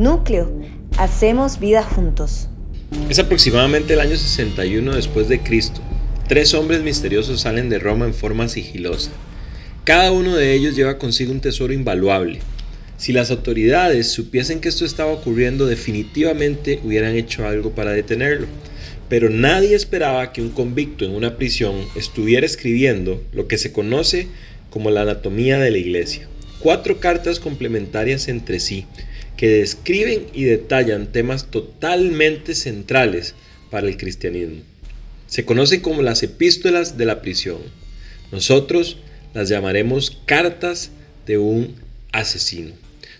Núcleo, 0.00 0.50
hacemos 0.96 1.60
vida 1.60 1.82
juntos. 1.82 2.48
Es 3.10 3.18
aproximadamente 3.18 3.92
el 3.92 4.00
año 4.00 4.16
61 4.16 4.94
después 4.94 5.28
de 5.28 5.40
Cristo. 5.40 5.82
Tres 6.26 6.54
hombres 6.54 6.80
misteriosos 6.80 7.42
salen 7.42 7.68
de 7.68 7.78
Roma 7.78 8.06
en 8.06 8.14
forma 8.14 8.48
sigilosa. 8.48 9.10
Cada 9.84 10.10
uno 10.10 10.34
de 10.36 10.54
ellos 10.54 10.74
lleva 10.74 10.96
consigo 10.96 11.32
un 11.32 11.42
tesoro 11.42 11.74
invaluable. 11.74 12.38
Si 12.96 13.12
las 13.12 13.30
autoridades 13.30 14.10
supiesen 14.10 14.62
que 14.62 14.70
esto 14.70 14.86
estaba 14.86 15.12
ocurriendo, 15.12 15.66
definitivamente 15.66 16.80
hubieran 16.82 17.14
hecho 17.14 17.46
algo 17.46 17.72
para 17.72 17.90
detenerlo. 17.90 18.46
Pero 19.10 19.28
nadie 19.28 19.74
esperaba 19.74 20.32
que 20.32 20.40
un 20.40 20.48
convicto 20.48 21.04
en 21.04 21.10
una 21.10 21.36
prisión 21.36 21.74
estuviera 21.94 22.46
escribiendo 22.46 23.22
lo 23.34 23.48
que 23.48 23.58
se 23.58 23.70
conoce 23.70 24.28
como 24.70 24.90
la 24.90 25.02
anatomía 25.02 25.58
de 25.58 25.70
la 25.70 25.76
iglesia. 25.78 26.26
Cuatro 26.58 27.00
cartas 27.00 27.38
complementarias 27.38 28.28
entre 28.28 28.60
sí 28.60 28.86
que 29.40 29.48
describen 29.48 30.26
y 30.34 30.44
detallan 30.44 31.12
temas 31.12 31.50
totalmente 31.50 32.54
centrales 32.54 33.34
para 33.70 33.88
el 33.88 33.96
cristianismo. 33.96 34.60
Se 35.28 35.46
conocen 35.46 35.80
como 35.80 36.02
las 36.02 36.22
epístolas 36.22 36.98
de 36.98 37.06
la 37.06 37.22
prisión. 37.22 37.56
Nosotros 38.32 38.98
las 39.32 39.48
llamaremos 39.48 40.18
cartas 40.26 40.90
de 41.26 41.38
un 41.38 41.74
asesino. 42.12 42.72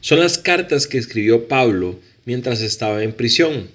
Son 0.02 0.20
las 0.20 0.36
cartas 0.36 0.86
que 0.86 0.98
escribió 0.98 1.48
Pablo 1.48 1.98
mientras 2.26 2.60
estaba 2.60 3.02
en 3.02 3.14
prisión. 3.14 3.70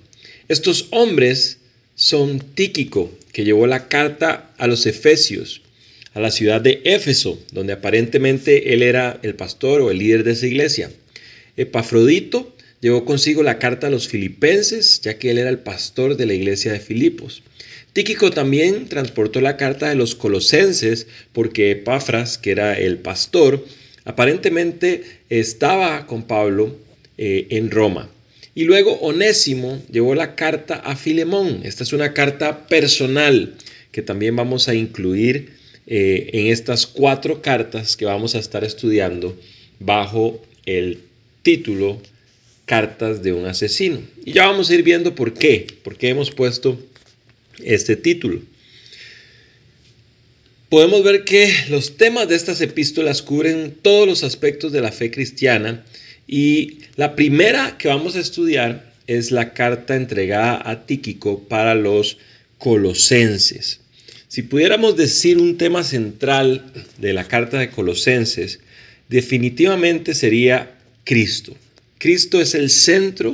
Estos 0.48 0.89
hombres 0.91 1.58
son 1.95 2.38
Tíquico, 2.38 3.12
que 3.31 3.44
llevó 3.44 3.66
la 3.66 3.88
carta 3.88 4.53
a 4.59 4.67
los 4.67 4.86
Efesios, 4.86 5.64
a 6.14 6.20
la 6.20 6.30
ciudad 6.30 6.62
de 6.62 6.80
Éfeso, 6.86 7.41
donde 7.53 7.73
aparentemente 7.73 8.75
él 8.75 8.84
era 8.84 9.20
el 9.23 9.34
pastor 9.34 9.81
o 9.81 9.89
el 9.89 9.98
líder 9.98 10.23
de 10.23 10.34
esa 10.34 10.45
iglesia. 10.45 10.91
Epafrodito 11.58 12.55
llevó 12.82 13.05
consigo 13.05 13.44
la 13.44 13.59
carta 13.59 13.88
a 13.88 13.90
los 13.90 14.08
filipenses, 14.08 15.02
ya 15.02 15.18
que 15.18 15.32
él 15.32 15.38
era 15.38 15.50
el 15.50 15.59
pastor 15.59 16.17
de 16.17 16.25
la 16.25 16.34
iglesia 16.34 16.72
de 16.72 16.80
Filipos. 16.80 17.42
Tíquico 17.94 18.30
también 18.30 18.88
transportó 18.88 19.39
la 19.39 19.58
carta 19.58 19.88
de 19.89 19.95
los 19.95 20.16
colosenses, 20.16 21.08
porque 21.31 21.72
Epafras, 21.72 22.38
que 22.38 22.52
era 22.52 22.78
el 22.78 22.97
pastor, 22.97 23.66
aparentemente 24.03 25.03
estaba 25.30 26.06
con 26.06 26.23
Pablo 26.23 26.75
eh, 27.17 27.47
en 27.52 27.72
Roma. 27.72 28.09
Y 28.53 28.66
luego 28.66 29.00
Onésimo 29.00 29.81
llevó 29.92 30.14
la 30.16 30.36
carta 30.36 30.75
a 30.75 30.95
Filemón. 30.95 31.62
Esta 31.64 31.84
es 31.84 31.94
una 31.94 32.14
carta 32.14 32.67
personal 32.67 33.56
que 33.92 34.02
también 34.02 34.36
vamos 34.36 34.67
a 34.67 34.75
incluir 34.75 35.53
eh, 35.88 36.30
en 36.34 36.47
estas 36.47 36.86
cuatro 36.86 37.42
cartas 37.42 37.95
que 37.95 38.06
vamos 38.06 38.36
a 38.36 38.40
estar 38.40 38.64
estudiando 38.64 39.38
bajo 39.80 40.42
el 40.66 41.00
título 41.45 42.01
Cartas 42.65 43.21
de 43.21 43.31
un 43.31 43.45
asesino. 43.45 44.01
Y 44.25 44.33
ya 44.33 44.47
vamos 44.47 44.69
a 44.69 44.73
ir 44.73 44.81
viendo 44.81 45.13
por 45.13 45.35
qué, 45.35 45.67
por 45.83 45.95
qué 45.95 46.09
hemos 46.09 46.31
puesto 46.31 46.83
este 47.63 47.95
título. 47.95 48.41
Podemos 50.69 51.03
ver 51.03 51.23
que 51.23 51.53
los 51.69 51.97
temas 51.97 52.27
de 52.27 52.35
estas 52.35 52.59
epístolas 52.61 53.21
cubren 53.21 53.75
todos 53.83 54.07
los 54.07 54.23
aspectos 54.23 54.71
de 54.71 54.81
la 54.81 54.91
fe 54.91 55.11
cristiana 55.11 55.85
y 56.27 56.79
la 56.95 57.16
primera 57.16 57.77
que 57.77 57.89
vamos 57.89 58.16
a 58.16 58.19
estudiar 58.19 58.91
es 59.05 59.29
la 59.29 59.53
carta 59.53 59.95
entregada 59.95 60.59
a 60.67 60.88
Tíquico 60.88 61.43
para 61.47 61.75
los 61.75 62.17
colosenses. 62.57 63.81
Si 64.27 64.41
pudiéramos 64.41 64.97
decir 64.97 65.38
un 65.38 65.59
tema 65.59 65.83
central 65.83 66.66
de 66.97 67.13
la 67.13 67.25
carta 67.25 67.59
de 67.59 67.69
Colosenses, 67.69 68.59
definitivamente 69.07 70.16
sería 70.16 70.75
Cristo. 71.06 71.56
Cristo 71.98 72.42
es 72.42 72.56
el 72.56 72.70
centro 72.70 73.34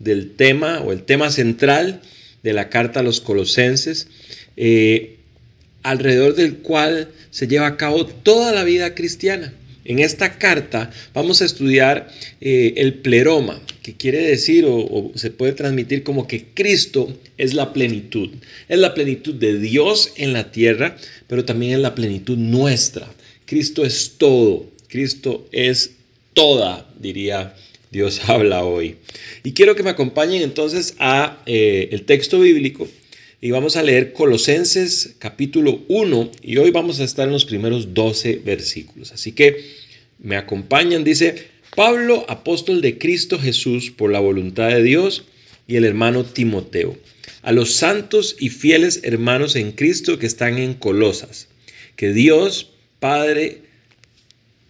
del 0.00 0.32
tema 0.32 0.80
o 0.80 0.92
el 0.92 1.04
tema 1.04 1.30
central 1.30 2.00
de 2.42 2.52
la 2.52 2.68
carta 2.70 3.00
a 3.00 3.02
los 3.04 3.20
colosenses, 3.20 4.08
eh, 4.56 5.16
alrededor 5.82 6.34
del 6.34 6.56
cual 6.56 7.10
se 7.30 7.46
lleva 7.46 7.68
a 7.68 7.76
cabo 7.76 8.06
toda 8.06 8.52
la 8.52 8.64
vida 8.64 8.94
cristiana. 8.94 9.52
En 9.84 9.98
esta 9.98 10.38
carta 10.38 10.90
vamos 11.14 11.40
a 11.40 11.44
estudiar 11.44 12.10
eh, 12.40 12.74
el 12.76 12.94
pleroma, 12.94 13.60
que 13.82 13.94
quiere 13.94 14.18
decir 14.22 14.64
o, 14.64 14.76
o, 14.76 15.12
se 15.14 15.30
puede 15.30 15.52
transmitir 15.52 16.02
como 16.02 16.26
que 16.26 16.46
Cristo 16.54 17.18
es 17.38 17.54
la 17.54 17.72
plenitud. 17.72 18.30
Es 18.68 18.78
la 18.78 18.94
plenitud 18.94 19.34
de 19.34 19.58
Dios 19.58 20.12
en 20.16 20.32
la 20.32 20.52
tierra, 20.52 20.96
pero 21.26 21.44
también 21.44 21.72
es 21.72 21.78
la 21.78 21.94
plenitud 21.94 22.36
nuestra. 22.36 23.10
Cristo 23.46 23.84
es 23.84 24.14
todo. 24.18 24.66
Cristo 24.88 25.48
es 25.52 25.92
toda, 26.40 26.88
diría 26.98 27.54
Dios 27.90 28.22
habla 28.26 28.64
hoy. 28.64 28.96
Y 29.44 29.52
quiero 29.52 29.76
que 29.76 29.82
me 29.82 29.90
acompañen 29.90 30.40
entonces 30.40 30.94
a 30.98 31.42
eh, 31.44 31.90
el 31.92 32.04
texto 32.04 32.40
bíblico 32.40 32.88
y 33.42 33.50
vamos 33.50 33.76
a 33.76 33.82
leer 33.82 34.14
Colosenses 34.14 35.16
capítulo 35.18 35.82
1 35.88 36.30
y 36.40 36.56
hoy 36.56 36.70
vamos 36.70 36.98
a 36.98 37.04
estar 37.04 37.26
en 37.26 37.34
los 37.34 37.44
primeros 37.44 37.92
12 37.92 38.40
versículos. 38.42 39.12
Así 39.12 39.32
que 39.32 39.66
me 40.18 40.36
acompañan, 40.36 41.04
dice 41.04 41.48
Pablo, 41.76 42.24
apóstol 42.26 42.80
de 42.80 42.96
Cristo 42.96 43.38
Jesús 43.38 43.90
por 43.90 44.10
la 44.10 44.20
voluntad 44.20 44.70
de 44.70 44.82
Dios 44.82 45.24
y 45.68 45.76
el 45.76 45.84
hermano 45.84 46.24
Timoteo, 46.24 46.96
a 47.42 47.52
los 47.52 47.74
santos 47.74 48.36
y 48.40 48.48
fieles 48.48 49.00
hermanos 49.02 49.56
en 49.56 49.72
Cristo 49.72 50.18
que 50.18 50.24
están 50.26 50.56
en 50.56 50.72
Colosas, 50.72 51.48
que 51.96 52.14
Dios 52.14 52.70
Padre 52.98 53.69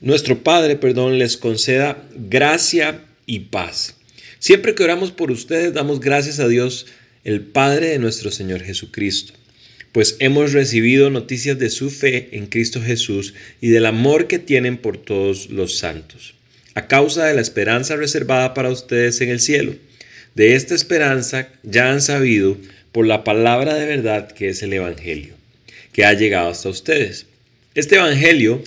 nuestro 0.00 0.42
Padre, 0.42 0.76
perdón, 0.76 1.18
les 1.18 1.36
conceda 1.36 2.02
gracia 2.14 3.04
y 3.26 3.40
paz. 3.40 3.96
Siempre 4.38 4.74
que 4.74 4.82
oramos 4.82 5.12
por 5.12 5.30
ustedes, 5.30 5.74
damos 5.74 6.00
gracias 6.00 6.40
a 6.40 6.48
Dios, 6.48 6.86
el 7.24 7.42
Padre 7.42 7.88
de 7.88 7.98
nuestro 7.98 8.30
Señor 8.30 8.62
Jesucristo, 8.62 9.34
pues 9.92 10.16
hemos 10.20 10.52
recibido 10.52 11.10
noticias 11.10 11.58
de 11.58 11.68
su 11.68 11.90
fe 11.90 12.30
en 12.32 12.46
Cristo 12.46 12.80
Jesús 12.80 13.34
y 13.60 13.68
del 13.68 13.84
amor 13.84 14.26
que 14.26 14.38
tienen 14.38 14.78
por 14.78 14.96
todos 14.96 15.50
los 15.50 15.76
santos, 15.76 16.34
a 16.74 16.86
causa 16.86 17.26
de 17.26 17.34
la 17.34 17.42
esperanza 17.42 17.96
reservada 17.96 18.54
para 18.54 18.70
ustedes 18.70 19.20
en 19.20 19.28
el 19.28 19.40
cielo. 19.40 19.74
De 20.34 20.54
esta 20.54 20.74
esperanza 20.74 21.48
ya 21.62 21.90
han 21.90 22.00
sabido 22.00 22.56
por 22.92 23.06
la 23.06 23.24
palabra 23.24 23.74
de 23.74 23.84
verdad 23.84 24.30
que 24.30 24.48
es 24.48 24.62
el 24.62 24.72
Evangelio, 24.72 25.34
que 25.92 26.04
ha 26.04 26.14
llegado 26.14 26.48
hasta 26.48 26.70
ustedes. 26.70 27.26
Este 27.74 27.96
Evangelio 27.96 28.62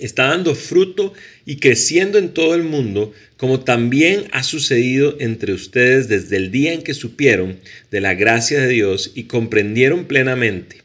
está 0.00 0.28
dando 0.28 0.54
fruto 0.54 1.12
y 1.46 1.56
creciendo 1.56 2.18
en 2.18 2.34
todo 2.34 2.54
el 2.54 2.62
mundo, 2.62 3.12
como 3.36 3.60
también 3.60 4.24
ha 4.32 4.42
sucedido 4.42 5.16
entre 5.20 5.52
ustedes 5.52 6.08
desde 6.08 6.36
el 6.36 6.50
día 6.50 6.72
en 6.72 6.82
que 6.82 6.94
supieron 6.94 7.58
de 7.90 8.00
la 8.00 8.14
gracia 8.14 8.60
de 8.60 8.68
Dios 8.68 9.12
y 9.14 9.24
comprendieron 9.24 10.06
plenamente, 10.06 10.82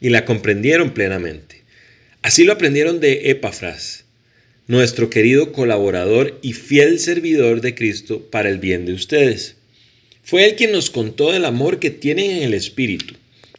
y 0.00 0.10
la 0.10 0.24
comprendieron 0.24 0.94
plenamente. 0.94 1.62
Así 2.22 2.44
lo 2.44 2.52
aprendieron 2.52 3.00
de 3.00 3.30
Epafras, 3.30 4.04
nuestro 4.66 5.08
querido 5.08 5.52
colaborador 5.52 6.38
y 6.42 6.52
fiel 6.52 6.98
servidor 6.98 7.60
de 7.60 7.74
Cristo 7.74 8.28
para 8.30 8.50
el 8.50 8.58
bien 8.58 8.84
de 8.84 8.92
ustedes. 8.92 9.56
Fue 10.22 10.44
él 10.44 10.56
quien 10.56 10.72
nos 10.72 10.90
contó 10.90 11.32
del 11.32 11.46
amor 11.46 11.78
que 11.78 11.90
tienen 11.90 12.30
en 12.30 12.42
el 12.42 12.54
Espíritu. 12.54 13.14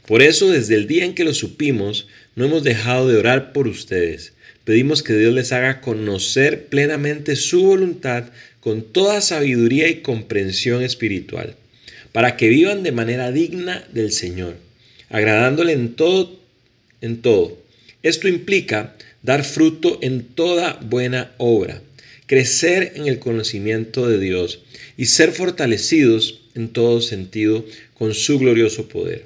Por 0.06 0.22
eso 0.22 0.52
desde 0.52 0.76
el 0.76 0.88
día 0.88 1.06
en 1.06 1.16
que 1.16 1.24
lo 1.24 1.34
supimos, 1.34 2.08
no 2.36 2.46
hemos 2.46 2.64
dejado 2.64 3.08
de 3.08 3.18
orar 3.18 3.54
por 3.54 3.68
ustedes 3.68 4.34
Pedimos 4.70 5.02
que 5.02 5.18
Dios 5.18 5.34
les 5.34 5.52
haga 5.52 5.82
conocer 5.82 6.68
plenamente 6.68 7.36
su 7.36 7.64
voluntad 7.64 8.26
con 8.60 8.84
toda 8.84 9.20
sabiduría 9.20 9.88
y 9.88 10.02
comprensión 10.02 10.84
espiritual, 10.84 11.56
para 12.12 12.38
que 12.38 12.50
vivan 12.50 12.84
de 12.84 12.92
manera 12.92 13.32
digna 13.32 13.84
del 13.92 14.12
Señor, 14.12 14.58
agradándole 15.10 15.74
en 15.74 15.96
todo, 15.96 16.40
en 17.02 17.24
todo. 17.24 17.58
Esto 18.04 18.28
implica 18.28 18.96
dar 19.24 19.44
fruto 19.44 19.98
en 20.04 20.24
toda 20.24 20.74
buena 20.84 21.32
obra, 21.40 21.82
crecer 22.28 22.94
en 22.94 23.08
el 23.08 23.18
conocimiento 23.18 24.08
de 24.08 24.20
Dios 24.20 24.60
y 24.98 25.08
ser 25.08 25.32
fortalecidos 25.32 26.42
en 26.54 26.70
todo 26.70 27.02
sentido 27.02 27.66
con 27.96 28.14
su 28.14 28.38
glorioso 28.38 28.88
poder. 28.88 29.26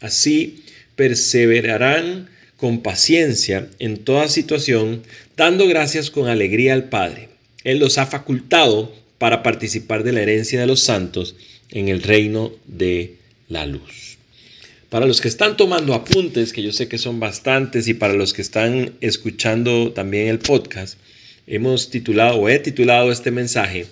Así 0.00 0.62
perseverarán 0.96 2.30
con 2.58 2.82
paciencia 2.82 3.68
en 3.78 3.98
toda 3.98 4.28
situación, 4.28 5.02
dando 5.36 5.66
gracias 5.66 6.10
con 6.10 6.28
alegría 6.28 6.74
al 6.74 6.88
Padre. 6.88 7.30
Él 7.64 7.78
los 7.78 7.98
ha 7.98 8.06
facultado 8.06 8.92
para 9.18 9.42
participar 9.42 10.02
de 10.02 10.12
la 10.12 10.22
herencia 10.22 10.60
de 10.60 10.66
los 10.66 10.80
santos 10.80 11.36
en 11.70 11.88
el 11.88 12.02
reino 12.02 12.52
de 12.66 13.14
la 13.48 13.64
luz. 13.64 14.18
Para 14.90 15.06
los 15.06 15.20
que 15.20 15.28
están 15.28 15.56
tomando 15.56 15.94
apuntes, 15.94 16.52
que 16.52 16.62
yo 16.62 16.72
sé 16.72 16.88
que 16.88 16.98
son 16.98 17.20
bastantes, 17.20 17.88
y 17.88 17.94
para 17.94 18.14
los 18.14 18.32
que 18.32 18.42
están 18.42 18.94
escuchando 19.00 19.92
también 19.92 20.28
el 20.28 20.38
podcast, 20.38 20.98
hemos 21.46 21.90
titulado 21.90 22.38
o 22.38 22.48
he 22.48 22.58
titulado 22.58 23.12
este 23.12 23.30
mensaje, 23.30 23.86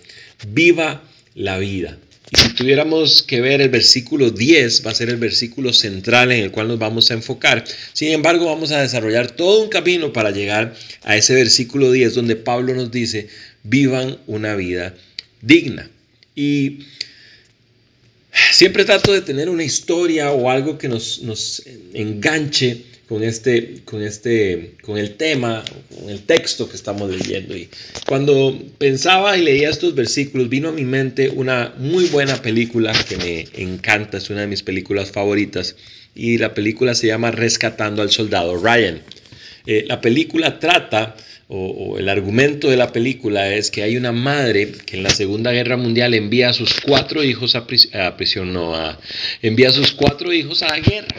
Viva 0.49 1.03
la 1.35 1.59
vida. 1.59 1.99
Y 2.31 2.39
si 2.39 2.55
tuviéramos 2.55 3.23
que 3.23 3.41
ver 3.41 3.61
el 3.61 3.69
versículo 3.69 4.31
10, 4.31 4.85
va 4.85 4.91
a 4.91 4.95
ser 4.95 5.11
el 5.11 5.17
versículo 5.17 5.73
central 5.73 6.33
en 6.33 6.43
el 6.43 6.51
cual 6.51 6.67
nos 6.69 6.79
vamos 6.79 7.11
a 7.11 7.15
enfocar. 7.15 7.65
Sin 7.93 8.11
embargo, 8.11 8.47
vamos 8.47 8.73
a 8.73 8.83
desarrollar 8.83 9.31
todo 9.31 9.63
un 9.63 9.69
camino 9.69 10.13
para 10.13 10.33
llegar 10.33 10.75
a 11.05 11.17
ese 11.17 11.35
versículo 11.35 11.93
10 11.93 12.15
donde 12.15 12.35
Pablo 12.35 12.75
nos 12.75 12.91
dice, 12.91 13.29
vivan 13.63 14.19
una 14.27 14.57
vida 14.57 14.95
digna. 15.41 15.89
Y 16.35 16.81
siempre 18.53 18.85
trato 18.85 19.13
de 19.13 19.23
tener 19.23 19.49
una 19.49 19.65
historia 19.65 20.33
o 20.33 20.51
algo 20.51 20.79
que 20.79 20.89
nos, 20.89 21.23
nos 21.23 21.63
enganche 21.95 22.83
con 23.09 23.23
este, 23.23 23.83
con 23.85 24.03
este, 24.03 24.75
con 24.83 24.99
el 24.99 25.15
tema, 25.15 25.65
con 25.97 26.11
el 26.11 26.23
texto 26.23 26.69
que 26.69 26.77
estamos 26.77 27.11
leyendo. 27.11 27.57
Y 27.57 27.69
cuando 28.07 28.59
pensaba 28.79 29.37
y 29.37 29.43
leía 29.43 29.71
estos 29.71 29.95
versículos, 29.95 30.49
vino 30.49 30.71
a 30.71 30.73
mi 30.73 30.85
mente 30.85 31.29
una 31.31 31.73
muy 31.79 32.07
buena 32.07 32.41
película 32.43 32.93
que 33.09 33.17
me 33.17 33.47
encanta, 33.63 34.19
es 34.19 34.29
una 34.31 34.41
de 34.41 34.49
mis 34.49 34.63
películas 34.63 35.13
favoritas, 35.13 35.77
y 36.15 36.39
la 36.39 36.55
película 36.55 36.95
se 36.95 37.07
llama 37.07 37.31
Rescatando 37.31 38.03
al 38.03 38.11
Soldado 38.11 38.57
Ryan. 38.57 39.01
Eh, 39.67 39.85
la 39.87 40.01
película 40.01 40.59
trata, 40.59 41.15
o, 41.49 41.99
el 41.99 42.09
argumento 42.09 42.71
de 42.71 42.77
la 42.77 42.91
película 42.91 43.53
es 43.55 43.71
que 43.71 43.85
hay 43.85 43.97
una 43.97 44.11
madre 44.11 44.73
que 44.85 44.97
en 44.97 45.05
la 45.05 45.11
Segunda 45.11 45.53
Guerra 45.53 45.77
Mundial 45.77 46.15
envía 46.15 46.49
a 46.49 46.53
sus 46.53 46.75
cuatro 46.81 47.23
hijos 47.23 47.55
a, 47.55 47.67
prisión, 47.69 48.53
no, 48.53 48.75
a, 48.75 48.99
envía 49.43 49.69
a 49.69 49.73
sus 49.73 49.93
cuatro 49.93 50.33
hijos 50.33 50.63
a 50.63 50.71
la 50.71 50.81
guerra 50.81 51.17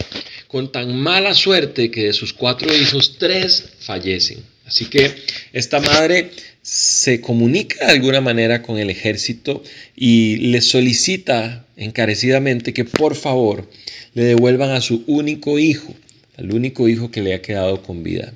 con 0.48 0.72
tan 0.72 0.96
mala 0.96 1.34
suerte 1.34 1.92
que 1.92 2.06
de 2.06 2.14
sus 2.14 2.34
cuatro 2.34 2.74
hijos, 2.74 3.18
tres 3.18 3.66
fallecen. 3.80 4.40
Así 4.66 4.86
que 4.86 5.14
esta 5.54 5.80
madre 5.80 6.32
se 6.62 7.22
comunica 7.22 7.86
de 7.86 7.94
alguna 7.94 8.20
manera 8.20 8.62
con 8.62 8.78
el 8.78 8.90
ejército 8.90 9.64
y 9.96 10.38
le 10.52 10.60
solicita 10.60 11.66
encarecidamente 11.78 12.74
que 12.74 12.84
por 12.84 13.16
favor 13.16 13.70
le 14.14 14.24
devuelvan 14.24 14.72
a 14.72 14.82
su 14.82 15.04
único 15.08 15.60
hijo, 15.60 15.94
al 16.36 16.54
único 16.54 16.90
hijo 16.90 17.12
que 17.12 17.22
le 17.22 17.34
ha 17.34 17.42
quedado 17.42 17.82
con 17.84 18.04
vida. 18.04 18.34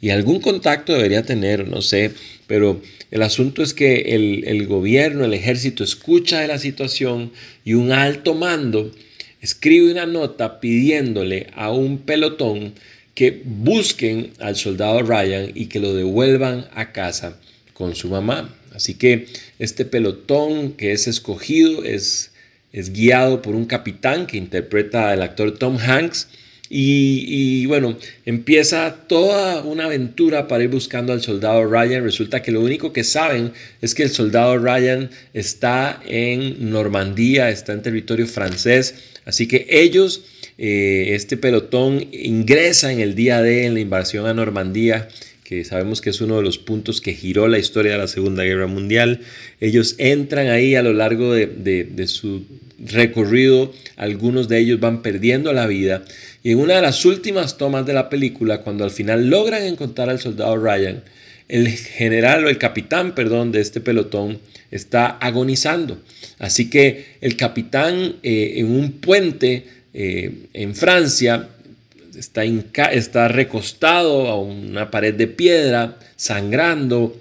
Y 0.00 0.10
algún 0.10 0.40
contacto 0.40 0.92
debería 0.92 1.24
tener, 1.24 1.68
no 1.68 1.82
sé, 1.82 2.12
pero 2.46 2.80
el 3.10 3.22
asunto 3.22 3.62
es 3.62 3.74
que 3.74 4.14
el, 4.14 4.44
el 4.46 4.66
gobierno, 4.66 5.24
el 5.24 5.34
ejército 5.34 5.84
escucha 5.84 6.40
de 6.40 6.48
la 6.48 6.58
situación 6.58 7.32
y 7.64 7.74
un 7.74 7.92
alto 7.92 8.34
mando 8.34 8.90
escribe 9.44 9.92
una 9.92 10.06
nota 10.06 10.58
pidiéndole 10.58 11.48
a 11.54 11.70
un 11.70 11.98
pelotón 11.98 12.72
que 13.14 13.42
busquen 13.44 14.32
al 14.40 14.56
soldado 14.56 15.02
Ryan 15.02 15.50
y 15.54 15.66
que 15.66 15.80
lo 15.80 15.92
devuelvan 15.92 16.66
a 16.72 16.92
casa 16.92 17.36
con 17.74 17.94
su 17.94 18.08
mamá. 18.08 18.56
Así 18.72 18.94
que 18.94 19.26
este 19.58 19.84
pelotón 19.84 20.72
que 20.72 20.92
es 20.92 21.06
escogido 21.06 21.84
es, 21.84 22.32
es 22.72 22.90
guiado 22.90 23.42
por 23.42 23.54
un 23.54 23.66
capitán 23.66 24.26
que 24.26 24.38
interpreta 24.38 25.10
al 25.10 25.20
actor 25.20 25.58
Tom 25.58 25.76
Hanks 25.76 26.26
y, 26.70 27.66
bueno, 27.66 27.96
empieza 28.24 28.96
toda 29.06 29.62
una 29.62 29.84
aventura 29.84 30.48
para 30.48 30.64
ir 30.64 30.70
buscando 30.70 31.12
al 31.12 31.20
soldado 31.20 31.66
Ryan. 31.66 32.02
Resulta 32.02 32.42
que 32.42 32.50
lo 32.50 32.62
único 32.62 32.92
que 32.92 33.04
saben 33.04 33.52
es 33.82 33.94
que 33.94 34.04
el 34.04 34.10
soldado 34.10 34.58
Ryan 34.58 35.10
está 35.34 36.00
en 36.06 36.70
Normandía, 36.70 37.50
está 37.50 37.74
en 37.74 37.82
territorio 37.82 38.26
francés. 38.26 38.94
Así 39.24 39.48
que 39.48 39.66
ellos, 39.68 40.22
eh, 40.58 41.08
este 41.10 41.36
pelotón, 41.36 42.06
ingresa 42.12 42.92
en 42.92 43.00
el 43.00 43.14
día 43.14 43.42
de 43.42 43.66
en 43.66 43.74
la 43.74 43.80
invasión 43.80 44.26
a 44.26 44.34
Normandía 44.34 45.08
que 45.44 45.62
sabemos 45.62 46.00
que 46.00 46.08
es 46.08 46.22
uno 46.22 46.38
de 46.38 46.42
los 46.42 46.56
puntos 46.56 47.02
que 47.02 47.12
giró 47.12 47.48
la 47.48 47.58
historia 47.58 47.92
de 47.92 47.98
la 47.98 48.08
Segunda 48.08 48.44
Guerra 48.44 48.66
Mundial. 48.66 49.20
Ellos 49.60 49.94
entran 49.98 50.48
ahí 50.48 50.74
a 50.74 50.82
lo 50.82 50.94
largo 50.94 51.34
de 51.34 52.06
su 52.08 52.46
recorrido, 52.78 53.70
algunos 53.96 54.48
de 54.48 54.58
ellos 54.58 54.80
van 54.80 55.02
perdiendo 55.02 55.52
la 55.52 55.66
vida 55.66 56.02
y 56.44 56.50
en 56.50 56.58
una 56.58 56.74
de 56.74 56.82
las 56.82 57.06
últimas 57.06 57.56
tomas 57.56 57.86
de 57.86 57.94
la 57.94 58.10
película, 58.10 58.60
cuando 58.60 58.84
al 58.84 58.90
final 58.90 59.30
logran 59.30 59.62
encontrar 59.62 60.10
al 60.10 60.20
soldado 60.20 60.58
Ryan, 60.58 61.02
el 61.48 61.68
general 61.68 62.44
o 62.44 62.48
el 62.48 62.58
capitán, 62.58 63.14
perdón, 63.14 63.52
de 63.52 63.60
este 63.60 63.80
pelotón 63.80 64.38
está 64.70 65.06
agonizando. 65.06 66.02
Así 66.38 66.70
que 66.70 67.16
el 67.20 67.36
capitán 67.36 68.16
eh, 68.22 68.54
en 68.56 68.70
un 68.70 68.92
puente 68.92 69.66
eh, 69.92 70.46
en 70.52 70.74
Francia 70.74 71.48
está, 72.16 72.44
está 72.44 73.28
recostado 73.28 74.28
a 74.28 74.40
una 74.40 74.90
pared 74.90 75.14
de 75.14 75.26
piedra, 75.26 75.98
sangrando, 76.16 77.20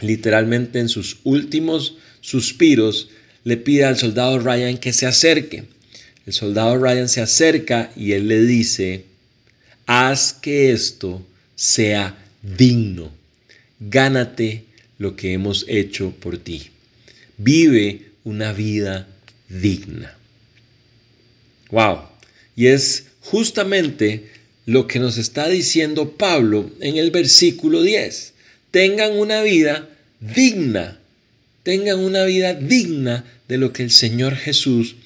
literalmente 0.00 0.80
en 0.80 0.88
sus 0.88 1.18
últimos 1.24 1.96
suspiros, 2.20 3.08
le 3.44 3.56
pide 3.56 3.84
al 3.84 3.96
soldado 3.96 4.38
Ryan 4.38 4.78
que 4.78 4.92
se 4.92 5.06
acerque. 5.06 5.64
El 6.26 6.32
soldado 6.32 6.78
Ryan 6.78 7.08
se 7.08 7.20
acerca 7.20 7.90
y 7.96 8.12
él 8.12 8.28
le 8.28 8.42
dice, 8.42 9.04
haz 9.86 10.32
que 10.34 10.72
esto 10.72 11.22
sea 11.56 12.16
digno, 12.42 13.10
gánate 13.88 14.64
lo 14.98 15.16
que 15.16 15.32
hemos 15.32 15.64
hecho 15.68 16.12
por 16.12 16.38
ti, 16.38 16.70
vive 17.38 18.10
una 18.24 18.52
vida 18.52 19.08
digna. 19.48 20.16
Wow, 21.70 22.00
y 22.54 22.66
es 22.66 23.06
justamente 23.20 24.28
lo 24.66 24.86
que 24.86 24.98
nos 24.98 25.18
está 25.18 25.48
diciendo 25.48 26.16
Pablo 26.16 26.70
en 26.80 26.96
el 26.96 27.10
versículo 27.10 27.82
10. 27.82 28.32
Tengan 28.70 29.18
una 29.18 29.42
vida 29.42 29.88
digna, 30.20 31.00
tengan 31.62 31.98
una 31.98 32.24
vida 32.24 32.54
digna 32.54 33.24
de 33.48 33.58
lo 33.58 33.72
que 33.72 33.82
el 33.82 33.90
Señor 33.90 34.36
Jesús 34.36 34.96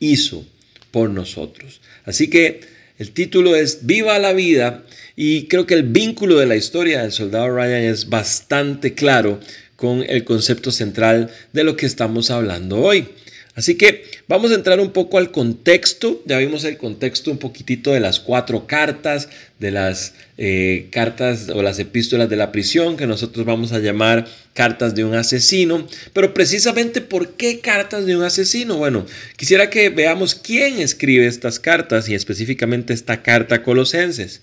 hizo 0.00 0.46
por 0.90 1.10
nosotros. 1.10 1.80
Así 2.04 2.28
que 2.28 2.60
el 2.98 3.12
título 3.12 3.54
es 3.56 3.86
Viva 3.86 4.18
la 4.18 4.32
vida 4.32 4.84
y 5.16 5.48
creo 5.48 5.66
que 5.66 5.74
el 5.74 5.82
vínculo 5.82 6.38
de 6.38 6.46
la 6.46 6.56
historia 6.56 7.02
del 7.02 7.12
soldado 7.12 7.54
Ryan 7.54 7.82
es 7.82 8.08
bastante 8.08 8.94
claro 8.94 9.40
con 9.76 10.04
el 10.08 10.24
concepto 10.24 10.70
central 10.70 11.30
de 11.52 11.64
lo 11.64 11.76
que 11.76 11.86
estamos 11.86 12.30
hablando 12.30 12.80
hoy. 12.80 13.08
Así 13.56 13.76
que 13.76 14.04
vamos 14.28 14.52
a 14.52 14.54
entrar 14.54 14.80
un 14.80 14.92
poco 14.92 15.16
al 15.16 15.30
contexto. 15.30 16.22
Ya 16.26 16.36
vimos 16.36 16.64
el 16.64 16.76
contexto 16.76 17.30
un 17.30 17.38
poquitito 17.38 17.90
de 17.90 18.00
las 18.00 18.20
cuatro 18.20 18.66
cartas, 18.66 19.30
de 19.58 19.70
las 19.70 20.12
eh, 20.36 20.88
cartas 20.90 21.48
o 21.48 21.62
las 21.62 21.78
epístolas 21.78 22.28
de 22.28 22.36
la 22.36 22.52
prisión, 22.52 22.98
que 22.98 23.06
nosotros 23.06 23.46
vamos 23.46 23.72
a 23.72 23.78
llamar 23.78 24.26
cartas 24.52 24.94
de 24.94 25.04
un 25.04 25.14
asesino. 25.14 25.88
Pero 26.12 26.34
precisamente, 26.34 27.00
¿por 27.00 27.30
qué 27.30 27.60
cartas 27.60 28.04
de 28.04 28.14
un 28.14 28.24
asesino? 28.24 28.76
Bueno, 28.76 29.06
quisiera 29.36 29.70
que 29.70 29.88
veamos 29.88 30.34
quién 30.34 30.78
escribe 30.78 31.26
estas 31.26 31.58
cartas 31.58 32.10
y 32.10 32.14
específicamente 32.14 32.92
esta 32.92 33.22
carta 33.22 33.54
a 33.54 33.62
Colosenses. 33.62 34.42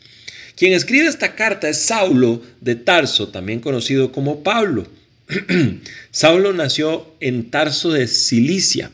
Quien 0.56 0.74
escribe 0.74 1.06
esta 1.06 1.36
carta 1.36 1.70
es 1.70 1.78
Saulo 1.78 2.42
de 2.62 2.74
Tarso, 2.74 3.28
también 3.28 3.60
conocido 3.60 4.12
como 4.12 4.42
Pablo. 4.42 4.88
Saulo 6.10 6.52
nació 6.52 7.14
en 7.20 7.52
Tarso 7.52 7.92
de 7.92 8.08
Cilicia 8.08 8.90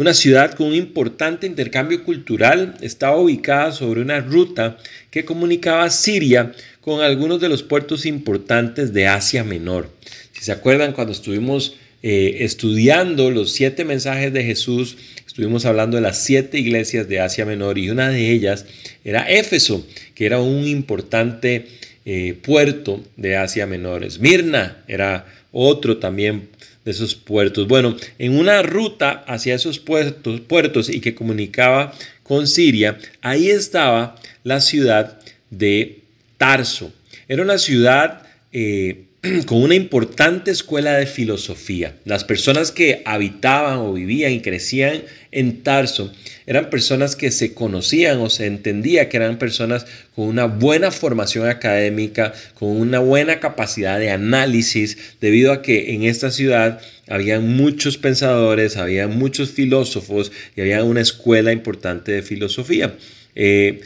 una 0.00 0.14
ciudad 0.14 0.54
con 0.54 0.68
un 0.68 0.74
importante 0.74 1.46
intercambio 1.46 2.02
cultural 2.04 2.74
estaba 2.80 3.18
ubicada 3.18 3.70
sobre 3.70 4.00
una 4.00 4.20
ruta 4.20 4.78
que 5.10 5.26
comunicaba 5.26 5.90
Siria 5.90 6.52
con 6.80 7.02
algunos 7.02 7.38
de 7.38 7.50
los 7.50 7.62
puertos 7.62 8.06
importantes 8.06 8.94
de 8.94 9.06
Asia 9.06 9.44
Menor. 9.44 9.90
Si 10.32 10.42
se 10.42 10.52
acuerdan, 10.52 10.94
cuando 10.94 11.12
estuvimos 11.12 11.76
eh, 12.02 12.38
estudiando 12.40 13.30
los 13.30 13.52
siete 13.52 13.84
mensajes 13.84 14.32
de 14.32 14.42
Jesús, 14.42 14.96
estuvimos 15.26 15.66
hablando 15.66 15.98
de 15.98 16.02
las 16.02 16.16
siete 16.16 16.58
iglesias 16.58 17.06
de 17.06 17.20
Asia 17.20 17.44
Menor 17.44 17.76
y 17.76 17.90
una 17.90 18.08
de 18.08 18.30
ellas 18.30 18.64
era 19.04 19.30
Éfeso, 19.30 19.86
que 20.14 20.24
era 20.24 20.40
un 20.40 20.66
importante 20.66 21.66
eh, 22.06 22.38
puerto 22.40 23.04
de 23.18 23.36
Asia 23.36 23.66
Menor. 23.66 24.02
Esmirna 24.02 24.82
era 24.88 25.26
otro 25.52 25.98
también 25.98 26.48
de 26.84 26.90
esos 26.90 27.14
puertos. 27.14 27.68
Bueno, 27.68 27.96
en 28.18 28.38
una 28.38 28.62
ruta 28.62 29.24
hacia 29.26 29.54
esos 29.54 29.78
puertos, 29.78 30.40
puertos 30.40 30.88
y 30.88 31.00
que 31.00 31.14
comunicaba 31.14 31.92
con 32.22 32.46
Siria, 32.46 32.98
ahí 33.20 33.50
estaba 33.50 34.16
la 34.44 34.60
ciudad 34.60 35.20
de 35.50 36.00
Tarso. 36.38 36.92
Era 37.28 37.42
una 37.42 37.58
ciudad 37.58 38.22
eh, 38.52 39.04
con 39.46 39.62
una 39.62 39.74
importante 39.74 40.50
escuela 40.50 40.94
de 40.94 41.04
filosofía. 41.04 41.94
Las 42.06 42.24
personas 42.24 42.70
que 42.70 43.02
habitaban 43.04 43.78
o 43.78 43.92
vivían 43.92 44.32
y 44.32 44.40
crecían 44.40 45.02
en 45.30 45.62
Tarso 45.62 46.12
eran 46.46 46.70
personas 46.70 47.16
que 47.16 47.30
se 47.30 47.52
conocían 47.52 48.18
o 48.20 48.30
se 48.30 48.46
entendía 48.46 49.10
que 49.10 49.18
eran 49.18 49.38
personas 49.38 49.84
con 50.14 50.26
una 50.26 50.46
buena 50.46 50.90
formación 50.90 51.48
académica, 51.48 52.32
con 52.54 52.70
una 52.70 52.98
buena 52.98 53.40
capacidad 53.40 53.98
de 53.98 54.10
análisis, 54.10 54.96
debido 55.20 55.52
a 55.52 55.60
que 55.60 55.92
en 55.94 56.04
esta 56.04 56.30
ciudad 56.30 56.80
había 57.06 57.40
muchos 57.40 57.98
pensadores, 57.98 58.78
había 58.78 59.06
muchos 59.06 59.50
filósofos 59.50 60.32
y 60.56 60.62
había 60.62 60.82
una 60.82 61.02
escuela 61.02 61.52
importante 61.52 62.12
de 62.12 62.22
filosofía. 62.22 62.96
Eh, 63.34 63.80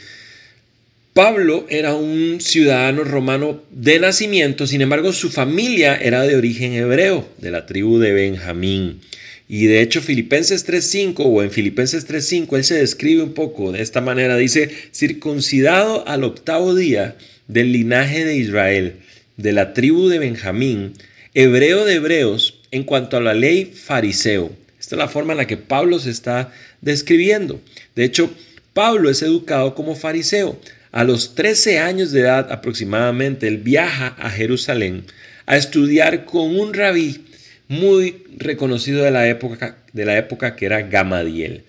Pablo 1.15 1.65
era 1.69 1.95
un 1.95 2.41
ciudadano 2.41 3.05
romano 3.05 3.63
de 3.71 3.99
nacimiento, 3.99 4.67
sin 4.67 4.81
embargo 4.81 5.13
su 5.13 5.29
familia 5.29 5.95
era 5.95 6.23
de 6.23 6.35
origen 6.35 6.73
hebreo, 6.73 7.25
de 7.37 7.51
la 7.51 7.65
tribu 7.65 7.99
de 7.99 8.11
Benjamín. 8.11 8.99
Y 9.47 9.67
de 9.67 9.79
hecho 9.79 10.01
Filipenses 10.01 10.67
3.5 10.67 11.23
o 11.25 11.41
en 11.41 11.51
Filipenses 11.51 12.05
3.5 12.05 12.57
él 12.57 12.63
se 12.65 12.75
describe 12.75 13.23
un 13.23 13.33
poco 13.33 13.71
de 13.71 13.81
esta 13.81 14.01
manera, 14.01 14.35
dice, 14.35 14.69
circuncidado 14.91 16.05
al 16.05 16.25
octavo 16.25 16.75
día 16.75 17.15
del 17.47 17.71
linaje 17.71 18.25
de 18.25 18.35
Israel, 18.35 18.95
de 19.37 19.53
la 19.53 19.73
tribu 19.73 20.09
de 20.09 20.19
Benjamín, 20.19 20.95
hebreo 21.33 21.85
de 21.85 21.93
hebreos, 21.93 22.59
en 22.71 22.83
cuanto 22.83 23.15
a 23.15 23.21
la 23.21 23.33
ley 23.33 23.71
fariseo, 23.73 24.51
Esta 24.77 24.95
es 24.95 24.99
la 24.99 25.07
forma 25.07 25.31
en 25.31 25.37
la 25.37 25.47
que 25.47 25.55
Pablo 25.55 25.97
se 25.97 26.09
está 26.09 26.51
describiendo. 26.81 27.61
De 27.95 28.03
hecho, 28.03 28.29
Pablo 28.73 29.09
es 29.09 29.21
educado 29.21 29.75
como 29.75 29.95
fariseo. 29.95 30.59
A 30.95 31.03
los 31.03 31.35
13 31.35 31.79
años 31.79 32.13
de 32.13 32.21
edad 32.21 32.53
aproximadamente, 32.53 33.49
él 33.49 33.57
viaja 33.57 34.15
a 34.17 34.29
Jerusalén 34.29 35.03
a 35.45 35.57
estudiar 35.57 36.23
con 36.23 36.57
un 36.57 36.73
rabí 36.73 37.25
muy 37.67 38.23
reconocido 38.37 39.03
de 39.03 39.11
la 39.11 39.27
época, 39.27 39.75
de 39.91 40.05
la 40.05 40.17
época 40.17 40.55
que 40.55 40.67
era 40.67 40.83
Gamadiel. 40.83 41.63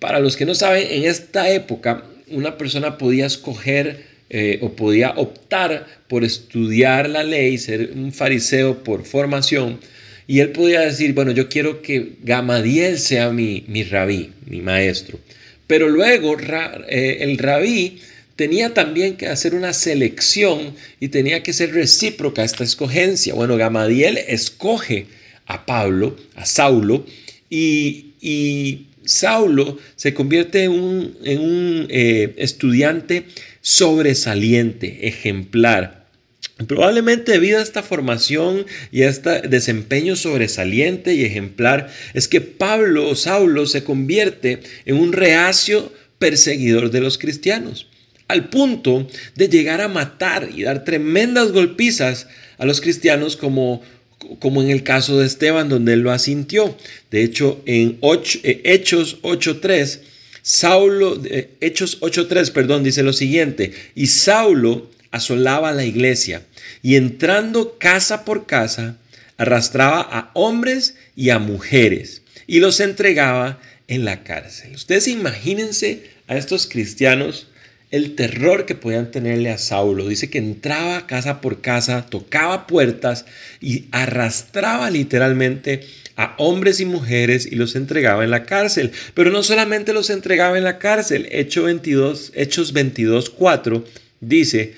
Para 0.00 0.18
los 0.18 0.36
que 0.36 0.46
no 0.46 0.56
saben, 0.56 0.84
en 0.90 1.04
esta 1.04 1.48
época 1.48 2.02
una 2.26 2.58
persona 2.58 2.98
podía 2.98 3.26
escoger 3.26 4.02
eh, 4.30 4.58
o 4.60 4.72
podía 4.72 5.10
optar 5.10 5.86
por 6.08 6.24
estudiar 6.24 7.08
la 7.08 7.22
ley, 7.22 7.58
ser 7.58 7.92
un 7.94 8.12
fariseo 8.12 8.82
por 8.82 9.04
formación, 9.04 9.78
y 10.26 10.40
él 10.40 10.50
podía 10.50 10.80
decir, 10.80 11.12
bueno, 11.14 11.30
yo 11.30 11.48
quiero 11.48 11.82
que 11.82 12.14
Gamadiel 12.24 12.98
sea 12.98 13.30
mi, 13.30 13.64
mi 13.68 13.84
rabí, 13.84 14.32
mi 14.44 14.60
maestro. 14.60 15.20
Pero 15.68 15.88
luego 15.88 16.36
eh, 16.88 17.18
el 17.20 17.38
rabí 17.38 18.00
tenía 18.36 18.74
también 18.74 19.16
que 19.16 19.26
hacer 19.26 19.54
una 19.54 19.72
selección 19.72 20.74
y 21.00 21.08
tenía 21.08 21.42
que 21.42 21.52
ser 21.52 21.72
recíproca 21.72 22.44
esta 22.44 22.64
escogencia. 22.64 23.34
Bueno, 23.34 23.56
Gamadiel 23.56 24.18
escoge 24.18 25.06
a 25.46 25.66
Pablo, 25.66 26.16
a 26.34 26.44
Saulo, 26.44 27.04
y, 27.48 28.12
y 28.20 28.86
Saulo 29.04 29.78
se 29.96 30.12
convierte 30.14 30.64
en 30.64 30.72
un, 30.72 31.16
en 31.24 31.40
un 31.40 31.86
eh, 31.88 32.34
estudiante 32.36 33.24
sobresaliente, 33.62 35.08
ejemplar. 35.08 36.06
Probablemente 36.66 37.32
debido 37.32 37.58
a 37.58 37.62
esta 37.62 37.82
formación 37.82 38.64
y 38.90 39.02
a 39.02 39.10
este 39.10 39.42
desempeño 39.42 40.16
sobresaliente 40.16 41.14
y 41.14 41.24
ejemplar, 41.24 41.90
es 42.14 42.28
que 42.28 42.40
Pablo 42.40 43.08
o 43.08 43.14
Saulo 43.14 43.66
se 43.66 43.84
convierte 43.84 44.60
en 44.86 44.96
un 44.96 45.12
reacio 45.12 45.92
perseguidor 46.18 46.90
de 46.90 47.00
los 47.00 47.18
cristianos, 47.18 47.88
al 48.28 48.48
punto 48.48 49.06
de 49.34 49.48
llegar 49.48 49.80
a 49.80 49.88
matar 49.88 50.48
y 50.54 50.62
dar 50.62 50.84
tremendas 50.84 51.52
golpizas 51.52 52.26
a 52.58 52.66
los 52.66 52.80
cristianos 52.80 53.36
como 53.36 53.82
como 54.40 54.62
en 54.62 54.70
el 54.70 54.82
caso 54.82 55.18
de 55.18 55.26
Esteban, 55.26 55.68
donde 55.68 55.92
él 55.92 56.00
lo 56.00 56.10
asintió. 56.10 56.76
De 57.10 57.22
hecho, 57.22 57.62
en 57.66 57.98
eh, 58.02 58.60
Hechos 58.64 59.22
8.3, 59.22 60.00
Saulo, 60.42 61.20
eh, 61.24 61.50
Hechos 61.60 62.00
8.3, 62.00 62.50
perdón, 62.50 62.82
dice 62.82 63.02
lo 63.02 63.12
siguiente, 63.12 63.72
y 63.94 64.06
Saulo 64.06 64.90
asolaba 65.10 65.72
la 65.72 65.84
iglesia 65.84 66.42
y 66.82 66.96
entrando 66.96 67.78
casa 67.78 68.24
por 68.24 68.46
casa, 68.46 68.96
arrastraba 69.36 70.00
a 70.00 70.30
hombres 70.34 70.96
y 71.14 71.30
a 71.30 71.38
mujeres 71.38 72.22
y 72.46 72.60
los 72.60 72.80
entregaba 72.80 73.60
en 73.88 74.04
la 74.04 74.24
cárcel. 74.24 74.74
Ustedes 74.74 75.08
imagínense 75.08 76.04
a 76.26 76.36
estos 76.36 76.66
cristianos 76.66 77.46
el 77.96 78.14
terror 78.14 78.66
que 78.66 78.74
podían 78.74 79.10
tenerle 79.10 79.50
a 79.50 79.58
Saulo. 79.58 80.08
Dice 80.08 80.30
que 80.30 80.38
entraba 80.38 81.06
casa 81.06 81.40
por 81.40 81.60
casa, 81.60 82.06
tocaba 82.06 82.66
puertas 82.66 83.26
y 83.60 83.86
arrastraba 83.92 84.90
literalmente 84.90 85.80
a 86.16 86.34
hombres 86.38 86.80
y 86.80 86.86
mujeres 86.86 87.46
y 87.50 87.56
los 87.56 87.76
entregaba 87.76 88.24
en 88.24 88.30
la 88.30 88.44
cárcel. 88.44 88.92
Pero 89.14 89.30
no 89.30 89.42
solamente 89.42 89.92
los 89.92 90.10
entregaba 90.10 90.56
en 90.56 90.64
la 90.64 90.78
cárcel. 90.78 91.28
Hecho 91.30 91.64
22, 91.64 92.32
Hechos 92.34 92.72
22, 92.72 93.30
4 93.30 93.84
dice 94.20 94.74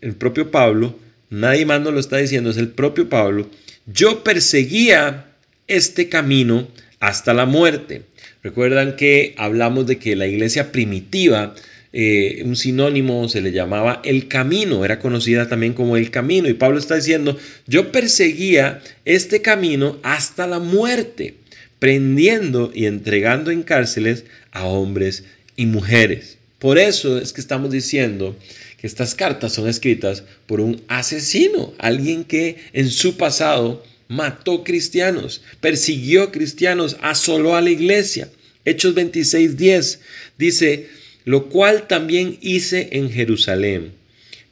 el 0.00 0.14
propio 0.14 0.50
Pablo, 0.50 0.98
nadie 1.30 1.66
más 1.66 1.80
nos 1.80 1.92
lo 1.92 2.00
está 2.00 2.18
diciendo, 2.18 2.50
es 2.50 2.56
el 2.56 2.68
propio 2.68 3.08
Pablo, 3.08 3.50
yo 3.86 4.22
perseguía 4.22 5.26
este 5.66 6.08
camino 6.08 6.68
hasta 7.00 7.34
la 7.34 7.46
muerte. 7.46 8.02
Recuerdan 8.42 8.96
que 8.96 9.34
hablamos 9.38 9.86
de 9.86 9.98
que 9.98 10.16
la 10.16 10.26
iglesia 10.26 10.70
primitiva 10.70 11.54
eh, 11.98 12.42
un 12.44 12.56
sinónimo, 12.56 13.26
se 13.26 13.40
le 13.40 13.52
llamaba 13.52 14.02
el 14.04 14.28
camino, 14.28 14.84
era 14.84 14.98
conocida 14.98 15.48
también 15.48 15.72
como 15.72 15.96
el 15.96 16.10
camino. 16.10 16.46
Y 16.46 16.52
Pablo 16.52 16.78
está 16.78 16.96
diciendo, 16.96 17.38
yo 17.66 17.90
perseguía 17.90 18.82
este 19.06 19.40
camino 19.40 19.98
hasta 20.02 20.46
la 20.46 20.58
muerte, 20.58 21.36
prendiendo 21.78 22.70
y 22.74 22.84
entregando 22.84 23.50
en 23.50 23.62
cárceles 23.62 24.26
a 24.52 24.66
hombres 24.66 25.24
y 25.56 25.64
mujeres. 25.64 26.36
Por 26.58 26.76
eso 26.76 27.18
es 27.18 27.32
que 27.32 27.40
estamos 27.40 27.70
diciendo 27.70 28.36
que 28.78 28.86
estas 28.86 29.14
cartas 29.14 29.54
son 29.54 29.66
escritas 29.66 30.22
por 30.44 30.60
un 30.60 30.82
asesino, 30.88 31.72
alguien 31.78 32.24
que 32.24 32.58
en 32.74 32.90
su 32.90 33.16
pasado 33.16 33.82
mató 34.08 34.64
cristianos, 34.64 35.40
persiguió 35.62 36.30
cristianos, 36.30 36.98
asoló 37.00 37.56
a 37.56 37.62
la 37.62 37.70
iglesia. 37.70 38.28
Hechos 38.66 38.94
26:10 38.94 39.98
dice, 40.36 40.90
lo 41.26 41.48
cual 41.48 41.88
también 41.88 42.38
hice 42.40 42.88
en 42.92 43.10
Jerusalén. 43.10 43.92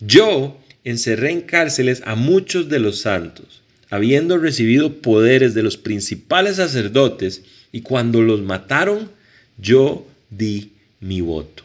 Yo 0.01 0.61
encerré 0.83 1.31
en 1.31 1.41
cárceles 1.41 2.03
a 2.05 2.17
muchos 2.17 2.69
de 2.69 2.81
los 2.81 2.99
santos, 2.99 3.63
habiendo 3.91 4.37
recibido 4.39 4.95
poderes 4.95 5.55
de 5.55 5.63
los 5.63 5.77
principales 5.77 6.57
sacerdotes, 6.57 7.43
y 7.71 7.81
cuando 7.83 8.23
los 8.23 8.43
mataron, 8.43 9.09
yo 9.57 10.07
di 10.31 10.73
mi 11.01 11.21
voto. 11.21 11.63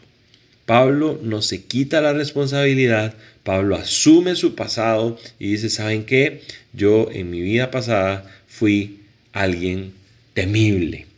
Pablo 0.64 1.18
no 1.22 1.42
se 1.42 1.64
quita 1.64 2.00
la 2.00 2.12
responsabilidad, 2.12 3.14
Pablo 3.42 3.74
asume 3.74 4.36
su 4.36 4.54
pasado 4.54 5.18
y 5.40 5.52
dice, 5.52 5.70
¿saben 5.70 6.04
qué? 6.04 6.42
Yo 6.72 7.08
en 7.12 7.30
mi 7.30 7.40
vida 7.40 7.72
pasada 7.72 8.30
fui 8.46 9.00
alguien 9.32 9.92
temible. 10.34 11.09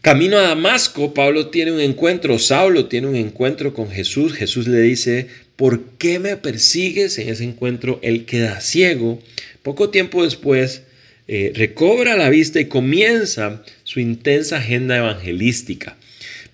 Camino 0.00 0.38
a 0.38 0.42
Damasco, 0.42 1.12
Pablo 1.12 1.48
tiene 1.48 1.72
un 1.72 1.80
encuentro, 1.80 2.38
Saulo 2.38 2.86
tiene 2.86 3.08
un 3.08 3.16
encuentro 3.16 3.74
con 3.74 3.90
Jesús. 3.90 4.32
Jesús 4.32 4.68
le 4.68 4.80
dice, 4.80 5.26
¿por 5.56 5.82
qué 5.98 6.20
me 6.20 6.36
persigues? 6.36 7.18
En 7.18 7.28
ese 7.28 7.42
encuentro 7.44 7.98
él 8.02 8.24
queda 8.24 8.60
ciego. 8.60 9.20
Poco 9.62 9.90
tiempo 9.90 10.22
después 10.22 10.82
eh, 11.26 11.52
recobra 11.54 12.16
la 12.16 12.30
vista 12.30 12.60
y 12.60 12.66
comienza 12.66 13.62
su 13.82 13.98
intensa 13.98 14.58
agenda 14.58 14.96
evangelística, 14.98 15.96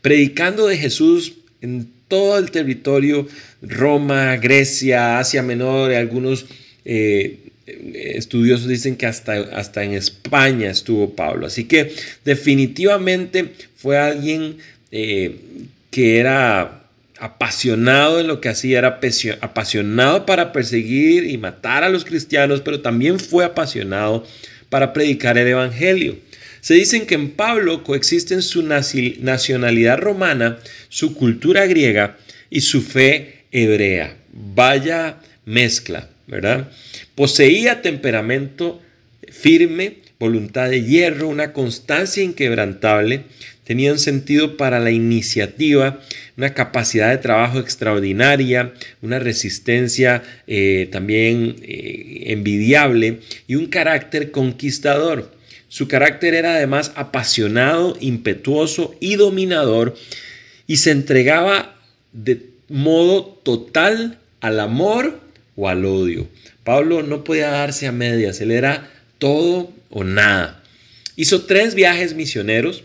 predicando 0.01 0.67
de 0.67 0.79
Jesús 0.79 1.35
en 1.61 1.89
todo 2.09 2.39
el 2.39 2.51
territorio, 2.51 3.29
Roma, 3.61 4.37
Grecia, 4.37 5.19
Asia 5.19 5.43
Menor, 5.43 5.93
algunos 5.93 6.47
eh, 6.87 7.44
estudiosos 7.67 8.69
dicen 8.69 8.97
que 8.97 9.07
hasta, 9.07 9.35
hasta 9.57 9.85
en 9.85 9.93
España 9.93 10.71
estuvo 10.71 11.15
Pablo. 11.15 11.47
Así 11.47 11.65
que 11.65 11.95
definitivamente 12.25 13.53
fue 13.77 13.99
alguien 13.99 14.59
eh, 14.91 15.37
que 15.91 16.19
era 16.19 16.83
apasionado 17.19 18.21
en 18.21 18.27
lo 18.27 18.41
que 18.41 18.49
hacía, 18.49 18.79
era 18.79 19.01
apasionado 19.41 20.27
para 20.27 20.53
perseguir 20.53 21.25
y 21.25 21.39
matar 21.39 21.85
a 21.85 21.89
los 21.89 22.05
cristianos, 22.05 22.61
pero 22.61 22.81
también 22.81 23.19
fue 23.19 23.45
apasionado 23.45 24.27
para 24.69 24.93
predicar 24.93 25.39
el 25.39 25.49
Evangelio. 25.49 26.19
Se 26.61 26.75
dicen 26.75 27.07
que 27.07 27.15
en 27.15 27.31
Pablo 27.31 27.85
coexisten 27.85 28.43
su 28.43 28.63
nacionalidad 28.63 29.99
romana, 29.99 30.59
su 30.89 31.15
cultura 31.15 31.67
griega 31.67 32.17
y 32.51 32.63
su 32.63 32.83
fe 32.83 33.45
hebrea. 33.53 34.17
Vaya 34.33 35.21
mezcla. 35.45 36.09
Poseía 37.15 37.83
temperamento 37.83 38.81
firme, 39.31 39.99
voluntad 40.19 40.71
de 40.71 40.83
hierro, 40.83 41.29
una 41.29 41.53
constancia 41.53 42.23
inquebrantable, 42.23 43.25
tenía 43.65 43.93
un 43.93 43.99
sentido 43.99 44.57
para 44.57 44.79
la 44.79 44.91
iniciativa, 44.91 46.01
una 46.37 46.55
capacidad 46.55 47.11
de 47.11 47.19
trabajo 47.19 47.59
extraordinaria, 47.59 48.73
una 49.03 49.19
resistencia 49.19 50.23
eh, 50.47 50.89
también 50.93 51.57
eh, 51.63 52.25
envidiable 52.27 53.21
y 53.47 53.57
un 53.57 53.67
carácter 53.67 54.31
conquistador. 54.31 55.33
Su 55.69 55.89
carácter 55.89 56.35
era 56.35 56.55
además 56.55 56.93
apasionado, 56.95 57.97
impetuoso 58.01 58.95
y 59.01 59.17
dominador 59.17 59.97
y 60.67 60.77
se 60.77 60.91
entregaba 60.91 61.77
de 62.13 62.47
modo 62.69 63.25
total 63.43 64.19
al 64.41 64.61
amor 64.61 65.24
o 65.57 65.69
al 65.69 65.85
odio. 65.85 66.27
Pablo 66.65 67.03
no 67.03 67.25
podía 67.25 67.51
darse 67.51 67.87
a 67.87 67.93
medias, 67.93 68.41
él 68.41 68.51
era 68.51 68.91
todo 69.19 69.73
o 69.91 70.05
nada. 70.05 70.63
Hizo 71.17 71.43
tres 71.43 71.75
viajes 71.75 72.15
misioneros 72.15 72.83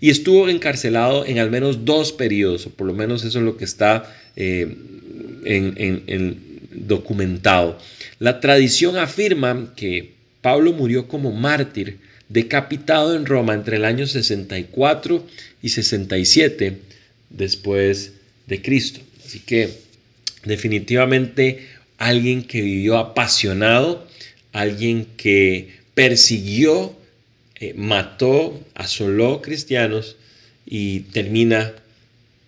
y 0.00 0.10
estuvo 0.10 0.48
encarcelado 0.48 1.26
en 1.26 1.38
al 1.38 1.50
menos 1.50 1.84
dos 1.84 2.12
periodos, 2.12 2.66
o 2.66 2.70
por 2.70 2.86
lo 2.86 2.94
menos 2.94 3.24
eso 3.24 3.38
es 3.38 3.44
lo 3.44 3.56
que 3.56 3.64
está 3.64 4.14
eh, 4.36 4.74
en, 5.44 6.50
documentado. 6.72 7.78
La 8.18 8.40
tradición 8.40 8.96
afirma 8.96 9.72
que 9.76 10.12
Pablo 10.40 10.72
murió 10.72 11.08
como 11.08 11.32
mártir, 11.32 11.98
decapitado 12.28 13.16
en 13.16 13.26
Roma 13.26 13.54
entre 13.54 13.76
el 13.76 13.84
año 13.84 14.06
64 14.06 15.26
y 15.62 15.68
67 15.68 16.78
después 17.28 18.12
de 18.46 18.62
Cristo. 18.62 19.00
Así 19.24 19.40
que 19.40 19.70
definitivamente 20.44 21.66
alguien 22.00 22.42
que 22.42 22.62
vivió 22.62 22.96
apasionado, 22.96 24.04
alguien 24.52 25.06
que 25.16 25.68
persiguió 25.94 26.96
eh, 27.56 27.74
mató, 27.76 28.58
asoló 28.74 29.42
cristianos 29.42 30.16
y 30.66 31.00
termina 31.00 31.74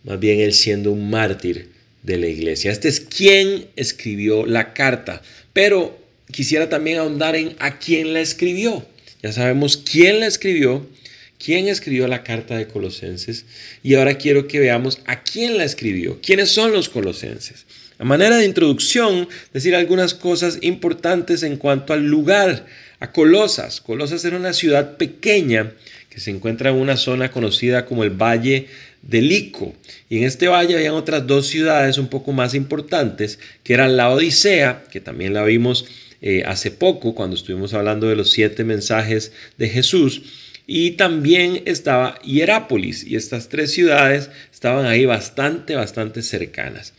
más 0.05 0.19
bien 0.19 0.41
él 0.41 0.55
siendo 0.55 0.91
un 0.91 1.11
mártir 1.11 1.69
de 2.03 2.17
la 2.17 2.29
iglesia. 2.29 2.73
Este 2.73 2.89
es 2.89 3.01
quien 3.01 3.69
escribió 3.77 4.47
la 4.47 4.73
carta, 4.73 5.23
pero 5.53 6.01
quisiera 6.33 6.71
también 6.71 6.99
ahondar 6.99 7.37
en 7.37 7.55
a 7.59 7.79
quién 7.79 8.15
la 8.15 8.21
escribió. 8.21 8.85
Ya 9.23 9.33
sabemos 9.33 9.77
quién 9.77 10.21
la 10.21 10.27
escribió, 10.29 10.89
quién 11.39 11.69
escribió 11.69 12.09
la 12.09 12.25
carta 12.25 12.57
de 12.57 12.69
Colosenses 12.69 13.45
y 13.83 13.95
ahora 13.97 14.17
quiero 14.17 14.49
que 14.49 14.61
veamos 14.61 15.01
a 15.05 15.23
quién 15.23 15.59
la 15.59 15.65
escribió, 15.65 16.21
quiénes 16.23 16.49
son 16.49 16.73
los 16.73 16.89
colosenses. 16.89 17.67
A 18.03 18.05
manera 18.05 18.37
de 18.37 18.47
introducción, 18.47 19.29
decir 19.53 19.77
algunas 19.77 20.13
cosas 20.13 20.59
importantes 20.63 21.45
en 21.45 21.57
cuanto 21.57 21.93
al 21.93 22.05
lugar, 22.05 22.67
a 22.99 23.13
Colosas. 23.13 23.81
Colosas 23.81 24.25
era 24.25 24.37
una 24.37 24.55
ciudad 24.55 24.97
pequeña 24.97 25.71
que 26.11 26.19
se 26.19 26.33
encuentra 26.33 26.71
en 26.71 26.79
una 26.79 26.97
zona 26.97 27.31
conocida 27.31 27.87
como 27.87 28.03
el 28.03 28.11
Valle 28.11 28.67
de 29.03 29.23
Lico. 29.23 29.73
Y 30.11 30.19
en 30.19 30.25
este 30.25 30.49
valle 30.49 30.75
habían 30.75 30.95
otras 30.95 31.29
dos 31.29 31.47
ciudades 31.47 31.97
un 31.97 32.09
poco 32.09 32.33
más 32.33 32.55
importantes, 32.55 33.39
que 33.63 33.75
eran 33.75 33.97
la 33.97 34.11
Odisea, 34.11 34.83
que 34.91 35.01
también 35.01 35.33
la 35.33 35.45
vimos 35.45 35.85
eh, 36.23 36.43
hace 36.45 36.73
poco 36.73 37.15
cuando 37.15 37.37
estuvimos 37.37 37.73
hablando 37.73 38.09
de 38.09 38.17
los 38.17 38.33
siete 38.33 38.65
mensajes 38.65 39.31
de 39.59 39.69
Jesús, 39.69 40.23
y 40.67 40.93
también 40.93 41.63
estaba 41.67 42.21
Hierápolis 42.23 43.05
y 43.05 43.17
estas 43.17 43.49
tres 43.49 43.73
ciudades 43.73 44.31
estaban 44.63 44.87
ahí 44.87 45.07
bastante, 45.07 45.75
bastante 45.75 46.23
cercanas. 46.23 46.95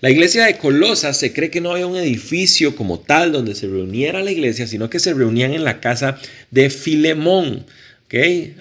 La 0.00 0.08
iglesia 0.08 0.46
de 0.46 0.56
Colosas 0.56 1.18
se 1.18 1.32
cree 1.32 1.50
que 1.50 1.60
no 1.60 1.72
había 1.72 1.88
un 1.88 1.96
edificio 1.96 2.76
como 2.76 3.00
tal 3.00 3.32
donde 3.32 3.56
se 3.56 3.66
reuniera 3.66 4.22
la 4.22 4.30
iglesia, 4.30 4.68
sino 4.68 4.88
que 4.88 5.00
se 5.00 5.14
reunían 5.14 5.52
en 5.52 5.64
la 5.64 5.80
casa 5.80 6.16
de 6.52 6.70
Filemón, 6.70 7.66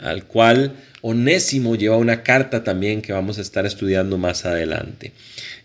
al 0.01 0.23
cual 0.23 0.75
Onésimo 1.01 1.75
lleva 1.75 1.97
una 1.97 2.23
carta 2.23 2.63
también 2.63 3.03
que 3.03 3.13
vamos 3.13 3.37
a 3.37 3.41
estar 3.41 3.67
estudiando 3.67 4.17
más 4.17 4.43
adelante. 4.43 5.11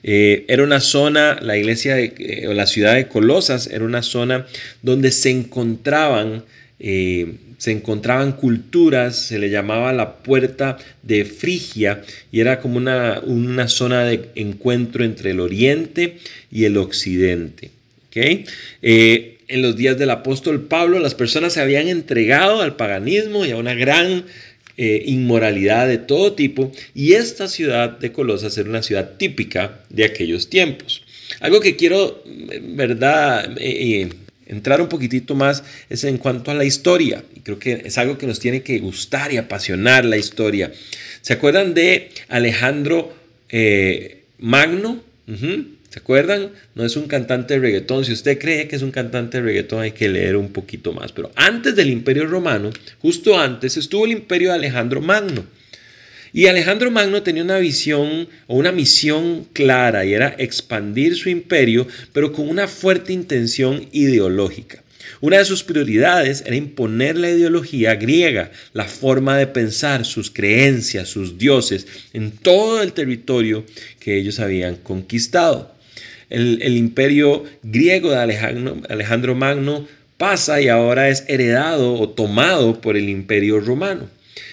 Eh, 0.02 0.44
era 0.49 0.62
una 0.62 0.80
zona, 0.80 1.38
la 1.40 1.56
iglesia 1.56 1.99
eh, 1.99 2.46
o 2.46 2.52
la 2.52 2.66
ciudad 2.66 2.94
de 2.94 3.08
Colosas 3.08 3.68
era 3.68 3.87
una 3.87 4.02
zona 4.02 4.46
donde 4.82 5.12
se 5.12 5.30
encontraban, 5.30 6.44
eh, 6.78 7.37
se 7.62 7.71
encontraban 7.71 8.33
culturas, 8.33 9.14
se 9.14 9.38
le 9.38 9.49
llamaba 9.49 9.92
la 9.92 10.16
puerta 10.16 10.78
de 11.04 11.25
Frigia 11.25 12.02
y 12.33 12.40
era 12.40 12.59
como 12.59 12.76
una, 12.76 13.21
una 13.25 13.69
zona 13.69 14.02
de 14.02 14.31
encuentro 14.35 15.04
entre 15.04 15.31
el 15.31 15.38
oriente 15.38 16.19
y 16.50 16.64
el 16.64 16.76
occidente. 16.76 17.71
en 18.16 19.62
los 19.62 19.76
días 19.76 19.97
del 19.97 20.11
apóstol 20.11 20.62
Pablo 20.62 20.99
las 20.99 21.14
personas 21.14 21.52
se 21.52 21.61
habían 21.61 21.87
entregado 21.87 22.62
al 22.62 22.75
paganismo 22.75 23.47
y 23.47 23.52
a 23.52 23.57
una 23.57 23.75
gran 23.75 24.25
eh, 24.76 25.04
inmoralidad 25.07 25.87
de 25.87 25.99
todo 25.99 26.33
tipo 26.33 26.73
y 26.97 27.12
esta 27.12 27.47
ciudad 27.47 27.90
de 27.90 28.11
Colosas 28.11 28.59
era 28.59 28.71
una 28.71 28.83
ciudad 28.83 29.12
típica 29.19 29.85
de 29.88 30.04
aquellos 30.04 30.50
tiempos. 30.50 31.04
Algo 31.38 31.61
que 31.61 31.76
quiero, 31.76 32.25
¿verdad? 32.75 33.57
Eh, 33.57 34.02
eh, 34.02 34.09
entrar 34.54 34.80
un 34.80 34.88
poquitito 34.88 35.35
más 35.35 35.64
es 35.88 36.04
en 36.04 36.18
cuanto 36.18 36.50
a 36.50 36.54
la 36.54 36.64
historia. 36.64 37.25
Y 37.35 37.40
creo 37.40 37.59
que 37.59 37.82
es 37.85 37.99
algo 37.99 38.18
que 38.18 38.26
nos 38.26 38.38
tiene 38.38 38.62
que 38.62 38.78
gustar 38.78 39.32
y 39.32 39.37
apasionar 39.37 40.04
la 40.04 40.16
historia. 40.16 40.73
¿Se 41.21 41.32
acuerdan 41.32 41.75
de 41.75 42.11
Alejandro 42.28 43.14
Magno? 44.38 45.02
¿Se 45.88 45.99
acuerdan? 45.99 46.52
No 46.75 46.87
es 46.87 46.97
un 46.97 47.06
cantante 47.06 47.54
de 47.54 47.61
reggaetón. 47.61 48.04
Si 48.04 48.12
usted 48.12 48.38
cree 48.38 48.66
que 48.66 48.76
es 48.76 48.82
un 48.82 48.92
cantante 48.92 49.38
de 49.38 49.44
reggaetón, 49.44 49.82
hay 49.82 49.92
que 49.92 50.09
leer 50.09 50.37
un 50.37 50.50
poquito 50.50 50.92
más. 50.92 51.12
Pero 51.12 51.30
antes 51.37 51.76
del 51.76 51.90
Imperio 51.90 52.26
Romano, 52.26 52.71
justo 53.00 53.38
antes, 53.38 53.76
estuvo 53.76 54.06
el 54.06 54.12
Imperio 54.12 54.49
de 54.49 54.54
Alejandro 54.54 55.02
Magno. 55.02 55.44
Y 56.33 56.47
Alejandro 56.47 56.91
Magno 56.91 57.23
tenía 57.23 57.43
una 57.43 57.59
visión 57.59 58.29
o 58.47 58.57
una 58.57 58.73
misión 58.73 59.47
clara 59.53 60.05
y 60.05 60.14
era 60.14 60.35
expandir 60.38 61.16
su 61.16 61.29
imperio, 61.29 61.87
pero 62.12 62.33
con 62.33 62.49
una 62.49 62.68
fuerte 62.68 63.12
intención 63.12 63.87
ideológica. 63.92 64.83
Una 65.21 65.38
de 65.38 65.45
sus 65.45 65.62
prioridades 65.62 66.42
era 66.47 66.57
imponer 66.57 67.16
la 67.16 67.31
ideología 67.31 67.95
griega, 67.97 68.51
la 68.73 68.85
forma 68.85 69.37
de 69.37 69.47
pensar, 69.47 70.05
sus 70.05 70.31
creencias, 70.31 71.09
sus 71.09 71.38
dioses, 71.38 71.87
en 72.12 72.31
todo 72.31 72.83
el 72.83 72.92
territorio 72.92 73.64
que 74.01 74.16
ellos 74.16 74.40
habían 74.40 74.77
conquistado 74.77 75.73
el, 76.33 76.77
imperio 76.77 77.45
griego 77.62 78.11
de 78.11 78.16
Alejandro, 78.16 78.77
Alejandro 78.88 79.35
Magno 79.35 79.87
pasa 80.16 80.61
y 80.61 80.68
ahora 80.68 81.09
es 81.09 81.25
heredado 81.29 81.95
o 81.95 82.09
tomado 82.09 82.81
por 82.81 82.97
el 82.97 83.09
imperio 83.09 83.61
romano. 83.61 84.09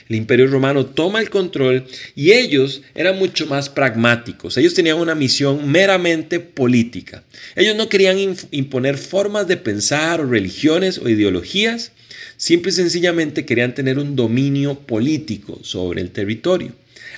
El 0.09 0.15
imperio 0.15 0.47
romano 0.47 0.87
toma 0.87 1.21
el 1.21 1.29
control 1.29 1.85
y 2.15 2.31
ellos 2.31 2.81
eran 2.95 3.19
mucho 3.19 3.45
más 3.45 3.69
pragmáticos. 3.69 4.57
Ellos 4.57 4.73
tenían 4.73 4.97
una 4.97 5.13
misión 5.13 5.71
meramente 5.71 6.39
política. 6.39 7.23
Ellos 7.55 7.75
no 7.75 7.89
querían 7.89 8.17
imponer 8.49 8.97
formas 8.97 9.47
de 9.47 9.57
pensar 9.57 10.27
religiones 10.27 10.97
o 10.97 11.07
ideologías. 11.07 11.91
Simple 12.37 12.71
y 12.71 12.73
sencillamente 12.73 13.45
querían 13.45 13.75
tener 13.75 13.99
un 13.99 14.15
dominio 14.15 14.79
político 14.79 15.59
sobre 15.61 16.01
el 16.01 16.09
territorio. 16.09 16.73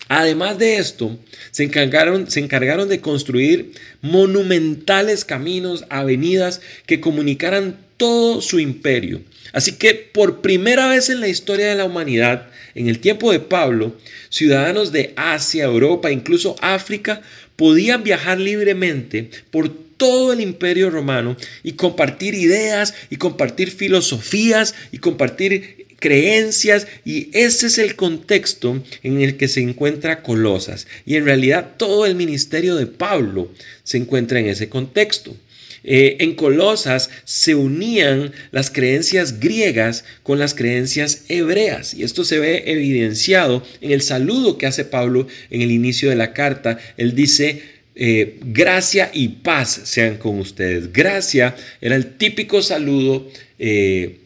Además 0.10 0.58
de 0.58 0.75
esto, 0.75 1.17
se 1.51 1.63
encargaron, 1.63 2.30
se 2.30 2.41
encargaron 2.41 2.89
de 2.89 2.99
construir 2.99 3.71
monumentales 4.01 5.23
caminos, 5.23 5.86
avenidas 5.89 6.60
que 6.86 6.99
comunicaran 6.99 7.77
todo 7.95 8.41
su 8.41 8.60
imperio. 8.60 9.21
Así 9.53 9.73
que 9.73 9.93
por 9.93 10.41
primera 10.41 10.87
vez 10.87 11.09
en 11.09 11.19
la 11.19 11.27
historia 11.27 11.67
de 11.67 11.75
la 11.75 11.85
humanidad, 11.85 12.47
en 12.75 12.87
el 12.87 12.99
tiempo 12.99 13.31
de 13.31 13.39
Pablo, 13.39 13.95
ciudadanos 14.29 14.91
de 14.91 15.13
Asia, 15.15 15.65
Europa, 15.65 16.11
incluso 16.11 16.55
África, 16.61 17.21
podían 17.55 18.03
viajar 18.03 18.39
libremente 18.39 19.29
por 19.51 19.69
todo 19.69 20.33
el 20.33 20.41
imperio 20.41 20.89
romano 20.89 21.37
y 21.63 21.73
compartir 21.73 22.33
ideas 22.33 22.95
y 23.09 23.17
compartir 23.17 23.69
filosofías 23.69 24.73
y 24.91 24.97
compartir 24.97 25.85
creencias 25.99 26.87
y 27.05 27.29
ese 27.37 27.67
es 27.67 27.77
el 27.77 27.95
contexto 27.95 28.83
en 29.03 29.21
el 29.21 29.37
que 29.37 29.47
se 29.47 29.61
encuentra 29.61 30.23
Colosas. 30.23 30.87
Y 31.05 31.15
en 31.15 31.25
realidad 31.25 31.73
todo 31.77 32.07
el 32.07 32.15
ministerio 32.15 32.75
de 32.75 32.87
Pablo 32.87 33.51
se 33.83 33.97
encuentra 33.97 34.39
en 34.39 34.47
ese 34.47 34.67
contexto. 34.67 35.35
Eh, 35.84 36.17
en 36.20 36.36
Colosas 36.36 37.10
se 37.24 37.56
unían 37.56 38.32
las 38.52 38.70
creencias 38.70 39.39
griegas 39.39 40.06
con 40.24 40.38
las 40.39 40.54
creencias 40.54 41.26
hebreas 41.28 41.94
y 41.94 42.04
esto 42.04 42.24
se 42.24 42.39
ve 42.39 42.63
evidenciado 42.67 43.63
en 43.82 43.91
el 43.91 44.02
saludo 44.02 44.58
que 44.58 44.67
hace 44.67 44.86
Pablo 44.86 45.28
en 45.50 45.62
el 45.62 45.72
inicio 45.72 46.10
de 46.10 46.15
la 46.15 46.34
carta. 46.34 46.78
Él 46.98 47.15
dice, 47.15 47.62
eh, 47.96 48.38
gracia 48.41 49.12
y 49.13 49.28
paz 49.28 49.82
sean 49.84 50.17
con 50.17 50.39
ustedes. 50.39 50.94
Gracia 50.94 51.56
era 51.82 51.96
el 51.96 52.17
típico 52.17 52.62
saludo 52.62 53.28
eh, 53.60 54.17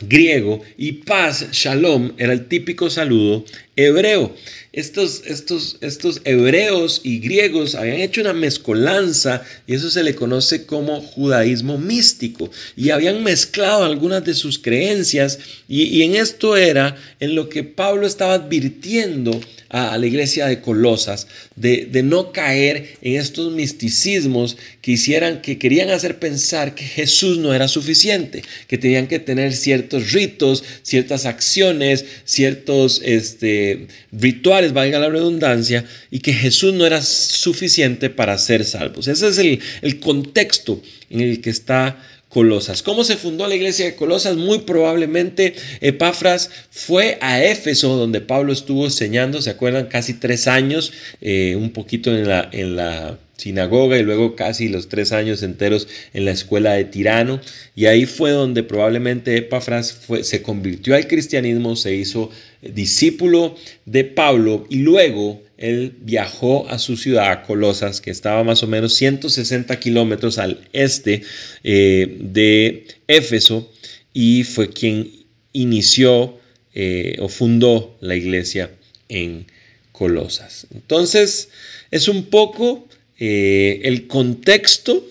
griego 0.00 0.62
y 0.76 0.92
paz, 0.92 1.48
shalom, 1.52 2.12
era 2.18 2.32
el 2.32 2.46
típico 2.46 2.90
saludo 2.90 3.44
hebreo. 3.78 4.34
Estos, 4.72 5.22
estos, 5.24 5.78
estos 5.80 6.20
hebreos 6.24 7.00
y 7.02 7.20
griegos 7.20 7.74
habían 7.74 8.00
hecho 8.00 8.20
una 8.20 8.34
mezcolanza 8.34 9.42
y 9.66 9.74
eso 9.74 9.90
se 9.90 10.02
le 10.02 10.14
conoce 10.14 10.66
como 10.66 11.00
judaísmo 11.00 11.78
místico 11.78 12.50
y 12.76 12.90
habían 12.90 13.24
mezclado 13.24 13.84
algunas 13.84 14.24
de 14.24 14.34
sus 14.34 14.58
creencias 14.58 15.38
y, 15.68 16.02
en 16.02 16.16
esto 16.16 16.56
era 16.56 16.96
en 17.18 17.34
lo 17.34 17.48
que 17.48 17.64
Pablo 17.64 18.06
estaba 18.06 18.34
advirtiendo 18.34 19.40
a, 19.70 19.96
la 19.98 20.06
iglesia 20.06 20.46
de 20.46 20.60
Colosas 20.60 21.26
de, 21.56 21.86
de, 21.90 22.02
no 22.02 22.32
caer 22.32 22.96
en 23.02 23.16
estos 23.16 23.52
misticismos 23.52 24.56
que 24.80 24.92
hicieran, 24.92 25.42
que 25.42 25.58
querían 25.58 25.90
hacer 25.90 26.18
pensar 26.18 26.74
que 26.74 26.84
Jesús 26.84 27.38
no 27.38 27.52
era 27.52 27.68
suficiente, 27.68 28.42
que 28.66 28.78
tenían 28.78 29.08
que 29.08 29.18
tener 29.18 29.52
ciertos 29.54 30.12
ritos, 30.12 30.64
ciertas 30.82 31.26
acciones, 31.26 32.04
ciertos 32.24 33.02
este, 33.04 33.67
rituales, 34.12 34.72
valga 34.72 34.98
la 34.98 35.08
redundancia, 35.08 35.84
y 36.10 36.20
que 36.20 36.32
Jesús 36.32 36.74
no 36.74 36.86
era 36.86 37.02
suficiente 37.02 38.10
para 38.10 38.38
ser 38.38 38.64
salvos. 38.64 39.08
Ese 39.08 39.28
es 39.28 39.38
el, 39.38 39.60
el 39.82 40.00
contexto 40.00 40.82
en 41.10 41.20
el 41.20 41.40
que 41.40 41.50
está 41.50 41.98
Colosas. 42.28 42.82
¿Cómo 42.82 43.04
se 43.04 43.16
fundó 43.16 43.46
la 43.46 43.54
iglesia 43.54 43.86
de 43.86 43.96
Colosas? 43.96 44.36
Muy 44.36 44.60
probablemente 44.60 45.54
Epafras 45.80 46.50
fue 46.70 47.16
a 47.22 47.42
Éfeso, 47.42 47.96
donde 47.96 48.20
Pablo 48.20 48.52
estuvo 48.52 48.84
enseñando, 48.84 49.40
¿se 49.40 49.50
acuerdan? 49.50 49.86
Casi 49.86 50.14
tres 50.14 50.46
años, 50.46 50.92
eh, 51.20 51.56
un 51.56 51.70
poquito 51.70 52.14
en 52.14 52.28
la, 52.28 52.48
en 52.52 52.76
la 52.76 53.18
sinagoga 53.38 53.96
y 53.96 54.02
luego 54.02 54.36
casi 54.36 54.68
los 54.68 54.88
tres 54.88 55.12
años 55.12 55.42
enteros 55.42 55.88
en 56.12 56.26
la 56.26 56.32
escuela 56.32 56.74
de 56.74 56.84
Tirano. 56.84 57.40
Y 57.74 57.86
ahí 57.86 58.04
fue 58.04 58.32
donde 58.32 58.62
probablemente 58.62 59.36
Epafras 59.36 59.98
se 60.22 60.42
convirtió 60.42 60.96
al 60.96 61.06
cristianismo, 61.06 61.76
se 61.76 61.94
hizo 61.94 62.30
discípulo 62.60 63.54
de 63.86 64.04
Pablo 64.04 64.66
y 64.68 64.80
luego 64.80 65.40
él 65.58 65.96
viajó 66.00 66.68
a 66.68 66.78
su 66.78 66.96
ciudad, 66.96 67.44
Colosas, 67.44 68.00
que 68.00 68.10
estaba 68.10 68.44
más 68.44 68.62
o 68.62 68.68
menos 68.68 68.94
160 68.94 69.78
kilómetros 69.80 70.38
al 70.38 70.60
este 70.72 71.22
eh, 71.64 72.16
de 72.20 72.86
Éfeso, 73.08 73.70
y 74.14 74.44
fue 74.44 74.70
quien 74.70 75.10
inició 75.52 76.38
eh, 76.74 77.16
o 77.18 77.28
fundó 77.28 77.96
la 78.00 78.14
iglesia 78.14 78.70
en 79.08 79.46
Colosas. 79.90 80.68
Entonces, 80.72 81.48
es 81.90 82.06
un 82.06 82.26
poco 82.26 82.86
eh, 83.18 83.80
el 83.82 84.06
contexto 84.06 85.04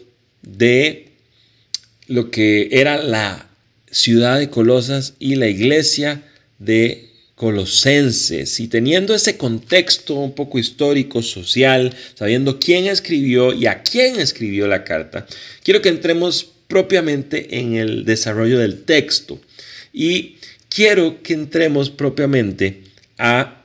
de 0.44 1.10
lo 2.08 2.32
que 2.32 2.70
era 2.72 3.04
la 3.04 3.50
ciudad 3.92 4.40
de 4.40 4.50
Colosas 4.50 5.16
y 5.20 5.36
la 5.36 5.50
iglesia 5.50 6.24
de 6.58 7.07
Colosenses. 7.38 8.60
Y 8.60 8.68
teniendo 8.68 9.14
ese 9.14 9.38
contexto 9.38 10.16
un 10.16 10.34
poco 10.34 10.58
histórico, 10.58 11.22
social, 11.22 11.96
sabiendo 12.16 12.60
quién 12.60 12.88
escribió 12.88 13.54
y 13.54 13.68
a 13.68 13.84
quién 13.84 14.20
escribió 14.20 14.68
la 14.68 14.84
carta, 14.84 15.28
quiero 15.62 15.84
que 15.84 15.90
entremos 15.90 16.48
propiamente 16.68 17.60
en 17.60 17.76
el 17.76 18.06
desarrollo 18.06 18.58
del 18.58 18.86
texto. 18.86 19.40
Y 19.94 20.38
quiero 20.68 21.22
que 21.22 21.34
entremos 21.34 21.92
propiamente 21.92 22.82
a 23.20 23.64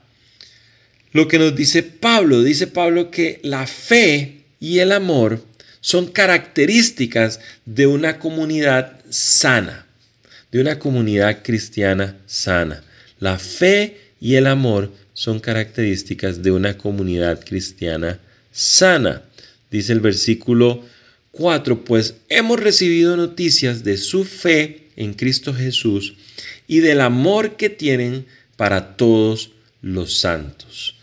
lo 1.13 1.27
que 1.27 1.39
nos 1.39 1.57
dice 1.57 1.83
Pablo. 1.83 2.43
Dice 2.43 2.67
Pablo 2.67 3.11
que 3.11 3.41
la 3.43 3.67
fe 3.67 4.43
y 4.61 4.81
el 4.81 4.93
amor 4.93 5.43
son 5.81 6.09
características 6.09 7.41
de 7.65 7.87
una 7.87 8.19
comunidad 8.19 9.01
sana, 9.09 9.87
de 10.51 10.61
una 10.61 10.79
comunidad 10.79 11.43
cristiana 11.43 12.19
sana. 12.27 12.85
La 13.23 13.39
fe 13.39 13.99
y 14.21 14.35
el 14.35 14.49
amor 14.49 14.91
son 15.15 15.39
características 15.39 16.43
de 16.43 16.51
una 16.51 16.77
comunidad 16.77 17.45
cristiana 17.45 18.19
sana. 18.51 19.23
Dice 19.71 19.93
el 19.93 20.01
versículo 20.01 20.85
4, 21.31 21.85
pues 21.85 22.17
hemos 22.29 22.59
recibido 22.59 23.17
noticias 23.17 23.85
de 23.85 23.97
su 23.97 24.25
fe 24.25 24.89
en 24.97 25.15
Cristo 25.15 25.55
Jesús 25.55 26.15
y 26.67 26.81
del 26.81 27.01
amor 27.01 27.55
que 27.55 27.71
tienen 27.71 28.27
para 28.57 28.97
todos 28.97 29.53
los 29.83 30.19
santos. 30.19 30.97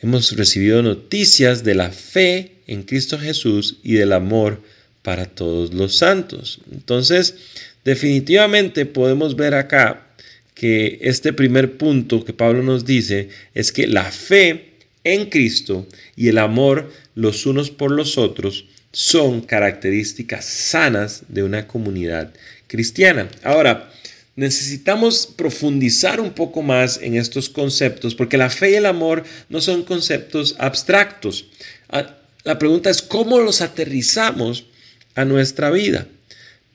Hemos 0.00 0.36
recibido 0.36 0.80
noticias 0.80 1.64
de 1.64 1.74
la 1.74 1.90
fe 1.90 2.52
en 2.68 2.84
Cristo 2.84 3.18
Jesús 3.18 3.78
y 3.82 3.94
del 3.94 4.12
amor 4.12 4.62
para 5.02 5.26
todos 5.26 5.74
los 5.74 5.96
santos. 5.96 6.60
Entonces, 6.70 7.34
definitivamente 7.84 8.86
podemos 8.86 9.34
ver 9.34 9.54
acá 9.54 10.03
que 10.64 10.98
este 11.02 11.34
primer 11.34 11.76
punto 11.76 12.24
que 12.24 12.32
Pablo 12.32 12.62
nos 12.62 12.86
dice 12.86 13.28
es 13.52 13.70
que 13.70 13.86
la 13.86 14.10
fe 14.10 14.70
en 15.04 15.28
Cristo 15.28 15.86
y 16.16 16.28
el 16.28 16.38
amor 16.38 16.90
los 17.14 17.44
unos 17.44 17.70
por 17.70 17.90
los 17.90 18.16
otros 18.16 18.64
son 18.90 19.42
características 19.42 20.46
sanas 20.46 21.24
de 21.28 21.42
una 21.42 21.66
comunidad 21.66 22.32
cristiana. 22.66 23.28
Ahora, 23.42 23.92
necesitamos 24.36 25.26
profundizar 25.36 26.18
un 26.18 26.32
poco 26.32 26.62
más 26.62 26.98
en 27.02 27.16
estos 27.16 27.50
conceptos 27.50 28.14
porque 28.14 28.38
la 28.38 28.48
fe 28.48 28.70
y 28.70 28.76
el 28.76 28.86
amor 28.86 29.22
no 29.50 29.60
son 29.60 29.82
conceptos 29.82 30.56
abstractos. 30.58 31.44
Ah, 31.90 32.16
la 32.44 32.58
pregunta 32.58 32.88
es 32.88 33.02
cómo 33.02 33.38
los 33.38 33.60
aterrizamos 33.60 34.64
a 35.14 35.26
nuestra 35.26 35.70
vida. 35.70 36.06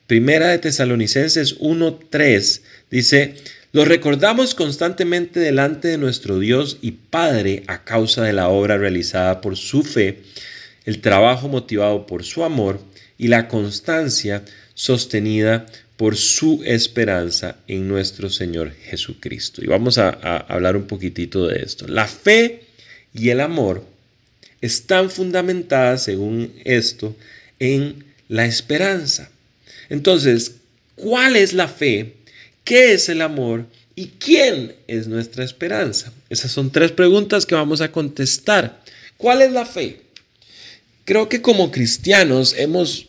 Primera 0.06 0.46
de 0.46 0.58
Tesalonicenses 0.58 1.58
1.3 1.58 2.60
dice, 2.88 3.34
lo 3.72 3.84
recordamos 3.84 4.56
constantemente 4.56 5.38
delante 5.38 5.88
de 5.88 5.98
nuestro 5.98 6.40
Dios 6.40 6.78
y 6.82 6.90
Padre 6.90 7.62
a 7.68 7.84
causa 7.84 8.24
de 8.24 8.32
la 8.32 8.48
obra 8.48 8.78
realizada 8.78 9.40
por 9.40 9.56
su 9.56 9.84
fe, 9.84 10.22
el 10.86 11.00
trabajo 11.00 11.48
motivado 11.48 12.04
por 12.04 12.24
su 12.24 12.42
amor 12.42 12.80
y 13.16 13.28
la 13.28 13.46
constancia 13.46 14.44
sostenida 14.74 15.66
por 15.96 16.16
su 16.16 16.62
esperanza 16.64 17.56
en 17.68 17.86
nuestro 17.86 18.28
Señor 18.28 18.72
Jesucristo. 18.72 19.62
Y 19.62 19.68
vamos 19.68 19.98
a, 19.98 20.08
a 20.08 20.38
hablar 20.38 20.76
un 20.76 20.86
poquitito 20.88 21.46
de 21.46 21.62
esto. 21.62 21.86
La 21.86 22.08
fe 22.08 22.64
y 23.14 23.28
el 23.28 23.40
amor 23.40 23.84
están 24.60 25.10
fundamentadas, 25.10 26.02
según 26.02 26.52
esto, 26.64 27.14
en 27.60 28.04
la 28.28 28.46
esperanza. 28.46 29.30
Entonces, 29.90 30.56
¿cuál 30.96 31.36
es 31.36 31.52
la 31.52 31.68
fe? 31.68 32.14
¿Qué 32.64 32.92
es 32.92 33.08
el 33.08 33.22
amor? 33.22 33.66
¿Y 33.94 34.06
quién 34.18 34.74
es 34.86 35.08
nuestra 35.08 35.44
esperanza? 35.44 36.12
Esas 36.28 36.52
son 36.52 36.70
tres 36.70 36.92
preguntas 36.92 37.46
que 37.46 37.54
vamos 37.54 37.80
a 37.80 37.92
contestar. 37.92 38.82
¿Cuál 39.16 39.42
es 39.42 39.52
la 39.52 39.66
fe? 39.66 40.00
Creo 41.04 41.28
que 41.28 41.42
como 41.42 41.70
cristianos 41.70 42.54
hemos 42.56 43.08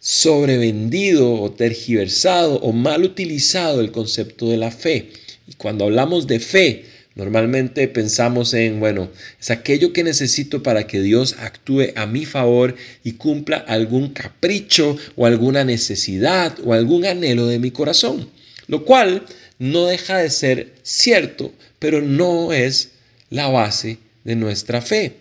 sobrevendido 0.00 1.32
o 1.34 1.50
tergiversado 1.50 2.56
o 2.56 2.72
mal 2.72 3.04
utilizado 3.04 3.80
el 3.80 3.92
concepto 3.92 4.48
de 4.48 4.56
la 4.56 4.70
fe. 4.70 5.10
Y 5.46 5.54
cuando 5.54 5.84
hablamos 5.84 6.26
de 6.26 6.40
fe, 6.40 6.84
Normalmente 7.18 7.88
pensamos 7.88 8.54
en, 8.54 8.78
bueno, 8.78 9.10
es 9.40 9.50
aquello 9.50 9.92
que 9.92 10.04
necesito 10.04 10.62
para 10.62 10.86
que 10.86 11.02
Dios 11.02 11.34
actúe 11.40 11.86
a 11.96 12.06
mi 12.06 12.24
favor 12.24 12.76
y 13.02 13.14
cumpla 13.14 13.56
algún 13.56 14.10
capricho 14.10 14.96
o 15.16 15.26
alguna 15.26 15.64
necesidad 15.64 16.56
o 16.64 16.74
algún 16.74 17.04
anhelo 17.04 17.48
de 17.48 17.58
mi 17.58 17.72
corazón. 17.72 18.30
Lo 18.68 18.84
cual 18.84 19.26
no 19.58 19.86
deja 19.86 20.18
de 20.18 20.30
ser 20.30 20.74
cierto, 20.82 21.52
pero 21.78 22.00
no 22.00 22.52
es 22.52 22.90
la 23.30 23.48
base 23.48 23.98
de 24.24 24.36
nuestra 24.36 24.80
fe. 24.80 25.16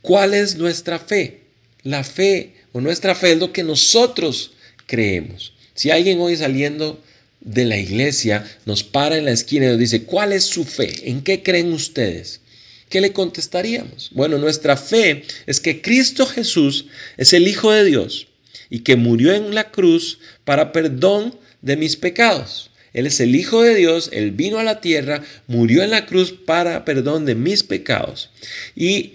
¿Cuál 0.00 0.34
es 0.34 0.56
nuestra 0.56 0.98
fe? 0.98 1.40
La 1.82 2.04
fe 2.04 2.54
o 2.72 2.80
nuestra 2.80 3.14
fe 3.14 3.32
es 3.32 3.38
lo 3.38 3.52
que 3.52 3.62
nosotros 3.62 4.52
creemos. 4.86 5.52
Si 5.74 5.90
alguien 5.90 6.20
hoy 6.20 6.36
saliendo 6.36 7.02
de 7.40 7.64
la 7.64 7.76
iglesia 7.76 8.46
nos 8.66 8.84
para 8.84 9.16
en 9.16 9.24
la 9.24 9.32
esquina 9.32 9.66
y 9.66 9.68
nos 9.70 9.78
dice, 9.78 10.04
¿cuál 10.04 10.32
es 10.32 10.44
su 10.44 10.64
fe? 10.64 11.10
¿En 11.10 11.22
qué 11.22 11.42
creen 11.42 11.72
ustedes? 11.72 12.40
¿Qué 12.88 13.00
le 13.00 13.12
contestaríamos? 13.12 14.10
Bueno, 14.12 14.38
nuestra 14.38 14.76
fe 14.76 15.24
es 15.46 15.60
que 15.60 15.80
Cristo 15.80 16.26
Jesús 16.26 16.86
es 17.16 17.32
el 17.32 17.48
Hijo 17.48 17.72
de 17.72 17.84
Dios 17.84 18.28
y 18.70 18.80
que 18.80 18.96
murió 18.96 19.32
en 19.32 19.54
la 19.54 19.70
cruz 19.70 20.18
para 20.44 20.72
perdón 20.72 21.34
de 21.62 21.76
mis 21.76 21.96
pecados. 21.96 22.70
Él 22.92 23.06
es 23.06 23.20
el 23.20 23.34
Hijo 23.34 23.62
de 23.62 23.74
Dios, 23.74 24.10
Él 24.12 24.32
vino 24.32 24.58
a 24.58 24.64
la 24.64 24.80
tierra, 24.80 25.22
murió 25.46 25.82
en 25.82 25.90
la 25.90 26.04
cruz 26.04 26.32
para 26.32 26.84
perdón 26.84 27.24
de 27.24 27.34
mis 27.34 27.62
pecados 27.62 28.30
y 28.76 29.14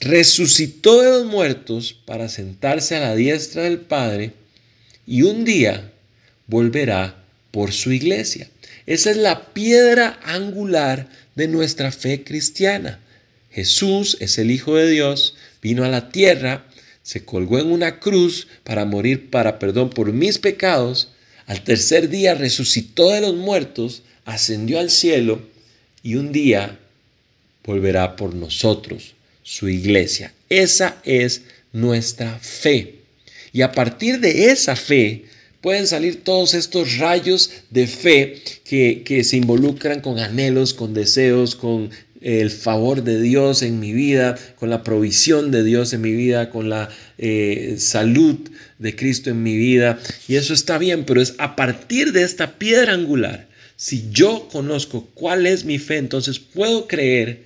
resucitó 0.00 1.00
de 1.00 1.10
los 1.10 1.26
muertos 1.26 1.96
para 2.04 2.28
sentarse 2.28 2.96
a 2.96 3.00
la 3.00 3.14
diestra 3.14 3.62
del 3.62 3.78
Padre 3.78 4.32
y 5.06 5.22
un 5.22 5.44
día 5.44 5.92
volverá 6.46 7.22
por 7.52 7.72
su 7.72 7.92
iglesia. 7.92 8.48
Esa 8.86 9.10
es 9.10 9.16
la 9.16 9.52
piedra 9.52 10.18
angular 10.24 11.08
de 11.36 11.48
nuestra 11.48 11.92
fe 11.92 12.24
cristiana. 12.24 13.00
Jesús 13.50 14.16
es 14.20 14.36
el 14.38 14.50
Hijo 14.50 14.74
de 14.74 14.90
Dios, 14.90 15.36
vino 15.62 15.84
a 15.84 15.88
la 15.88 16.10
tierra, 16.10 16.66
se 17.04 17.24
colgó 17.24 17.60
en 17.60 17.70
una 17.70 18.00
cruz 18.00 18.48
para 18.64 18.84
morir 18.84 19.30
para 19.30 19.60
perdón 19.60 19.90
por 19.90 20.12
mis 20.12 20.38
pecados, 20.38 21.10
al 21.46 21.62
tercer 21.62 22.08
día 22.08 22.34
resucitó 22.34 23.10
de 23.10 23.20
los 23.20 23.34
muertos, 23.34 24.02
ascendió 24.24 24.80
al 24.80 24.90
cielo 24.90 25.40
y 26.02 26.16
un 26.16 26.32
día 26.32 26.80
volverá 27.64 28.16
por 28.16 28.34
nosotros, 28.34 29.14
su 29.42 29.68
iglesia. 29.68 30.32
Esa 30.48 30.96
es 31.04 31.42
nuestra 31.72 32.38
fe. 32.38 32.96
Y 33.52 33.62
a 33.62 33.72
partir 33.72 34.20
de 34.20 34.46
esa 34.46 34.74
fe 34.74 35.26
pueden 35.60 35.86
salir 35.86 36.24
todos 36.24 36.54
estos 36.54 36.98
rayos 36.98 37.50
de 37.70 37.86
fe 37.86 38.42
que, 38.64 39.24
se 39.24 39.36
involucran 39.36 40.00
con 40.00 40.18
anhelos, 40.18 40.74
con 40.74 40.94
deseos, 40.94 41.54
con 41.54 41.90
el 42.24 42.50
favor 42.50 43.04
de 43.04 43.20
Dios 43.20 43.62
en 43.62 43.78
mi 43.78 43.92
vida, 43.92 44.36
con 44.58 44.70
la 44.70 44.82
provisión 44.82 45.50
de 45.50 45.62
Dios 45.62 45.92
en 45.92 46.00
mi 46.00 46.12
vida, 46.12 46.48
con 46.48 46.70
la 46.70 46.88
eh, 47.18 47.76
salud 47.78 48.38
de 48.78 48.96
Cristo 48.96 49.28
en 49.28 49.42
mi 49.42 49.56
vida. 49.56 49.98
Y 50.26 50.36
eso 50.36 50.54
está 50.54 50.78
bien, 50.78 51.04
pero 51.04 51.20
es 51.20 51.34
a 51.36 51.54
partir 51.54 52.12
de 52.12 52.22
esta 52.22 52.58
piedra 52.58 52.94
angular, 52.94 53.46
si 53.76 54.08
yo 54.10 54.48
conozco 54.50 55.10
cuál 55.12 55.46
es 55.46 55.66
mi 55.66 55.78
fe, 55.78 55.98
entonces 55.98 56.38
puedo 56.38 56.88
creer 56.88 57.42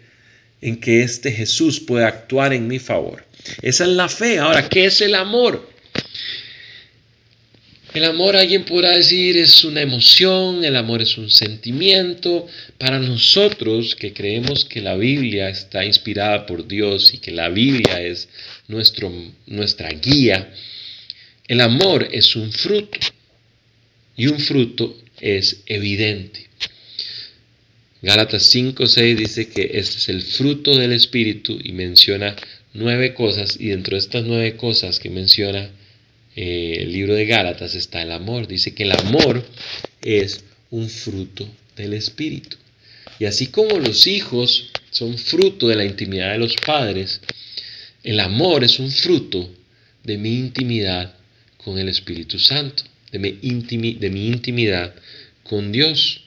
en 0.61 0.79
que 0.79 1.03
este 1.03 1.33
Jesús 1.33 1.81
puede 1.81 2.05
actuar 2.05 2.53
en 2.53 2.69
mi 2.69 2.79
favor. 2.79 3.25
Esa 3.63 3.85
es 3.85 3.91
la 3.91 4.09
fe. 4.09 4.39
Ahora, 4.39 4.69
¿qué 4.69 4.87
es 4.87 5.01
el 5.01 5.17
amor? 5.17 5.69
El 7.95 8.05
amor, 8.05 8.37
alguien 8.37 8.65
podrá 8.65 8.97
decir, 8.97 9.39
es 9.39 9.65
una 9.65 9.81
emoción, 9.81 10.63
el 10.63 10.77
amor 10.77 11.01
es 11.01 11.17
un 11.17 11.31
sentimiento. 11.31 12.47
Para 12.77 12.99
nosotros 12.99 13.95
que 13.95 14.13
creemos 14.13 14.67
que 14.67 14.83
la 14.83 14.95
Biblia 14.95 15.49
está 15.49 15.85
inspirada 15.85 16.45
por 16.45 16.69
Dios 16.69 17.15
y 17.15 17.19
que 17.19 17.31
la 17.31 17.49
Biblia 17.49 18.03
es 18.03 18.29
nuestro, 18.69 19.11
nuestra 19.47 19.89
guía, 19.89 20.53
el 21.47 21.63
amor 21.63 22.09
es 22.13 22.37
un 22.37 22.53
fruto 22.53 22.99
y 24.17 24.27
un 24.27 24.39
fruto 24.39 24.95
es 25.19 25.63
evidente. 25.65 26.47
Gálatas 28.03 28.43
5, 28.45 28.87
6 28.87 29.17
dice 29.17 29.49
que 29.49 29.63
este 29.75 29.97
es 29.97 30.09
el 30.11 30.23
fruto 30.23 30.77
del 30.77 30.93
Espíritu 30.93 31.59
y 31.63 31.73
menciona 31.73 32.37
nueve 32.75 33.15
cosas 33.15 33.57
y 33.59 33.69
dentro 33.69 33.97
de 33.97 34.01
estas 34.01 34.25
nueve 34.25 34.57
cosas 34.57 35.01
que 35.01 35.09
menciona 35.09 35.71
eh, 36.41 36.83
el 36.83 36.93
libro 36.93 37.17
de 37.17 37.27
Gálatas 37.27 37.75
está 37.75 38.01
el 38.01 38.13
amor. 38.13 38.47
Dice 38.47 38.73
que 38.73 38.85
el 38.85 38.93
amor 38.93 39.45
es 40.03 40.45
un 40.71 40.89
fruto 40.89 41.49
del 41.75 41.95
Espíritu. 41.95 42.57
Y 43.19 43.25
así 43.25 43.49
como 43.49 43.77
los 43.81 44.07
hijos 44.07 44.71
son 44.93 45.19
fruto 45.19 45.67
de 45.67 45.75
la 45.75 45.85
intimidad 45.85 46.31
de 46.31 46.39
los 46.39 46.55
padres, 46.65 47.21
el 48.05 48.21
amor 48.21 48.63
es 48.63 48.79
un 48.79 48.93
fruto 48.93 49.51
de 50.05 50.17
mi 50.17 50.39
intimidad 50.39 51.13
con 51.57 51.77
el 51.77 51.89
Espíritu 51.89 52.39
Santo, 52.39 52.85
de 53.11 53.19
mi, 53.19 53.95
de 53.95 54.11
mi 54.11 54.29
intimidad 54.29 54.95
con 55.43 55.73
Dios. 55.73 56.21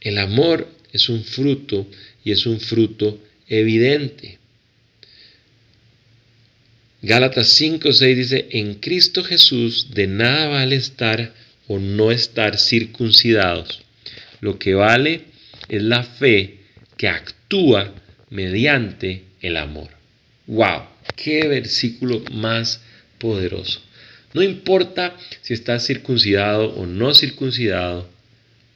El 0.00 0.18
amor 0.18 0.72
es 0.92 1.08
un 1.08 1.24
fruto 1.24 1.88
y 2.22 2.30
es 2.30 2.46
un 2.46 2.60
fruto 2.60 3.18
evidente. 3.48 4.38
Gálatas 7.02 7.48
5, 7.48 7.92
6 7.92 8.16
dice, 8.16 8.48
en 8.52 8.74
Cristo 8.76 9.22
Jesús 9.22 9.90
de 9.92 10.06
nada 10.06 10.48
vale 10.48 10.76
estar 10.76 11.34
o 11.68 11.78
no 11.78 12.10
estar 12.10 12.58
circuncidados. 12.58 13.82
Lo 14.40 14.58
que 14.58 14.74
vale 14.74 15.24
es 15.68 15.82
la 15.82 16.02
fe 16.02 16.60
que 16.96 17.08
actúa 17.08 17.92
mediante 18.30 19.24
el 19.42 19.56
amor. 19.56 19.90
¡Wow! 20.46 20.84
¡Qué 21.16 21.46
versículo 21.48 22.22
más 22.32 22.80
poderoso! 23.18 23.82
No 24.32 24.42
importa 24.42 25.16
si 25.42 25.54
estás 25.54 25.86
circuncidado 25.86 26.74
o 26.74 26.86
no 26.86 27.14
circuncidado, 27.14 28.08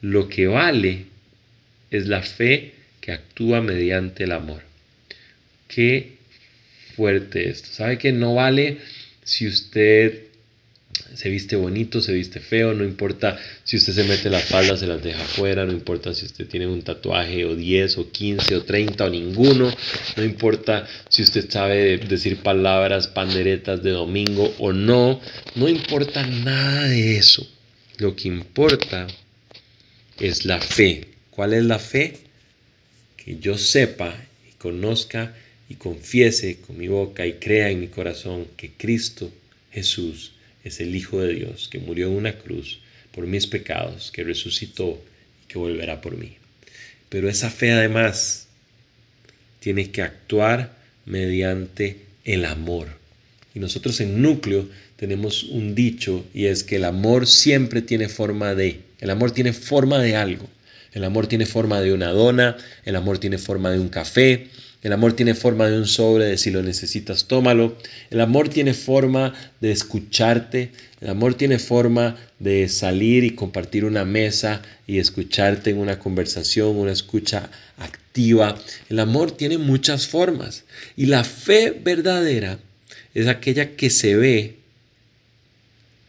lo 0.01 0.29
que 0.29 0.47
vale 0.47 1.05
es 1.91 2.07
la 2.07 2.21
fe 2.21 2.73
que 2.99 3.11
actúa 3.11 3.61
mediante 3.61 4.23
el 4.23 4.31
amor. 4.31 4.61
Qué 5.67 6.17
fuerte 6.95 7.49
esto. 7.49 7.69
¿Sabe 7.71 7.97
que 7.97 8.11
no 8.11 8.35
vale 8.35 8.79
si 9.23 9.47
usted 9.47 10.31
se 11.15 11.29
viste 11.29 11.55
bonito, 11.55 12.01
se 12.01 12.13
viste 12.13 12.39
feo, 12.39 12.73
no 12.73 12.83
importa 12.83 13.37
si 13.63 13.77
usted 13.77 13.93
se 13.93 14.03
mete 14.03 14.29
la 14.29 14.39
falda, 14.39 14.77
se 14.77 14.87
las 14.87 15.03
deja 15.03 15.21
afuera, 15.21 15.65
no 15.65 15.71
importa 15.71 16.13
si 16.13 16.25
usted 16.25 16.47
tiene 16.47 16.67
un 16.67 16.81
tatuaje 16.81 17.45
o 17.45 17.55
10 17.55 17.97
o 17.97 18.11
15 18.11 18.55
o 18.55 18.63
30 18.63 19.05
o 19.05 19.09
ninguno, 19.09 19.73
no 20.15 20.23
importa 20.23 20.87
si 21.09 21.23
usted 21.23 21.49
sabe 21.49 21.97
decir 21.97 22.37
palabras 22.37 23.07
panderetas 23.07 23.83
de 23.83 23.91
domingo 23.91 24.53
o 24.59 24.71
no, 24.71 25.19
no 25.55 25.67
importa 25.67 26.25
nada 26.25 26.87
de 26.87 27.17
eso. 27.17 27.47
Lo 27.97 28.15
que 28.15 28.27
importa 28.27 29.07
es 30.19 30.45
la 30.45 30.59
fe. 30.59 31.07
¿Cuál 31.29 31.53
es 31.53 31.63
la 31.65 31.79
fe? 31.79 32.17
Que 33.17 33.37
yo 33.39 33.57
sepa 33.57 34.15
y 34.49 34.53
conozca 34.55 35.35
y 35.71 35.75
confiese 35.75 36.57
con 36.57 36.77
mi 36.77 36.89
boca 36.89 37.25
y 37.25 37.33
crea 37.33 37.69
en 37.69 37.79
mi 37.79 37.87
corazón 37.87 38.45
que 38.57 38.71
Cristo 38.71 39.31
Jesús 39.71 40.33
es 40.65 40.81
el 40.81 40.93
Hijo 40.93 41.21
de 41.21 41.33
Dios 41.33 41.69
que 41.71 41.79
murió 41.79 42.07
en 42.07 42.17
una 42.17 42.33
cruz 42.33 42.81
por 43.13 43.25
mis 43.25 43.47
pecados, 43.47 44.11
que 44.11 44.25
resucitó 44.25 45.01
y 45.41 45.47
que 45.47 45.57
volverá 45.57 46.01
por 46.01 46.17
mí. 46.17 46.35
Pero 47.07 47.29
esa 47.29 47.49
fe 47.49 47.71
además 47.71 48.47
tiene 49.61 49.91
que 49.91 50.01
actuar 50.01 50.75
mediante 51.05 52.01
el 52.25 52.43
amor. 52.43 52.89
Y 53.55 53.59
nosotros 53.59 54.01
en 54.01 54.21
núcleo 54.21 54.67
tenemos 54.97 55.43
un 55.43 55.73
dicho 55.73 56.25
y 56.33 56.47
es 56.47 56.63
que 56.63 56.75
el 56.75 56.83
amor 56.83 57.27
siempre 57.27 57.81
tiene 57.81 58.09
forma 58.09 58.55
de, 58.55 58.81
el 58.99 59.09
amor 59.09 59.31
tiene 59.31 59.53
forma 59.53 59.99
de 59.99 60.17
algo. 60.17 60.49
El 60.91 61.05
amor 61.05 61.27
tiene 61.27 61.45
forma 61.45 61.79
de 61.79 61.93
una 61.93 62.09
dona, 62.09 62.57
el 62.83 62.97
amor 62.97 63.19
tiene 63.19 63.37
forma 63.37 63.71
de 63.71 63.79
un 63.79 63.87
café, 63.87 64.49
el 64.81 64.93
amor 64.93 65.13
tiene 65.13 65.35
forma 65.35 65.67
de 65.67 65.77
un 65.77 65.85
sobre, 65.85 66.25
de 66.25 66.37
si 66.39 66.49
lo 66.49 66.63
necesitas, 66.63 67.25
tómalo. 67.27 67.77
El 68.09 68.19
amor 68.19 68.49
tiene 68.49 68.73
forma 68.73 69.33
de 69.59 69.71
escucharte. 69.71 70.71
El 71.01 71.09
amor 71.09 71.35
tiene 71.35 71.59
forma 71.59 72.17
de 72.39 72.67
salir 72.67 73.23
y 73.23 73.35
compartir 73.35 73.85
una 73.85 74.05
mesa 74.05 74.63
y 74.87 74.97
escucharte 74.97 75.69
en 75.69 75.77
una 75.77 75.99
conversación, 75.99 76.77
una 76.77 76.91
escucha 76.91 77.51
activa. 77.77 78.59
El 78.89 78.99
amor 78.99 79.31
tiene 79.31 79.59
muchas 79.59 80.07
formas. 80.07 80.63
Y 80.97 81.05
la 81.05 81.23
fe 81.23 81.71
verdadera 81.71 82.57
es 83.13 83.27
aquella 83.27 83.75
que 83.75 83.91
se 83.91 84.15
ve 84.15 84.55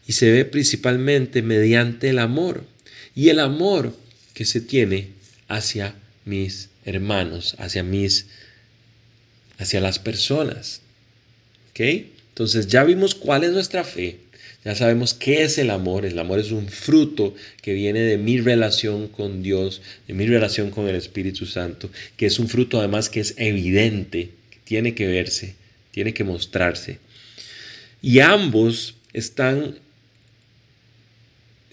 y 0.07 0.13
se 0.13 0.31
ve 0.31 0.45
principalmente 0.45 1.43
mediante 1.43 2.09
el 2.09 2.17
amor. 2.17 2.63
Y 3.13 3.29
el 3.29 3.39
amor 3.39 3.95
que 4.33 4.45
se 4.45 4.61
tiene 4.61 5.09
hacia 5.47 5.93
mis 6.25 6.69
hermanos, 6.85 7.55
hacia 7.59 7.83
mis 7.83 8.25
hacia 9.57 9.81
las 9.81 9.99
personas. 9.99 10.81
¿Ok? 11.71 11.79
Entonces 12.29 12.67
ya 12.67 12.83
vimos 12.83 13.15
cuál 13.15 13.43
es 13.43 13.51
nuestra 13.51 13.83
fe, 13.83 14.17
ya 14.65 14.75
sabemos 14.75 15.13
qué 15.13 15.43
es 15.43 15.57
el 15.57 15.69
amor. 15.69 16.05
El 16.05 16.17
amor 16.19 16.39
es 16.39 16.51
un 16.51 16.67
fruto 16.69 17.35
que 17.61 17.73
viene 17.73 17.99
de 17.99 18.17
mi 18.17 18.39
relación 18.39 19.07
con 19.07 19.43
Dios, 19.43 19.81
de 20.07 20.13
mi 20.13 20.25
relación 20.25 20.71
con 20.71 20.87
el 20.87 20.95
Espíritu 20.95 21.45
Santo, 21.45 21.89
que 22.15 22.27
es 22.27 22.39
un 22.39 22.47
fruto 22.47 22.79
además 22.79 23.09
que 23.09 23.19
es 23.19 23.33
evidente, 23.37 24.29
tiene 24.63 24.95
que 24.95 25.07
verse, 25.07 25.55
tiene 25.91 26.13
que 26.13 26.23
mostrarse. 26.23 26.99
Y 28.01 28.19
ambos 28.19 28.95
están 29.11 29.77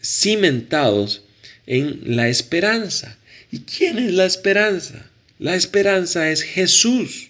cimentados 0.03 1.23
en 1.67 2.17
la 2.17 2.29
esperanza. 2.29 3.17
¿Y 3.53 3.61
quién 3.61 3.99
es 3.99 4.13
la 4.13 4.27
esperanza? 4.27 5.07
La 5.39 5.55
esperanza 5.55 6.31
es 6.31 6.43
Jesús. 6.43 7.30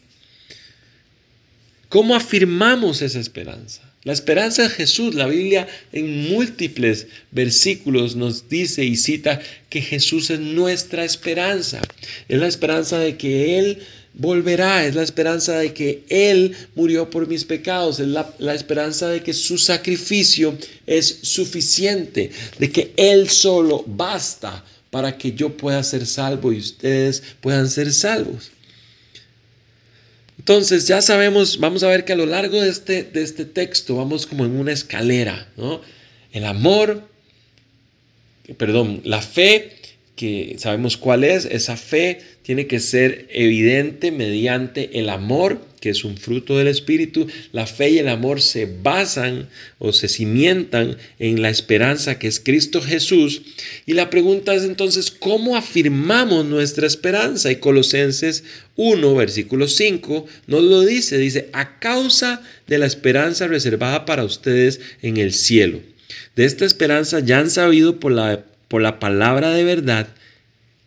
¿Cómo 1.90 2.14
afirmamos 2.14 3.02
esa 3.02 3.18
esperanza? 3.18 3.82
La 4.04 4.12
esperanza 4.12 4.62
de 4.62 4.68
Jesús, 4.68 5.16
la 5.16 5.26
Biblia 5.26 5.66
en 5.92 6.30
múltiples 6.30 7.08
versículos 7.32 8.14
nos 8.14 8.48
dice 8.48 8.84
y 8.84 8.96
cita 8.96 9.40
que 9.68 9.82
Jesús 9.82 10.30
es 10.30 10.38
nuestra 10.38 11.04
esperanza. 11.04 11.82
Es 12.28 12.38
la 12.38 12.46
esperanza 12.46 13.00
de 13.00 13.16
que 13.16 13.58
Él 13.58 13.78
volverá, 14.14 14.86
es 14.86 14.94
la 14.94 15.02
esperanza 15.02 15.58
de 15.58 15.74
que 15.74 16.04
Él 16.08 16.54
murió 16.76 17.10
por 17.10 17.26
mis 17.26 17.44
pecados, 17.44 17.98
es 17.98 18.06
la, 18.06 18.54
esperanza 18.54 19.08
de 19.08 19.24
que 19.24 19.32
su 19.32 19.58
sacrificio 19.58 20.56
es 20.86 21.18
suficiente, 21.22 22.30
de 22.60 22.70
que 22.70 22.92
Él 22.96 23.28
solo 23.28 23.82
basta 23.84 24.64
para 24.90 25.18
que 25.18 25.32
yo 25.32 25.56
pueda 25.56 25.82
ser 25.82 26.06
salvo 26.06 26.52
y 26.52 26.58
ustedes 26.58 27.20
puedan 27.40 27.68
ser 27.68 27.92
salvos. 27.92 28.52
Entonces 30.50 30.88
ya 30.88 31.00
sabemos, 31.00 31.60
vamos 31.60 31.84
a 31.84 31.86
ver 31.86 32.04
que 32.04 32.12
a 32.12 32.16
lo 32.16 32.26
largo 32.26 32.60
de 32.60 32.70
este, 32.70 33.04
de 33.04 33.22
este 33.22 33.44
texto 33.44 33.94
vamos 33.94 34.26
como 34.26 34.44
en 34.44 34.58
una 34.58 34.72
escalera, 34.72 35.46
¿no? 35.56 35.80
El 36.32 36.44
amor, 36.44 37.08
perdón, 38.56 39.00
la 39.04 39.22
fe, 39.22 39.76
que 40.16 40.56
sabemos 40.58 40.96
cuál 40.96 41.22
es, 41.22 41.44
esa 41.44 41.76
fe 41.76 42.20
tiene 42.50 42.66
que 42.66 42.80
ser 42.80 43.28
evidente 43.30 44.10
mediante 44.10 44.98
el 44.98 45.08
amor, 45.08 45.60
que 45.78 45.90
es 45.90 46.02
un 46.02 46.16
fruto 46.16 46.58
del 46.58 46.66
Espíritu. 46.66 47.28
La 47.52 47.64
fe 47.64 47.90
y 47.90 47.98
el 47.98 48.08
amor 48.08 48.40
se 48.40 48.66
basan 48.66 49.48
o 49.78 49.92
se 49.92 50.08
cimientan 50.08 50.96
en 51.20 51.42
la 51.42 51.48
esperanza 51.48 52.18
que 52.18 52.26
es 52.26 52.40
Cristo 52.40 52.82
Jesús. 52.82 53.42
Y 53.86 53.92
la 53.92 54.10
pregunta 54.10 54.52
es 54.52 54.64
entonces, 54.64 55.12
¿cómo 55.12 55.56
afirmamos 55.56 56.44
nuestra 56.44 56.88
esperanza? 56.88 57.52
Y 57.52 57.60
Colosenses 57.60 58.42
1, 58.74 59.14
versículo 59.14 59.68
5, 59.68 60.26
nos 60.48 60.64
lo 60.64 60.80
dice, 60.80 61.18
dice, 61.18 61.50
a 61.52 61.78
causa 61.78 62.42
de 62.66 62.78
la 62.78 62.86
esperanza 62.86 63.46
reservada 63.46 64.04
para 64.06 64.24
ustedes 64.24 64.80
en 65.02 65.18
el 65.18 65.32
cielo. 65.34 65.78
De 66.34 66.46
esta 66.46 66.64
esperanza 66.64 67.20
ya 67.20 67.38
han 67.38 67.48
sabido 67.48 68.00
por 68.00 68.10
la, 68.10 68.44
por 68.66 68.82
la 68.82 68.98
palabra 68.98 69.52
de 69.52 69.62
verdad 69.62 70.08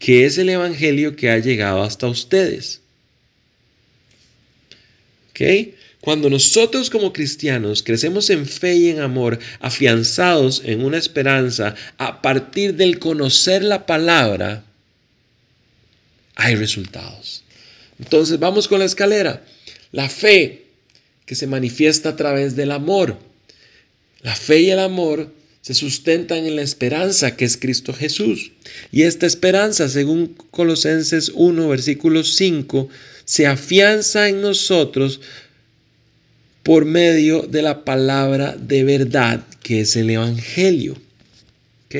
que 0.04 0.26
es 0.26 0.38
el 0.38 0.50
Evangelio 0.50 1.16
que 1.16 1.30
ha 1.30 1.38
llegado 1.38 1.82
hasta 1.82 2.08
ustedes. 2.10 2.82
¿Ok? 5.30 5.70
Cuando 6.02 6.30
nosotros 6.30 6.90
como 6.90 7.14
cristianos 7.14 7.82
crecemos 7.82 8.30
en 8.30 8.46
fe 8.46 8.76
y 8.76 8.90
en 8.90 9.00
amor, 9.00 9.40
afianzados 9.62 10.62
en 10.66 10.84
una 10.84 10.98
esperanza 10.98 11.76
a 11.98 12.22
partir 12.22 12.76
del 12.76 13.00
conocer 13.00 13.64
la 13.64 13.86
palabra, 13.86 14.66
hay 16.36 16.56
resultados. 16.56 17.46
Entonces 17.98 18.40
vamos 18.40 18.68
con 18.68 18.80
la 18.80 18.86
escalera. 18.86 19.46
La 19.94 20.10
fe 20.10 20.66
que 21.26 21.36
se 21.36 21.48
manifiesta 21.48 22.10
a 22.10 22.16
través 22.18 22.58
del 22.58 22.72
amor. 22.72 23.18
La 24.22 24.36
fe 24.36 24.60
y 24.64 24.70
el 24.70 24.80
amor 24.80 25.32
se 25.64 25.74
sustentan 25.74 26.46
en 26.46 26.58
la 26.58 26.62
esperanza 26.62 27.38
que 27.38 27.46
es 27.46 27.56
Cristo 27.56 27.94
Jesús. 27.94 28.52
Y 28.92 29.04
esta 29.04 29.26
esperanza, 29.26 29.88
según 29.88 30.36
Colosenses 30.52 31.32
1, 31.34 31.70
versículo 31.70 32.26
5, 32.26 32.90
se 33.24 33.48
afianza 33.48 34.28
en 34.28 34.42
nosotros 34.42 35.22
por 36.64 36.84
medio 36.84 37.44
de 37.44 37.62
la 37.62 37.86
palabra 37.86 38.58
de 38.60 38.84
verdad, 38.84 39.48
que 39.64 39.80
es 39.80 39.96
el 39.96 40.10
Evangelio. 40.10 40.98
¿Ok? 41.86 41.96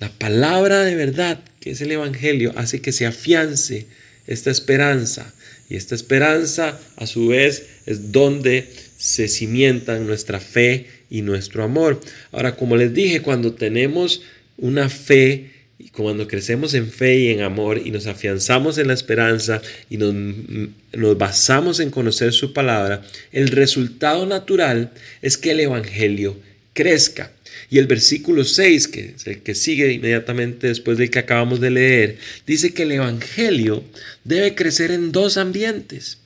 La 0.00 0.10
palabra 0.10 0.82
de 0.82 0.96
verdad, 0.96 1.38
que 1.60 1.70
es 1.70 1.80
el 1.80 1.92
Evangelio, 1.92 2.52
hace 2.56 2.80
que 2.80 2.90
se 2.90 3.06
afiance 3.06 3.86
esta 4.26 4.50
esperanza. 4.50 5.32
Y 5.70 5.76
esta 5.76 5.94
esperanza, 5.94 6.76
a 6.96 7.06
su 7.06 7.28
vez, 7.28 7.66
es 7.86 8.10
donde 8.10 8.68
se 8.98 9.28
cimientan 9.28 10.08
nuestra 10.08 10.40
fe 10.40 10.88
y 11.10 11.22
nuestro 11.22 11.64
amor. 11.64 12.00
Ahora, 12.32 12.56
como 12.56 12.76
les 12.76 12.92
dije, 12.92 13.22
cuando 13.22 13.54
tenemos 13.54 14.22
una 14.56 14.88
fe 14.88 15.50
y 15.78 15.88
cuando 15.88 16.28
crecemos 16.28 16.74
en 16.74 16.90
fe 16.90 17.18
y 17.18 17.28
en 17.30 17.42
amor 17.42 17.80
y 17.84 17.90
nos 17.90 18.06
afianzamos 18.06 18.78
en 18.78 18.88
la 18.88 18.94
esperanza 18.94 19.60
y 19.90 19.96
nos, 19.96 21.18
basamos 21.18 21.80
en 21.80 21.90
conocer 21.90 22.32
su 22.32 22.52
palabra, 22.52 23.02
el 23.32 23.48
resultado 23.48 24.24
natural 24.26 24.92
es 25.20 25.36
que 25.36 25.50
el 25.50 25.60
Evangelio 25.60 26.36
crezca. 26.72 27.32
Y 27.70 27.78
el 27.78 27.86
versículo 27.86 28.44
6, 28.44 28.88
que 28.88 29.14
es 29.16 29.26
el 29.26 29.42
que 29.42 29.54
sigue 29.54 29.92
inmediatamente 29.92 30.68
después 30.68 30.98
del 30.98 31.10
que 31.10 31.20
acabamos 31.20 31.60
de 31.60 31.70
leer, 31.70 32.18
dice 32.46 32.74
que 32.74 32.82
el 32.82 32.92
Evangelio 32.92 33.84
debe 34.24 34.54
crecer 34.54 34.90
en 34.90 35.12
dos 35.12 35.36
ambientes. 35.36 36.18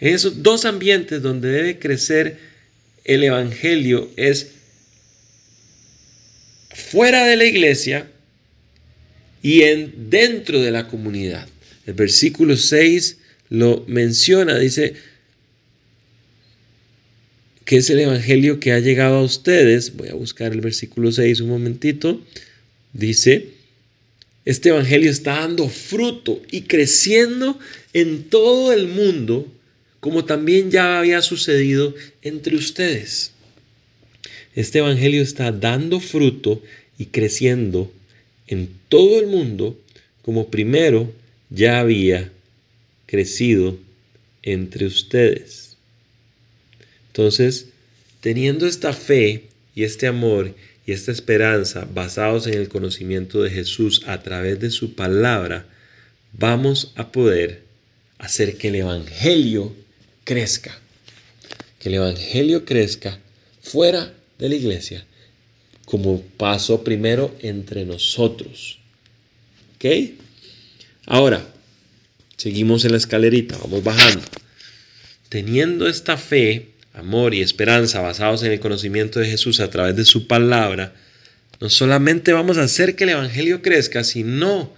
En 0.00 0.14
esos 0.14 0.42
dos 0.42 0.64
ambientes 0.64 1.22
donde 1.22 1.48
debe 1.48 1.78
crecer 1.78 2.38
el 3.08 3.24
Evangelio 3.24 4.08
es 4.16 4.48
fuera 6.70 7.24
de 7.24 7.36
la 7.36 7.44
iglesia 7.44 8.08
y 9.42 9.62
en, 9.62 10.10
dentro 10.10 10.60
de 10.60 10.70
la 10.70 10.88
comunidad. 10.88 11.48
El 11.86 11.94
versículo 11.94 12.56
6 12.56 13.16
lo 13.48 13.84
menciona, 13.88 14.58
dice 14.58 14.94
que 17.64 17.78
es 17.78 17.90
el 17.90 18.00
Evangelio 18.00 18.60
que 18.60 18.72
ha 18.72 18.80
llegado 18.80 19.16
a 19.16 19.22
ustedes. 19.22 19.96
Voy 19.96 20.08
a 20.08 20.14
buscar 20.14 20.52
el 20.52 20.60
versículo 20.60 21.10
6 21.10 21.40
un 21.40 21.48
momentito. 21.48 22.22
Dice, 22.92 23.48
este 24.44 24.68
Evangelio 24.68 25.10
está 25.10 25.40
dando 25.40 25.68
fruto 25.68 26.42
y 26.50 26.62
creciendo 26.62 27.58
en 27.94 28.24
todo 28.24 28.72
el 28.72 28.88
mundo, 28.88 29.50
como 30.00 30.24
también 30.24 30.70
ya 30.70 30.98
había 30.98 31.22
sucedido 31.22 31.94
entre 32.22 32.56
ustedes. 32.56 33.32
Este 34.54 34.78
Evangelio 34.78 35.22
está 35.22 35.52
dando 35.52 36.00
fruto 36.00 36.62
y 36.98 37.06
creciendo 37.06 37.92
en 38.46 38.68
todo 38.88 39.20
el 39.20 39.26
mundo 39.26 39.78
como 40.22 40.48
primero 40.48 41.12
ya 41.50 41.80
había 41.80 42.30
crecido 43.06 43.78
entre 44.42 44.86
ustedes. 44.86 45.76
Entonces, 47.08 47.66
teniendo 48.20 48.66
esta 48.66 48.92
fe 48.92 49.44
y 49.74 49.84
este 49.84 50.06
amor 50.06 50.54
y 50.86 50.92
esta 50.92 51.12
esperanza 51.12 51.88
basados 51.92 52.46
en 52.46 52.54
el 52.54 52.68
conocimiento 52.68 53.42
de 53.42 53.50
Jesús 53.50 54.02
a 54.06 54.22
través 54.22 54.60
de 54.60 54.70
su 54.70 54.94
palabra, 54.94 55.66
vamos 56.32 56.92
a 56.96 57.12
poder 57.12 57.62
hacer 58.18 58.56
que 58.56 58.68
el 58.68 58.76
Evangelio 58.76 59.72
crezca. 60.28 60.78
Que 61.78 61.88
el 61.88 61.94
Evangelio 61.94 62.66
crezca 62.66 63.18
fuera 63.62 64.12
de 64.38 64.48
la 64.50 64.56
iglesia 64.56 65.06
como 65.86 66.20
paso 66.20 66.84
primero 66.84 67.34
entre 67.40 67.86
nosotros. 67.86 68.78
¿Ok? 69.76 69.86
Ahora, 71.06 71.42
seguimos 72.36 72.84
en 72.84 72.92
la 72.92 72.98
escalerita, 72.98 73.56
vamos 73.56 73.82
bajando. 73.82 74.26
Teniendo 75.30 75.88
esta 75.88 76.18
fe, 76.18 76.72
amor 76.92 77.32
y 77.32 77.40
esperanza 77.40 78.02
basados 78.02 78.42
en 78.42 78.52
el 78.52 78.60
conocimiento 78.60 79.20
de 79.20 79.30
Jesús 79.30 79.60
a 79.60 79.70
través 79.70 79.96
de 79.96 80.04
su 80.04 80.26
palabra, 80.26 80.94
no 81.58 81.70
solamente 81.70 82.34
vamos 82.34 82.58
a 82.58 82.64
hacer 82.64 82.96
que 82.96 83.04
el 83.04 83.10
Evangelio 83.10 83.62
crezca, 83.62 84.04
sino 84.04 84.74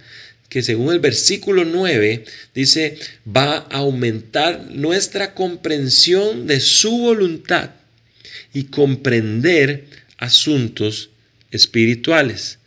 que 0.51 0.61
según 0.61 0.91
el 0.91 0.99
versículo 0.99 1.63
9 1.63 2.25
dice, 2.53 2.97
va 3.25 3.55
a 3.55 3.77
aumentar 3.77 4.69
nuestra 4.69 5.33
comprensión 5.33 6.45
de 6.45 6.59
su 6.59 6.91
voluntad 6.97 7.71
y 8.53 8.65
comprender 8.65 9.85
asuntos 10.17 11.09
espirituales. 11.51 12.59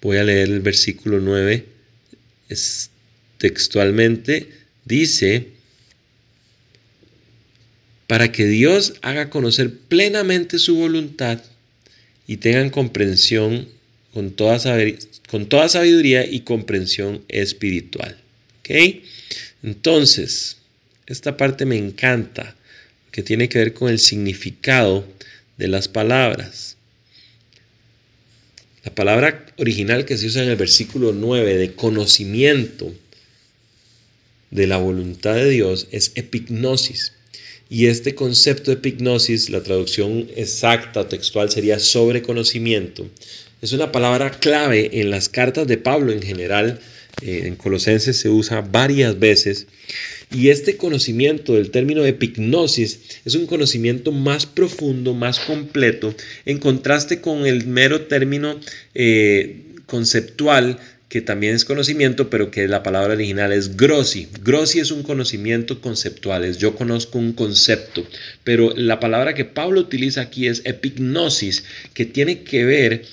Voy 0.00 0.16
a 0.16 0.24
leer 0.24 0.48
el 0.48 0.58
versículo 0.58 1.20
9 1.20 1.64
es, 2.48 2.90
textualmente. 3.38 4.48
Dice, 4.84 5.46
para 8.08 8.32
que 8.32 8.46
Dios 8.46 8.94
haga 9.02 9.30
conocer 9.30 9.78
plenamente 9.78 10.58
su 10.58 10.74
voluntad 10.74 11.40
y 12.26 12.38
tengan 12.38 12.70
comprensión 12.70 13.68
con 14.12 14.32
toda, 14.32 14.58
con 15.32 15.46
toda 15.46 15.66
sabiduría 15.66 16.26
y 16.26 16.40
comprensión 16.40 17.24
espiritual. 17.28 18.18
¿Ok? 18.60 19.00
Entonces, 19.62 20.58
esta 21.06 21.38
parte 21.38 21.64
me 21.64 21.78
encanta, 21.78 22.54
que 23.10 23.22
tiene 23.22 23.48
que 23.48 23.58
ver 23.58 23.72
con 23.72 23.88
el 23.90 23.98
significado 23.98 25.08
de 25.56 25.68
las 25.68 25.88
palabras. 25.88 26.76
La 28.84 28.94
palabra 28.94 29.46
original 29.56 30.04
que 30.04 30.18
se 30.18 30.26
usa 30.26 30.42
en 30.42 30.50
el 30.50 30.56
versículo 30.56 31.14
9 31.14 31.56
de 31.56 31.72
conocimiento 31.72 32.92
de 34.50 34.66
la 34.66 34.76
voluntad 34.76 35.36
de 35.36 35.48
Dios 35.48 35.88
es 35.92 36.12
epignosis. 36.14 37.14
Y 37.70 37.86
este 37.86 38.14
concepto 38.14 38.70
de 38.70 38.76
epignosis, 38.76 39.48
la 39.48 39.62
traducción 39.62 40.28
exacta 40.36 41.08
textual 41.08 41.50
sería 41.50 41.78
sobre 41.78 42.20
conocimiento. 42.20 43.08
Es 43.62 43.72
una 43.72 43.92
palabra 43.92 44.32
clave 44.32 44.90
en 45.00 45.10
las 45.10 45.28
cartas 45.28 45.68
de 45.68 45.78
Pablo 45.78 46.10
en 46.10 46.20
general. 46.20 46.80
Eh, 47.22 47.42
en 47.44 47.54
Colosenses 47.54 48.16
se 48.16 48.28
usa 48.28 48.60
varias 48.60 49.20
veces 49.20 49.68
y 50.32 50.48
este 50.48 50.76
conocimiento 50.76 51.54
del 51.54 51.70
término 51.70 52.04
epignosis 52.04 52.98
es 53.24 53.36
un 53.36 53.46
conocimiento 53.46 54.10
más 54.10 54.46
profundo, 54.46 55.14
más 55.14 55.38
completo, 55.38 56.12
en 56.44 56.58
contraste 56.58 57.20
con 57.20 57.46
el 57.46 57.68
mero 57.68 58.06
término 58.06 58.58
eh, 58.94 59.62
conceptual 59.86 60.80
que 61.08 61.20
también 61.20 61.54
es 61.54 61.64
conocimiento, 61.64 62.30
pero 62.30 62.50
que 62.50 62.66
la 62.66 62.82
palabra 62.82 63.12
original 63.12 63.52
es 63.52 63.76
grossi. 63.76 64.28
Grossi 64.42 64.80
es 64.80 64.90
un 64.90 65.02
conocimiento 65.02 65.80
conceptual, 65.80 66.44
es 66.44 66.56
yo 66.58 66.74
conozco 66.74 67.18
un 67.18 67.34
concepto, 67.34 68.04
pero 68.42 68.72
la 68.74 68.98
palabra 68.98 69.34
que 69.34 69.44
Pablo 69.44 69.80
utiliza 69.80 70.22
aquí 70.22 70.48
es 70.48 70.62
epignosis, 70.64 71.64
que 71.92 72.06
tiene 72.06 72.42
que 72.44 72.64
ver 72.64 73.04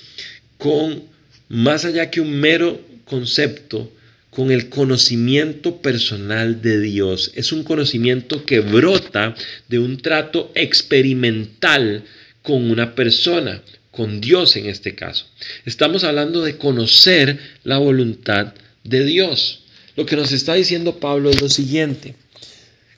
con 0.60 1.02
más 1.48 1.84
allá 1.84 2.10
que 2.10 2.20
un 2.20 2.38
mero 2.38 2.80
concepto, 3.04 3.90
con 4.30 4.52
el 4.52 4.68
conocimiento 4.68 5.82
personal 5.82 6.62
de 6.62 6.80
Dios. 6.80 7.32
Es 7.34 7.50
un 7.50 7.64
conocimiento 7.64 8.44
que 8.44 8.60
brota 8.60 9.34
de 9.68 9.80
un 9.80 9.96
trato 9.96 10.52
experimental 10.54 12.04
con 12.42 12.70
una 12.70 12.94
persona, 12.94 13.62
con 13.90 14.20
Dios 14.20 14.54
en 14.54 14.66
este 14.66 14.94
caso. 14.94 15.26
Estamos 15.66 16.04
hablando 16.04 16.42
de 16.42 16.56
conocer 16.56 17.38
la 17.64 17.78
voluntad 17.78 18.54
de 18.84 19.04
Dios. 19.04 19.64
Lo 19.96 20.06
que 20.06 20.14
nos 20.14 20.30
está 20.30 20.54
diciendo 20.54 21.00
Pablo 21.00 21.30
es 21.30 21.40
lo 21.40 21.48
siguiente. 21.48 22.14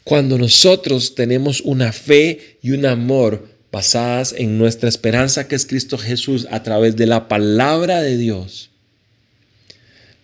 Cuando 0.05 0.37
nosotros 0.37 1.14
tenemos 1.14 1.62
una 1.62 1.92
fe 1.92 2.59
y 2.61 2.72
un 2.72 2.85
amor 2.85 3.48
basadas 3.73 4.35
en 4.37 4.59
nuestra 4.59 4.89
esperanza 4.89 5.49
que 5.49 5.57
es 5.57 5.67
Cristo 5.67 5.99
Jesús 5.99 6.47
a 6.51 6.63
través 6.63 6.95
de 6.95 7.07
la 7.07 7.27
palabra 7.27 8.03
de 8.03 8.19
Dios, 8.19 8.71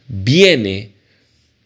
viene 0.07 0.93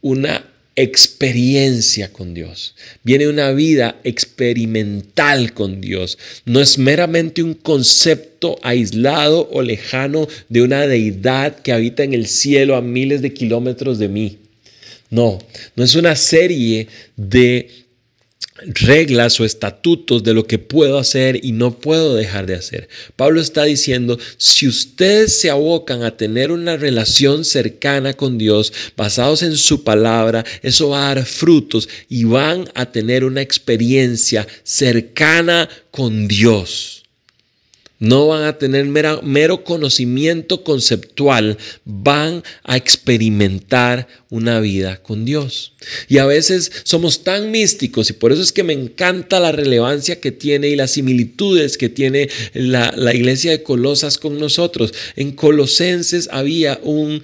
una 0.01 0.47
experiencia 0.75 2.12
con 2.12 2.33
Dios, 2.33 2.75
viene 3.03 3.29
una 3.29 3.51
vida 3.51 3.97
experimental 4.05 5.53
con 5.53 5.81
Dios. 5.81 6.18
No 6.47 6.61
es 6.61 6.79
meramente 6.79 7.42
un 7.42 7.55
concepto 7.55 8.59
aislado 8.62 9.49
o 9.53 9.61
lejano 9.61 10.29
de 10.49 10.62
una 10.62 10.87
deidad 10.87 11.57
que 11.57 11.73
habita 11.73 12.05
en 12.05 12.14
el 12.14 12.27
cielo 12.27 12.77
a 12.77 12.81
miles 12.81 13.21
de 13.23 13.35
kilómetros 13.35 13.99
de 13.99 14.09
mí. 14.09 14.38
No, 15.11 15.38
no 15.77 15.85
es 15.85 15.95
una 15.95 16.16
serie 16.16 16.88
de 17.16 17.82
reglas 18.66 19.38
o 19.40 19.44
estatutos 19.44 20.22
de 20.22 20.35
lo 20.35 20.47
que 20.47 20.59
puedo 20.59 20.99
hacer 20.99 21.45
y 21.45 21.53
no 21.53 21.78
puedo 21.78 22.14
dejar 22.14 22.47
de 22.47 22.55
hacer. 22.55 22.89
Pablo 23.16 23.41
está 23.41 23.64
diciendo, 23.64 24.18
si 24.36 24.66
ustedes 24.68 25.39
se 25.39 25.51
abocan 25.51 26.03
a 26.03 26.16
tener 26.16 26.51
una 26.51 26.76
relación 26.76 27.45
cercana 27.45 28.14
con 28.14 28.39
Dios, 28.39 28.72
basados 28.97 29.43
en 29.43 29.57
su 29.57 29.84
palabra, 29.84 30.45
eso 30.62 30.91
va 30.91 31.11
a 31.11 31.14
dar 31.14 31.26
frutos 31.26 31.89
y 32.09 32.24
van 32.24 32.68
a 32.74 32.86
tener 32.86 33.24
una 33.24 33.41
experiencia 33.41 34.47
cercana 34.64 35.68
con 35.91 36.28
Dios. 36.28 37.01
No 38.03 38.26
van 38.26 38.42
a 38.42 38.59
tener 38.59 38.84
mero 38.84 39.62
conocimiento 39.62 40.64
conceptual, 40.64 41.57
van 41.84 42.42
a 42.64 42.76
experimentar 42.76 44.09
una 44.28 44.59
vida 44.59 45.00
con 45.05 45.24
Dios. 45.24 45.74
Y 46.09 46.18
a 46.18 46.26
veces 46.26 46.72
somos 46.82 47.22
tan 47.22 47.53
místicos 47.53 48.11
y 48.11 48.14
por 48.14 48.32
eso 48.32 48.42
es 48.42 48.50
que 48.50 48.64
me 48.64 48.72
encanta 48.72 49.38
la 49.38 49.53
relevancia 49.53 50.20
que 50.20 50.32
tiene 50.32 50.68
y 50.68 50.74
las 50.74 50.90
similitudes 50.90 51.78
que 51.78 51.88
tiene 51.88 52.28
la, 52.55 52.92
la 52.96 53.14
iglesia 53.14 53.53
de 53.53 53.62
Colosas 53.62 54.18
con 54.18 54.36
nosotros. 54.40 54.92
En 55.14 55.30
Colosenses 55.30 56.28
había 56.32 56.80
un 56.82 57.22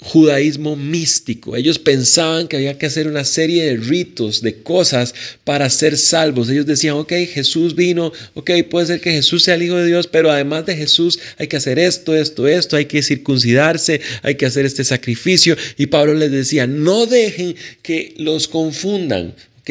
judaísmo 0.00 0.76
místico. 0.76 1.56
Ellos 1.56 1.78
pensaban 1.78 2.48
que 2.48 2.56
había 2.56 2.78
que 2.78 2.86
hacer 2.86 3.06
una 3.06 3.24
serie 3.24 3.64
de 3.64 3.76
ritos, 3.76 4.40
de 4.40 4.62
cosas 4.62 5.14
para 5.44 5.68
ser 5.68 5.96
salvos. 5.98 6.48
Ellos 6.48 6.66
decían, 6.66 6.96
ok, 6.96 7.12
Jesús 7.32 7.74
vino, 7.74 8.12
ok, 8.34 8.50
puede 8.70 8.86
ser 8.86 9.00
que 9.00 9.12
Jesús 9.12 9.42
sea 9.42 9.54
el 9.54 9.62
Hijo 9.62 9.76
de 9.76 9.86
Dios, 9.86 10.06
pero 10.06 10.30
además 10.30 10.66
de 10.66 10.76
Jesús 10.76 11.18
hay 11.38 11.48
que 11.48 11.56
hacer 11.56 11.78
esto, 11.78 12.14
esto, 12.14 12.48
esto, 12.48 12.76
hay 12.76 12.86
que 12.86 13.02
circuncidarse, 13.02 14.00
hay 14.22 14.36
que 14.36 14.46
hacer 14.46 14.64
este 14.64 14.84
sacrificio. 14.84 15.56
Y 15.76 15.86
Pablo 15.86 16.14
les 16.14 16.30
decía, 16.30 16.66
no 16.66 17.06
dejen 17.06 17.54
que 17.82 18.14
los 18.16 18.48
confundan, 18.48 19.34
ok. 19.60 19.70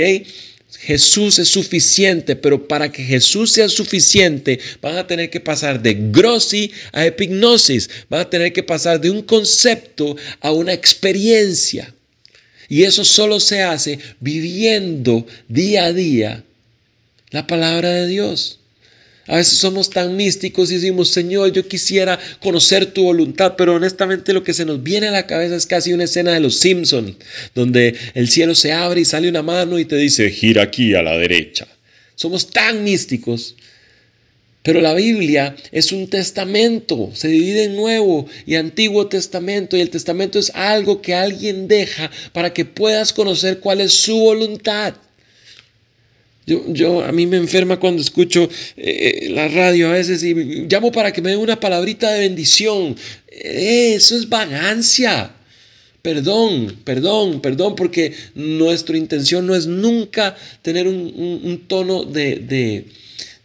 Jesús 0.77 1.39
es 1.39 1.49
suficiente, 1.49 2.35
pero 2.35 2.67
para 2.67 2.91
que 2.91 3.03
Jesús 3.03 3.51
sea 3.51 3.67
suficiente, 3.69 4.59
van 4.81 4.97
a 4.97 5.07
tener 5.07 5.29
que 5.29 5.39
pasar 5.39 5.81
de 5.81 5.95
grossi 6.11 6.71
a 6.91 7.05
epignosis, 7.05 7.89
van 8.09 8.21
a 8.21 8.29
tener 8.29 8.53
que 8.53 8.63
pasar 8.63 9.01
de 9.01 9.09
un 9.09 9.23
concepto 9.23 10.15
a 10.41 10.51
una 10.51 10.73
experiencia. 10.73 11.93
Y 12.69 12.83
eso 12.83 13.03
solo 13.03 13.39
se 13.39 13.63
hace 13.63 13.99
viviendo 14.19 15.25
día 15.47 15.85
a 15.85 15.93
día 15.93 16.43
la 17.31 17.47
palabra 17.47 17.89
de 17.89 18.07
Dios. 18.07 18.58
A 19.29 19.37
veces 19.37 19.59
somos 19.59 19.91
tan 19.91 20.15
místicos 20.15 20.71
y 20.71 20.75
decimos, 20.75 21.09
Señor, 21.09 21.53
yo 21.53 21.67
quisiera 21.67 22.17
conocer 22.41 22.87
tu 22.87 23.03
voluntad, 23.03 23.53
pero 23.55 23.75
honestamente 23.75 24.33
lo 24.33 24.43
que 24.43 24.55
se 24.55 24.65
nos 24.65 24.81
viene 24.81 25.09
a 25.09 25.11
la 25.11 25.27
cabeza 25.27 25.55
es 25.55 25.67
casi 25.67 25.93
una 25.93 26.05
escena 26.05 26.33
de 26.33 26.39
los 26.39 26.55
Simpson, 26.55 27.15
donde 27.53 27.95
el 28.15 28.27
cielo 28.27 28.55
se 28.55 28.73
abre 28.73 29.01
y 29.01 29.05
sale 29.05 29.29
una 29.29 29.43
mano 29.43 29.77
y 29.77 29.85
te 29.85 29.97
dice, 29.97 30.31
gira 30.31 30.63
aquí 30.63 30.95
a 30.95 31.03
la 31.03 31.15
derecha. 31.15 31.67
Somos 32.15 32.49
tan 32.49 32.83
místicos. 32.83 33.55
Pero 34.63 34.81
la 34.81 34.95
Biblia 34.95 35.55
es 35.71 35.91
un 35.91 36.09
testamento, 36.09 37.11
se 37.13 37.27
divide 37.27 37.65
en 37.65 37.75
Nuevo 37.75 38.27
y 38.47 38.55
Antiguo 38.55 39.07
Testamento 39.07 39.77
y 39.77 39.81
el 39.81 39.91
testamento 39.91 40.39
es 40.39 40.51
algo 40.55 41.01
que 41.01 41.13
alguien 41.13 41.67
deja 41.67 42.09
para 42.33 42.51
que 42.51 42.65
puedas 42.65 43.13
conocer 43.13 43.59
cuál 43.59 43.79
es 43.79 43.93
su 43.93 44.17
voluntad. 44.17 44.95
Yo, 46.67 47.03
a 47.03 47.11
mí 47.11 47.25
me 47.27 47.37
enferma 47.37 47.79
cuando 47.79 48.01
escucho 48.01 48.49
eh, 48.75 49.27
la 49.31 49.47
radio 49.47 49.89
a 49.89 49.93
veces 49.93 50.23
y 50.23 50.33
llamo 50.33 50.91
para 50.91 51.11
que 51.11 51.21
me 51.21 51.29
den 51.31 51.39
una 51.39 51.59
palabrita 51.59 52.11
de 52.11 52.21
bendición. 52.21 52.95
eso 53.27 54.15
es 54.17 54.27
vagancia. 54.27 55.35
Perdón, 56.01 56.77
perdón, 56.85 57.41
perdón, 57.41 57.75
porque 57.75 58.13
nuestra 58.33 58.97
intención 58.97 59.45
no 59.45 59.55
es 59.55 59.67
nunca 59.67 60.35
tener 60.61 60.87
un, 60.87 61.65
tono 61.67 62.03
de, 62.03 62.85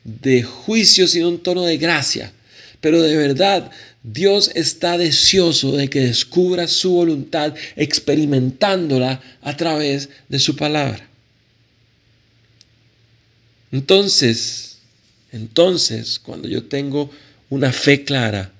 de 0.05 0.43
juicio, 0.43 1.09
sino 1.09 1.29
un 1.29 1.43
tono 1.43 1.63
de 1.63 1.77
gracia. 1.79 2.33
Pero 2.81 3.03
de 3.03 3.17
verdad, 3.17 3.71
Dios 4.03 4.51
está 4.55 4.99
deseoso 4.99 5.73
de 5.73 5.89
que 5.89 6.01
descubra 6.01 6.69
su 6.69 6.93
voluntad 6.93 7.55
experimentándola 7.75 9.23
a 9.41 9.57
través 9.57 10.11
de 10.29 10.39
su 10.39 10.55
palabra. 10.55 11.09
Entonces, 13.75 14.79
entonces, 15.33 16.21
cuando 16.21 16.47
yo 16.47 16.63
tengo 16.63 17.11
una 17.51 17.73
fe 17.73 18.05
clara 18.05 18.53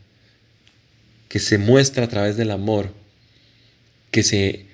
que 1.29 1.39
se 1.39 1.57
muestra 1.57 2.07
a 2.07 2.09
través 2.09 2.37
del 2.37 2.51
amor, 2.51 2.93
que 4.11 4.25
se 4.25 4.67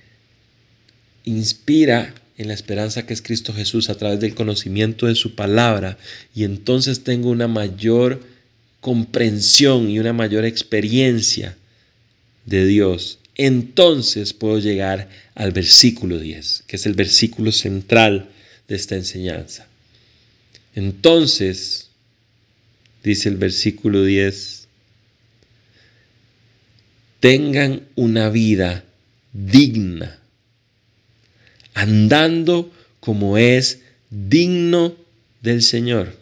inspira 1.25 2.15
en 2.39 2.49
la 2.49 2.55
esperanza 2.55 3.05
que 3.05 3.13
es 3.13 3.21
Cristo 3.21 3.53
Jesús 3.53 3.91
a 3.91 3.99
través 3.99 4.19
del 4.21 4.35
conocimiento 4.35 5.05
de 5.05 5.15
su 5.15 5.35
palabra, 5.35 5.99
y 6.35 6.45
entonces 6.45 7.05
tengo 7.05 7.29
una 7.29 7.47
mayor 7.47 8.23
comprensión 8.81 9.91
y 9.91 9.99
una 9.99 10.15
mayor 10.15 10.47
experiencia 10.47 11.55
de 12.47 12.65
Dios, 12.65 13.19
entonces 13.35 14.33
puedo 14.33 14.59
llegar 14.59 15.11
al 15.35 15.53
versículo 15.53 16.19
10, 16.19 16.65
que 16.67 16.77
es 16.77 16.87
el 16.87 16.95
versículo 16.95 17.53
central 17.53 18.31
de 18.69 18.77
esta 18.77 18.95
enseñanza. 18.95 19.70
Entonces, 20.75 21.89
dice 23.03 23.29
el 23.29 23.37
versículo 23.37 24.05
10, 24.05 24.69
tengan 27.21 27.83
una 27.97 28.31
vida 28.31 28.85
digna, 29.33 30.19
andando 31.75 32.73
como 33.01 33.39
es 33.39 33.81
digno 34.11 34.95
del 35.43 35.63
Señor. 35.63 36.15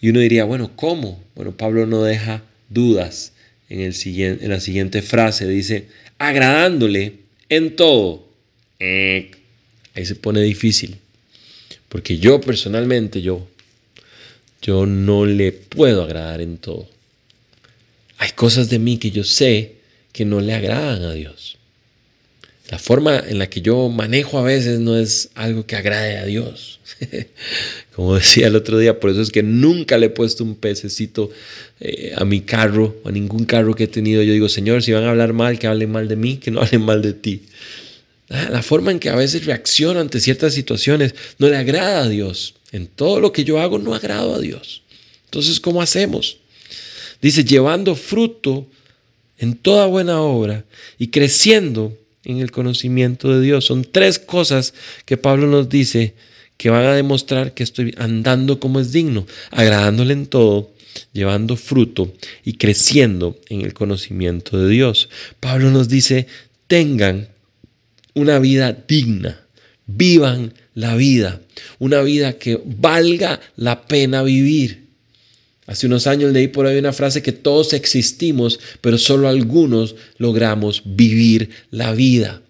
Y 0.00 0.10
uno 0.10 0.20
diría, 0.20 0.44
bueno, 0.44 0.70
¿cómo? 0.76 1.22
Bueno, 1.34 1.56
Pablo 1.56 1.86
no 1.86 2.02
deja 2.02 2.42
dudas 2.68 3.32
en, 3.68 3.80
el 3.80 3.94
siguiente, 3.94 4.44
en 4.44 4.50
la 4.50 4.60
siguiente 4.60 5.02
frase. 5.02 5.46
Dice, 5.46 5.88
agradándole 6.18 7.14
en 7.48 7.74
todo. 7.74 8.28
Eh, 8.78 9.32
ahí 9.94 10.06
se 10.06 10.14
pone 10.14 10.40
difícil. 10.40 10.98
Porque 11.88 12.18
yo 12.18 12.40
personalmente, 12.40 13.22
yo, 13.22 13.46
yo 14.62 14.86
no 14.86 15.24
le 15.24 15.52
puedo 15.52 16.02
agradar 16.02 16.40
en 16.40 16.58
todo. 16.58 16.88
Hay 18.18 18.30
cosas 18.32 18.68
de 18.68 18.78
mí 18.78 18.98
que 18.98 19.10
yo 19.10 19.24
sé 19.24 19.76
que 20.12 20.24
no 20.24 20.40
le 20.40 20.54
agradan 20.54 21.02
a 21.04 21.12
Dios. 21.12 21.56
La 22.70 22.78
forma 22.78 23.18
en 23.18 23.38
la 23.38 23.48
que 23.48 23.62
yo 23.62 23.88
manejo 23.88 24.38
a 24.38 24.42
veces 24.42 24.78
no 24.80 24.98
es 24.98 25.30
algo 25.34 25.64
que 25.64 25.76
agrade 25.76 26.18
a 26.18 26.26
Dios. 26.26 26.80
Como 27.94 28.16
decía 28.16 28.48
el 28.48 28.56
otro 28.56 28.78
día, 28.78 29.00
por 29.00 29.10
eso 29.10 29.22
es 29.22 29.30
que 29.30 29.42
nunca 29.42 29.96
le 29.96 30.06
he 30.06 30.10
puesto 30.10 30.44
un 30.44 30.54
pececito 30.54 31.30
eh, 31.80 32.12
a 32.14 32.26
mi 32.26 32.42
carro, 32.42 32.96
a 33.04 33.10
ningún 33.10 33.46
carro 33.46 33.74
que 33.74 33.84
he 33.84 33.88
tenido. 33.88 34.22
Yo 34.22 34.34
digo, 34.34 34.50
Señor, 34.50 34.82
si 34.82 34.92
van 34.92 35.04
a 35.04 35.10
hablar 35.10 35.32
mal, 35.32 35.58
que 35.58 35.66
hablen 35.66 35.90
mal 35.90 36.08
de 36.08 36.16
mí, 36.16 36.36
que 36.36 36.50
no 36.50 36.60
hablen 36.60 36.82
mal 36.82 37.00
de 37.00 37.14
ti. 37.14 37.42
Ah, 38.30 38.48
la 38.50 38.62
forma 38.62 38.90
en 38.90 38.98
que 38.98 39.08
a 39.08 39.16
veces 39.16 39.46
reacciono 39.46 40.00
ante 40.00 40.20
ciertas 40.20 40.52
situaciones 40.52 41.14
no 41.38 41.48
le 41.48 41.56
agrada 41.56 42.02
a 42.02 42.08
Dios. 42.08 42.54
En 42.72 42.86
todo 42.86 43.20
lo 43.20 43.32
que 43.32 43.44
yo 43.44 43.60
hago 43.60 43.78
no 43.78 43.94
agrado 43.94 44.34
a 44.34 44.38
Dios. 44.38 44.82
Entonces, 45.24 45.60
¿cómo 45.60 45.80
hacemos? 45.80 46.38
Dice, 47.22 47.44
llevando 47.44 47.94
fruto 47.94 48.66
en 49.38 49.54
toda 49.54 49.86
buena 49.86 50.20
obra 50.20 50.64
y 50.98 51.08
creciendo 51.08 51.96
en 52.24 52.40
el 52.40 52.50
conocimiento 52.50 53.32
de 53.32 53.40
Dios. 53.40 53.64
Son 53.64 53.84
tres 53.84 54.18
cosas 54.18 54.74
que 55.04 55.16
Pablo 55.16 55.46
nos 55.46 55.68
dice 55.68 56.14
que 56.56 56.70
van 56.70 56.84
a 56.84 56.94
demostrar 56.94 57.54
que 57.54 57.62
estoy 57.62 57.94
andando 57.98 58.60
como 58.60 58.80
es 58.80 58.92
digno, 58.92 59.26
agradándole 59.50 60.12
en 60.12 60.26
todo, 60.26 60.70
llevando 61.12 61.56
fruto 61.56 62.12
y 62.44 62.54
creciendo 62.54 63.38
en 63.48 63.62
el 63.62 63.72
conocimiento 63.72 64.58
de 64.58 64.68
Dios. 64.68 65.08
Pablo 65.40 65.70
nos 65.70 65.88
dice, 65.88 66.26
tengan 66.66 67.28
una 68.18 68.38
vida 68.38 68.72
digna. 68.86 69.40
Vivan 69.86 70.52
la 70.74 70.94
vida, 70.96 71.40
una 71.78 72.02
vida 72.02 72.34
que 72.34 72.60
valga 72.64 73.40
la 73.56 73.86
pena 73.86 74.22
vivir. 74.22 74.86
Hace 75.66 75.86
unos 75.86 76.06
años 76.06 76.32
leí 76.32 76.48
por 76.48 76.66
ahí 76.66 76.78
una 76.78 76.92
frase 76.92 77.22
que 77.22 77.32
todos 77.32 77.72
existimos, 77.72 78.60
pero 78.80 78.98
solo 78.98 79.28
algunos 79.28 79.94
logramos 80.18 80.82
vivir 80.84 81.50
la 81.70 81.92
vida. 81.92 82.42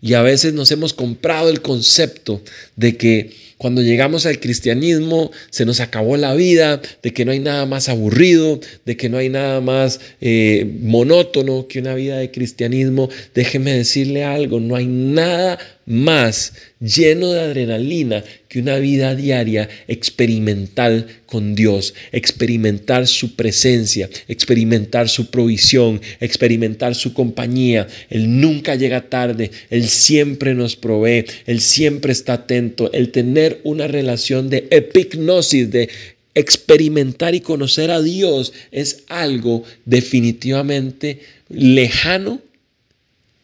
Y 0.00 0.14
a 0.14 0.22
veces 0.22 0.54
nos 0.54 0.70
hemos 0.70 0.92
comprado 0.92 1.50
el 1.50 1.62
concepto 1.62 2.42
de 2.76 2.96
que 2.96 3.32
cuando 3.58 3.82
llegamos 3.82 4.24
al 4.24 4.40
cristianismo 4.40 5.30
se 5.50 5.66
nos 5.66 5.80
acabó 5.80 6.16
la 6.16 6.34
vida, 6.34 6.80
de 7.02 7.12
que 7.12 7.24
no 7.24 7.32
hay 7.32 7.40
nada 7.40 7.66
más 7.66 7.88
aburrido, 7.88 8.60
de 8.86 8.96
que 8.96 9.08
no 9.08 9.18
hay 9.18 9.28
nada 9.28 9.60
más 9.60 10.00
eh, 10.20 10.78
monótono 10.80 11.66
que 11.66 11.80
una 11.80 11.94
vida 11.94 12.18
de 12.18 12.30
cristianismo. 12.30 13.08
Déjeme 13.34 13.72
decirle 13.74 14.24
algo, 14.24 14.60
no 14.60 14.76
hay 14.76 14.86
nada 14.86 15.58
más 15.88 16.52
lleno 16.80 17.32
de 17.32 17.40
adrenalina 17.40 18.22
que 18.48 18.60
una 18.60 18.78
vida 18.78 19.14
diaria 19.14 19.68
experimental 19.88 21.06
con 21.26 21.54
Dios, 21.54 21.94
experimentar 22.12 23.06
su 23.06 23.34
presencia, 23.34 24.08
experimentar 24.28 25.08
su 25.08 25.30
provisión, 25.30 26.00
experimentar 26.20 26.94
su 26.94 27.14
compañía. 27.14 27.88
Él 28.10 28.40
nunca 28.40 28.74
llega 28.74 29.08
tarde, 29.08 29.50
Él 29.70 29.88
siempre 29.88 30.54
nos 30.54 30.76
provee, 30.76 31.24
Él 31.46 31.60
siempre 31.60 32.12
está 32.12 32.34
atento, 32.34 32.92
el 32.92 33.10
tener 33.10 33.60
una 33.64 33.86
relación 33.88 34.50
de 34.50 34.68
epignosis, 34.70 35.70
de 35.70 35.88
experimentar 36.34 37.34
y 37.34 37.40
conocer 37.40 37.90
a 37.90 38.00
Dios 38.00 38.52
es 38.70 39.04
algo 39.08 39.64
definitivamente 39.86 41.20
lejano 41.48 42.40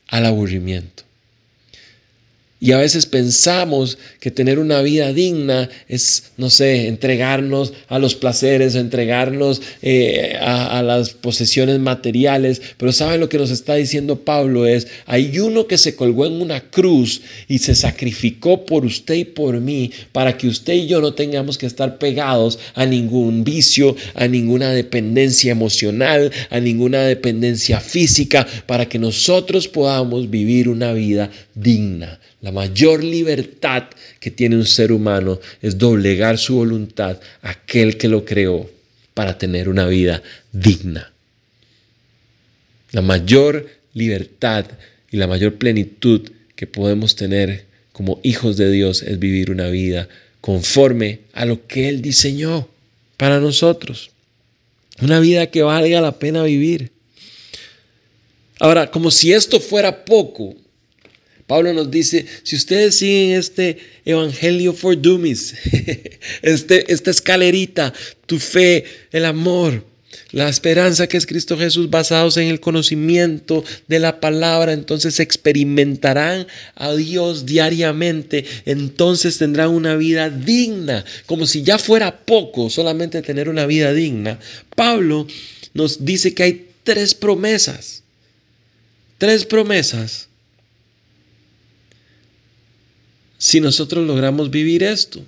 al 0.08 0.26
aburrimiento. 0.26 1.04
Y 2.64 2.72
a 2.72 2.78
veces 2.78 3.04
pensamos 3.04 3.98
que 4.20 4.30
tener 4.30 4.58
una 4.58 4.80
vida 4.80 5.12
digna 5.12 5.68
es, 5.86 6.32
no 6.38 6.48
sé, 6.48 6.88
entregarnos 6.88 7.74
a 7.88 7.98
los 7.98 8.14
placeres, 8.14 8.74
entregarnos 8.74 9.60
eh, 9.82 10.38
a, 10.40 10.78
a, 10.78 10.82
las 10.82 11.10
posesiones 11.10 11.78
materiales. 11.78 12.62
Pero 12.78 12.90
¿saben 12.90 13.20
lo 13.20 13.28
que 13.28 13.36
nos 13.36 13.50
está 13.50 13.74
diciendo 13.74 14.20
Pablo? 14.20 14.64
Es, 14.66 14.86
hay 15.04 15.38
uno 15.40 15.66
que 15.66 15.76
se 15.76 15.94
colgó 15.94 16.24
en 16.24 16.40
una 16.40 16.70
cruz 16.70 17.20
y 17.48 17.58
se 17.58 17.74
sacrificó 17.74 18.64
por 18.64 18.86
usted 18.86 19.16
y 19.16 19.24
por 19.26 19.60
mí 19.60 19.90
para 20.12 20.38
que 20.38 20.48
usted 20.48 20.72
y 20.72 20.86
yo 20.86 21.02
no 21.02 21.12
tengamos 21.12 21.58
que 21.58 21.66
estar 21.66 21.98
pegados 21.98 22.58
a 22.76 22.86
ningún 22.86 23.44
vicio, 23.44 23.94
a 24.14 24.26
ninguna 24.26 24.70
dependencia 24.70 25.52
emocional, 25.52 26.32
a 26.48 26.60
ninguna 26.60 27.02
dependencia 27.02 27.78
física, 27.78 28.46
para 28.64 28.88
que 28.88 28.98
nosotros 28.98 29.68
podamos 29.68 30.30
vivir 30.30 30.70
una 30.70 30.94
vida 30.94 31.30
digna. 31.54 32.18
La 32.44 32.52
mayor 32.52 33.02
libertad 33.02 33.84
que 34.20 34.30
tiene 34.30 34.56
un 34.56 34.66
ser 34.66 34.92
humano 34.92 35.40
es 35.62 35.78
doblegar 35.78 36.36
su 36.36 36.56
voluntad 36.56 37.18
a 37.40 37.48
aquel 37.52 37.96
que 37.96 38.06
lo 38.06 38.26
creó 38.26 38.70
para 39.14 39.38
tener 39.38 39.66
una 39.66 39.86
vida 39.86 40.22
digna. 40.52 41.10
La 42.92 43.00
mayor 43.00 43.66
libertad 43.94 44.66
y 45.10 45.16
la 45.16 45.26
mayor 45.26 45.54
plenitud 45.54 46.30
que 46.54 46.66
podemos 46.66 47.16
tener 47.16 47.64
como 47.94 48.20
hijos 48.22 48.58
de 48.58 48.70
Dios 48.70 49.00
es 49.00 49.18
vivir 49.18 49.50
una 49.50 49.70
vida 49.70 50.06
conforme 50.42 51.20
a 51.32 51.46
lo 51.46 51.66
que 51.66 51.88
Él 51.88 52.02
diseñó 52.02 52.68
para 53.16 53.40
nosotros. 53.40 54.10
Una 55.00 55.18
vida 55.18 55.46
que 55.46 55.62
valga 55.62 56.02
la 56.02 56.18
pena 56.18 56.42
vivir. 56.42 56.90
Ahora, 58.60 58.90
como 58.90 59.10
si 59.10 59.32
esto 59.32 59.60
fuera 59.60 60.04
poco, 60.04 60.54
Pablo 61.46 61.72
nos 61.74 61.90
dice, 61.90 62.24
si 62.42 62.56
ustedes 62.56 62.96
siguen 62.96 63.38
este 63.38 63.78
Evangelio 64.04 64.72
for 64.72 65.00
Dummies, 65.00 65.54
este, 66.42 66.90
esta 66.92 67.10
escalerita, 67.10 67.92
tu 68.26 68.38
fe, 68.38 68.84
el 69.12 69.26
amor, 69.26 69.84
la 70.30 70.48
esperanza 70.48 71.06
que 71.06 71.16
es 71.16 71.26
Cristo 71.26 71.58
Jesús 71.58 71.90
basados 71.90 72.38
en 72.38 72.48
el 72.48 72.60
conocimiento 72.60 73.62
de 73.88 73.98
la 73.98 74.20
palabra, 74.20 74.72
entonces 74.72 75.20
experimentarán 75.20 76.46
a 76.76 76.94
Dios 76.94 77.44
diariamente, 77.44 78.46
entonces 78.64 79.36
tendrán 79.36 79.68
una 79.68 79.96
vida 79.96 80.30
digna, 80.30 81.04
como 81.26 81.46
si 81.46 81.62
ya 81.62 81.78
fuera 81.78 82.24
poco 82.24 82.70
solamente 82.70 83.20
tener 83.22 83.50
una 83.50 83.66
vida 83.66 83.92
digna. 83.92 84.38
Pablo 84.74 85.26
nos 85.74 86.04
dice 86.06 86.32
que 86.32 86.42
hay 86.42 86.66
tres 86.84 87.14
promesas, 87.14 88.02
tres 89.18 89.44
promesas 89.44 90.28
si 93.38 93.60
nosotros 93.60 94.06
logramos 94.06 94.50
vivir 94.50 94.82
esto. 94.82 95.22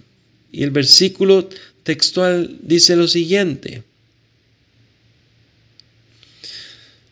Y 0.53 0.63
el 0.63 0.71
versículo 0.71 1.49
textual 1.83 2.57
dice 2.63 2.97
lo 2.97 3.09
siguiente. 3.09 3.83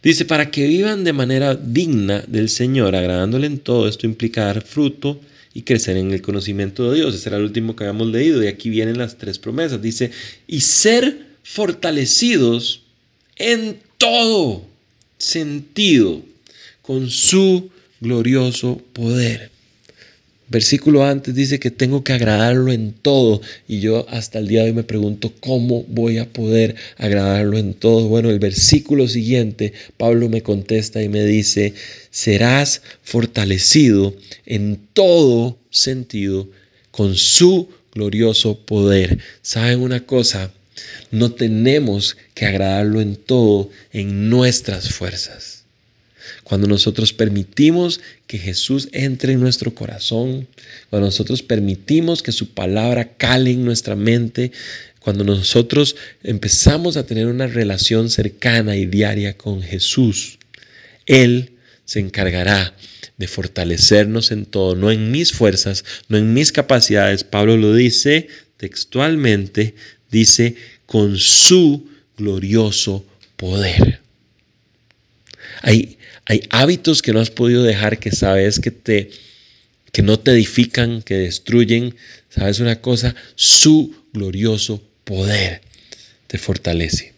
Dice, 0.03 0.27
para 0.27 0.51
que 0.51 0.67
vivan 0.67 1.03
de 1.03 1.15
manera 1.15 1.55
digna 1.55 2.23
del 2.27 2.51
Señor, 2.51 2.95
agradándole 2.95 3.47
en 3.47 3.59
todo, 3.59 3.89
esto 3.89 4.07
implica 4.07 4.45
dar 4.45 4.63
fruto 4.63 5.19
y 5.55 5.63
crecer 5.63 5.97
en 5.97 6.13
el 6.13 6.21
conocimiento 6.21 6.91
de 6.91 6.97
Dios. 6.97 7.15
Ese 7.15 7.31
era 7.31 7.39
el 7.39 7.45
último 7.45 7.75
que 7.75 7.85
habíamos 7.85 8.09
leído 8.09 8.45
y 8.45 8.49
aquí 8.49 8.69
vienen 8.69 8.99
las 8.99 9.17
tres 9.17 9.39
promesas. 9.39 9.81
Dice, 9.81 10.11
y 10.47 10.61
ser 10.61 11.27
fortalecidos 11.43 12.83
en 13.37 13.79
todo 13.97 14.67
sentido 15.17 16.23
con 16.83 17.09
su 17.09 17.71
glorioso 18.01 18.83
poder. 18.93 19.54
Versículo 20.49 21.05
antes 21.05 21.35
dice 21.35 21.59
que 21.59 21.71
tengo 21.71 22.05
que 22.05 22.13
agradarlo 22.13 22.71
en 22.71 22.93
todo 22.93 23.41
y 23.67 23.81
yo 23.81 24.07
hasta 24.11 24.39
el 24.39 24.47
día 24.47 24.61
de 24.63 24.69
hoy 24.69 24.75
me 24.75 24.83
pregunto 24.83 25.33
cómo 25.41 25.85
voy 25.85 26.19
a 26.19 26.31
poder 26.31 26.77
agradarlo 26.99 27.57
en 27.57 27.73
todo. 27.73 28.09
Bueno, 28.09 28.29
el 28.29 28.39
versículo 28.39 29.09
siguiente, 29.09 29.73
Pablo 29.97 30.29
me 30.29 30.43
contesta 30.43 31.03
y 31.03 31.09
me 31.09 31.25
dice, 31.25 31.73
serás 32.11 32.83
fortalecido 33.03 34.15
en 34.45 34.79
todo 34.93 35.59
sentido 35.71 36.49
con 36.91 37.17
su 37.17 37.69
glorioso 37.95 38.59
poder. 38.59 39.19
¿Saben 39.41 39.81
una 39.81 40.05
cosa? 40.05 40.53
No 41.11 41.33
tenemos 41.33 42.17
que 42.35 42.45
agradarlo 42.45 43.01
en 43.01 43.17
todo 43.17 43.71
en 43.93 44.29
nuestras 44.29 44.91
fuerzas. 44.91 45.54
Cuando 46.45 46.67
nosotros 46.67 47.13
permitimos 47.13 48.01
que 48.27 48.39
Jesús 48.39 48.89
entre 48.93 49.33
en 49.33 49.41
nuestro 49.41 49.75
corazón, 49.75 50.47
cuando 50.91 51.07
nosotros 51.07 51.43
permitimos 51.43 52.23
que 52.23 52.33
su 52.33 52.51
palabra 52.51 53.17
cale 53.17 53.51
en 53.51 53.65
nuestra 53.65 53.97
mente, 53.97 54.53
cuando 55.01 55.25
nosotros 55.25 55.97
empezamos 56.23 56.97
a 56.97 57.07
tener 57.07 57.27
una 57.27 57.47
relación 57.47 58.11
cercana 58.11 58.77
y 58.77 58.87
diaria 58.87 59.37
con 59.37 59.63
Jesús, 59.63 60.39
Él 61.07 61.53
se 61.85 62.01
encargará 62.01 62.75
de 63.17 63.29
fortalecernos 63.29 64.31
en 64.31 64.47
todo, 64.47 64.75
no 64.75 64.91
en 64.91 65.11
mis 65.11 65.33
fuerzas, 65.33 65.85
no 66.09 66.17
en 66.17 66.33
mis 66.33 66.53
capacidades. 66.53 67.25
Pablo 67.25 67.57
lo 67.57 67.75
dice 67.75 68.29
textualmente, 68.57 69.75
dice, 70.11 70.57
con 70.87 71.19
su 71.19 71.87
glorioso 72.17 73.05
poder. 73.37 74.01
Hay, 75.63 75.99
hay 76.27 76.43
hábitos 76.51 77.03
que 77.03 77.13
no 77.13 77.21
has 77.21 77.31
podido 77.31 77.63
dejar 77.63 77.99
que 77.99 78.11
sabes 78.11 78.59
que 78.59 78.71
te 78.71 79.11
que 79.93 80.03
no 80.03 80.19
te 80.19 80.33
edifican, 80.33 81.03
que 81.03 81.15
destruyen. 81.15 81.95
¿Sabes 82.29 82.59
una 82.59 82.81
cosa? 82.81 83.15
Su 83.37 83.95
glorioso 84.13 84.83
poder 85.05 85.61
te 86.27 86.37
fortalece. 86.37 87.13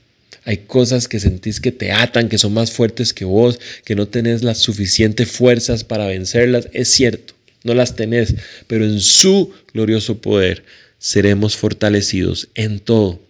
Hay 0.45 0.59
cosas 0.59 1.09
que 1.09 1.19
sentís 1.19 1.59
que 1.59 1.73
te 1.73 1.91
atan, 1.91 2.29
que 2.29 2.37
son 2.37 2.53
más 2.53 2.71
fuertes 2.71 3.15
que 3.15 3.25
vos, 3.25 3.59
que 3.85 3.95
no 3.95 4.07
tenés 4.09 4.43
las 4.43 4.59
suficientes 4.59 5.31
fuerzas 5.31 5.85
para 5.85 6.07
vencerlas. 6.07 6.69
Es 6.75 6.91
cierto, 6.91 7.33
no 7.65 7.73
las 7.73 7.97
tenés, 7.97 8.35
pero 8.67 8.85
en 8.85 9.01
su 9.01 9.53
glorioso 9.73 10.21
poder 10.21 10.63
seremos 10.99 11.57
fortalecidos 11.57 12.49
en 12.55 12.79
todo. 12.81 13.21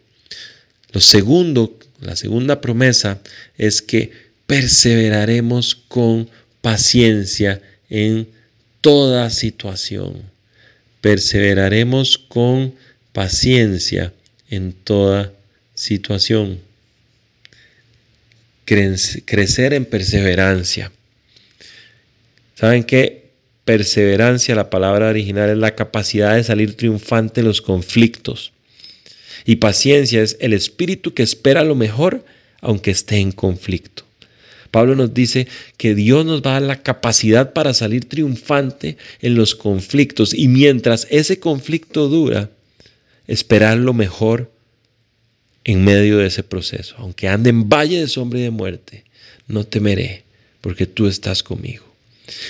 Lo 0.91 1.01
segundo, 1.01 1.79
la 2.01 2.17
segunda 2.17 2.61
promesa 2.61 3.21
es 3.57 3.81
que 3.81 4.11
perseveraremos 4.47 5.75
con 5.75 6.29
paciencia 6.61 7.61
en 7.91 8.29
toda 8.81 9.31
situación. 9.31 10.23
Perseveraremos 11.01 12.19
con 12.19 12.75
paciencia 13.13 14.13
en 14.51 14.73
toda 14.73 15.33
situación. 15.75 16.61
Crecer 18.65 19.75
en 19.75 19.85
perseverancia. 19.85 20.91
¿Saben 22.55 22.85
qué? 22.85 23.31
Perseverancia, 23.65 24.55
la 24.55 24.71
palabra 24.71 25.09
original 25.09 25.51
es 25.51 25.59
la 25.59 25.75
capacidad 25.75 26.35
de 26.35 26.45
salir 26.45 26.77
triunfante 26.77 27.41
en 27.41 27.47
los 27.47 27.61
conflictos. 27.61 28.53
Y 29.45 29.57
paciencia 29.57 30.23
es 30.23 30.37
el 30.41 30.53
espíritu 30.53 31.15
que 31.15 31.23
espera 31.23 31.63
lo 31.63 31.75
mejor 31.75 32.25
aunque 32.61 32.91
esté 32.91 33.19
en 33.19 33.33
conflicto. 33.33 34.05
Pablo 34.77 34.95
nos 34.95 35.15
dice 35.15 35.49
que 35.79 35.95
Dios 35.95 36.27
nos 36.27 36.43
va 36.43 36.51
a 36.51 36.61
dar 36.61 36.69
la 36.69 36.83
capacidad 36.83 37.55
para 37.55 37.73
salir 37.73 38.05
triunfante 38.05 38.99
en 39.23 39.35
los 39.35 39.55
conflictos 39.55 40.35
y 40.35 40.49
mientras 40.49 41.07
ese 41.09 41.41
conflicto 41.41 42.11
dura, 42.11 42.51
esperar 43.27 43.79
lo 43.79 43.95
mejor 43.95 44.53
en 45.65 45.83
medio 45.83 46.19
de 46.19 46.27
ese 46.27 46.43
proceso. 46.43 46.95
Aunque 46.99 47.27
ande 47.27 47.49
en 47.49 47.71
valle 47.71 47.99
de 48.01 48.07
sombra 48.07 48.39
y 48.39 48.43
de 48.43 48.51
muerte, 48.51 49.05
no 49.49 49.65
temeré, 49.65 50.25
porque 50.61 50.85
tú 50.85 51.07
estás 51.07 51.43
conmigo. 51.43 51.87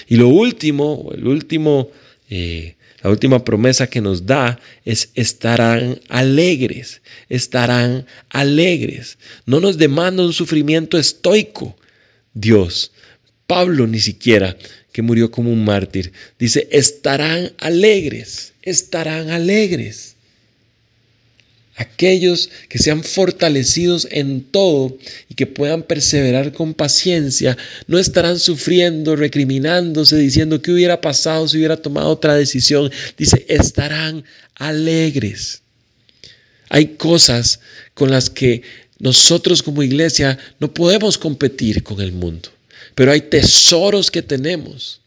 Y 0.08 0.16
lo 0.16 0.26
último, 0.26 1.12
el 1.14 1.28
último, 1.28 1.92
eh, 2.28 2.74
la 3.04 3.10
última 3.10 3.44
promesa 3.44 3.86
que 3.86 4.00
nos 4.00 4.26
da 4.26 4.58
es 4.84 5.10
estarán 5.14 6.00
alegres, 6.08 7.02
estarán 7.28 8.04
alegres. 8.30 9.16
No 9.44 9.60
nos 9.60 9.78
demanda 9.78 10.24
un 10.24 10.32
sufrimiento 10.32 10.98
estoico, 10.98 11.76
Dios. 12.36 12.92
Pablo 13.46 13.86
ni 13.86 13.98
siquiera, 13.98 14.56
que 14.92 15.02
murió 15.02 15.30
como 15.30 15.50
un 15.52 15.64
mártir, 15.64 16.12
dice, 16.38 16.68
estarán 16.70 17.52
alegres, 17.58 18.52
estarán 18.62 19.30
alegres. 19.30 20.14
Aquellos 21.76 22.48
que 22.70 22.78
sean 22.78 23.02
fortalecidos 23.02 24.08
en 24.10 24.42
todo 24.42 24.96
y 25.28 25.34
que 25.34 25.46
puedan 25.46 25.82
perseverar 25.82 26.52
con 26.52 26.72
paciencia, 26.72 27.56
no 27.86 27.98
estarán 27.98 28.38
sufriendo, 28.38 29.14
recriminándose, 29.14 30.16
diciendo 30.16 30.62
qué 30.62 30.72
hubiera 30.72 31.00
pasado 31.00 31.46
si 31.46 31.58
hubiera 31.58 31.76
tomado 31.76 32.08
otra 32.08 32.34
decisión. 32.34 32.90
Dice, 33.18 33.44
estarán 33.48 34.24
alegres. 34.54 35.60
Hay 36.70 36.96
cosas 36.96 37.60
con 37.94 38.10
las 38.10 38.30
que 38.30 38.62
nosotros 38.98 39.62
como 39.62 39.82
iglesia 39.82 40.38
no 40.58 40.72
podemos 40.72 41.18
competir 41.18 41.82
con 41.82 42.00
el 42.00 42.12
mundo, 42.12 42.48
pero 42.94 43.12
hay 43.12 43.20
tesoros 43.20 44.10
que 44.10 44.22
tenemos 44.22 45.00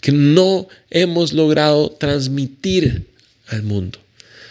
que 0.00 0.12
no 0.12 0.66
hemos 0.90 1.32
logrado 1.32 1.90
transmitir 1.90 3.06
al 3.48 3.62
mundo. 3.62 3.98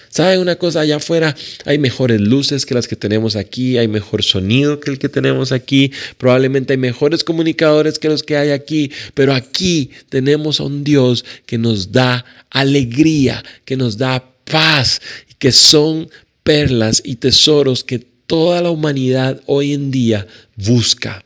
¿Sabe 0.09 0.39
una 0.39 0.55
cosa? 0.55 0.81
Allá 0.81 0.95
afuera 0.95 1.35
hay 1.65 1.77
mejores 1.77 2.19
luces 2.19 2.65
que 2.65 2.73
las 2.73 2.87
que 2.87 2.95
tenemos 2.95 3.35
aquí, 3.35 3.77
hay 3.77 3.87
mejor 3.87 4.23
sonido 4.23 4.79
que 4.79 4.89
el 4.89 4.97
que 4.97 5.07
tenemos 5.07 5.51
aquí, 5.51 5.91
probablemente 6.17 6.73
hay 6.73 6.77
mejores 6.77 7.23
comunicadores 7.23 7.99
que 7.99 8.09
los 8.09 8.23
que 8.23 8.35
hay 8.35 8.49
aquí, 8.49 8.91
pero 9.13 9.35
aquí 9.35 9.91
tenemos 10.09 10.59
a 10.59 10.63
un 10.63 10.83
Dios 10.83 11.23
que 11.45 11.59
nos 11.59 11.91
da 11.91 12.25
alegría, 12.49 13.43
que 13.65 13.77
nos 13.77 13.97
da 13.97 14.23
paz, 14.45 14.99
que 15.37 15.51
son 15.51 16.09
perlas 16.43 17.03
y 17.05 17.15
tesoros 17.15 17.83
que 17.83 18.08
toda 18.29 18.61
la 18.61 18.69
humanidad 18.69 19.41
hoy 19.47 19.73
en 19.73 19.89
día 19.89 20.27
busca. 20.55 21.25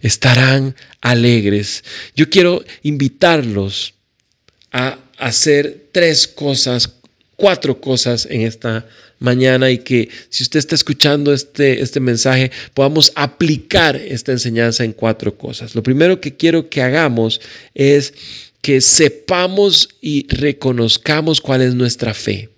Estarán 0.00 0.74
alegres. 1.02 1.84
Yo 2.16 2.30
quiero 2.30 2.64
invitarlos 2.82 3.92
a 4.72 4.98
hacer 5.18 5.88
tres 5.92 6.26
cosas 6.26 6.90
cuatro 7.36 7.80
cosas 7.80 8.26
en 8.30 8.42
esta 8.42 8.86
mañana 9.18 9.70
y 9.70 9.78
que 9.78 10.08
si 10.30 10.42
usted 10.42 10.58
está 10.58 10.74
escuchando 10.74 11.32
este, 11.32 11.82
este 11.82 12.00
mensaje 12.00 12.50
podamos 12.72 13.12
aplicar 13.14 13.96
esta 13.96 14.32
enseñanza 14.32 14.84
en 14.84 14.92
cuatro 14.92 15.36
cosas. 15.36 15.74
Lo 15.74 15.82
primero 15.82 16.18
que 16.20 16.36
quiero 16.36 16.70
que 16.70 16.80
hagamos 16.80 17.40
es 17.74 18.14
que 18.62 18.80
sepamos 18.80 19.90
y 20.00 20.26
reconozcamos 20.28 21.42
cuál 21.42 21.60
es 21.60 21.74
nuestra 21.74 22.14
fe. 22.14 22.53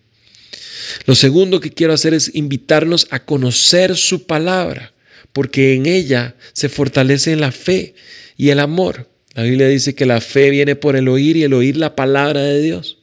Lo 1.07 1.15
segundo 1.15 1.61
que 1.61 1.71
quiero 1.71 1.93
hacer 1.93 2.15
es 2.15 2.35
invitarnos 2.35 3.07
a 3.11 3.25
conocer 3.25 3.97
su 3.97 4.27
palabra, 4.27 4.93
porque 5.33 5.75
en 5.75 5.87
ella 5.87 6.37
se 6.53 6.69
fortalece 6.69 7.37
la 7.37 7.53
fe 7.53 7.95
y 8.37 8.51
el 8.51 8.61
amor. 8.61 9.09
La 9.35 9.43
Biblia 9.43 9.69
dice 9.69 9.95
que 9.95 10.07
la 10.07 10.21
fe 10.21 10.51
viene 10.51 10.77
por 10.77 10.97
el 10.97 11.09
oír 11.09 11.37
y 11.37 11.45
el 11.45 11.53
oír 11.53 11.77
la 11.77 11.95
palabra 11.95 12.43
de 12.43 12.63
Dios. 12.63 12.99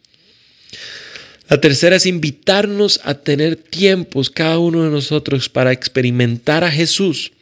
La 1.49 1.61
tercera 1.61 1.97
es 1.97 2.05
invitarnos 2.05 2.99
a 3.03 3.13
tener 3.13 3.55
tiempos 3.55 4.29
cada 4.29 4.57
uno 4.57 4.83
de 4.83 4.89
nosotros 4.89 5.49
para 5.49 5.71
experimentar 5.71 6.63
a 6.63 6.71
Jesús, 6.71 7.33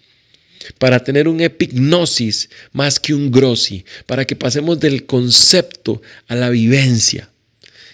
para 0.78 1.04
tener 1.04 1.28
un 1.28 1.40
epignosis 1.40 2.50
más 2.74 3.00
que 3.00 3.14
un 3.14 3.32
grossi, 3.32 3.86
para 4.08 4.26
que 4.26 4.36
pasemos 4.36 4.80
del 4.80 5.06
concepto 5.06 6.02
a 6.28 6.36
la 6.36 6.50
vivencia 6.50 7.30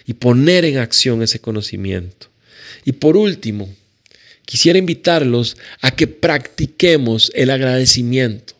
y 0.06 0.14
poner 0.14 0.64
en 0.64 0.78
acción 0.78 1.22
ese 1.22 1.38
conocimiento. 1.38 2.28
Y 2.84 2.92
por 2.92 3.16
último, 3.16 3.68
quisiera 4.44 4.78
invitarlos 4.78 5.56
a 5.80 5.90
que 5.90 6.06
practiquemos 6.06 7.30
el 7.34 7.50
agradecimiento. 7.50 8.54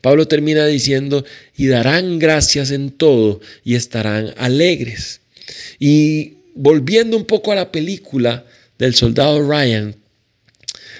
Pablo 0.00 0.28
termina 0.28 0.66
diciendo, 0.66 1.24
y 1.56 1.66
darán 1.66 2.18
gracias 2.18 2.70
en 2.70 2.90
todo 2.90 3.40
y 3.64 3.74
estarán 3.74 4.32
alegres. 4.36 5.20
Y 5.78 6.34
volviendo 6.54 7.16
un 7.16 7.24
poco 7.24 7.52
a 7.52 7.56
la 7.56 7.72
película 7.72 8.44
del 8.78 8.94
soldado 8.94 9.42
Ryan, 9.42 9.94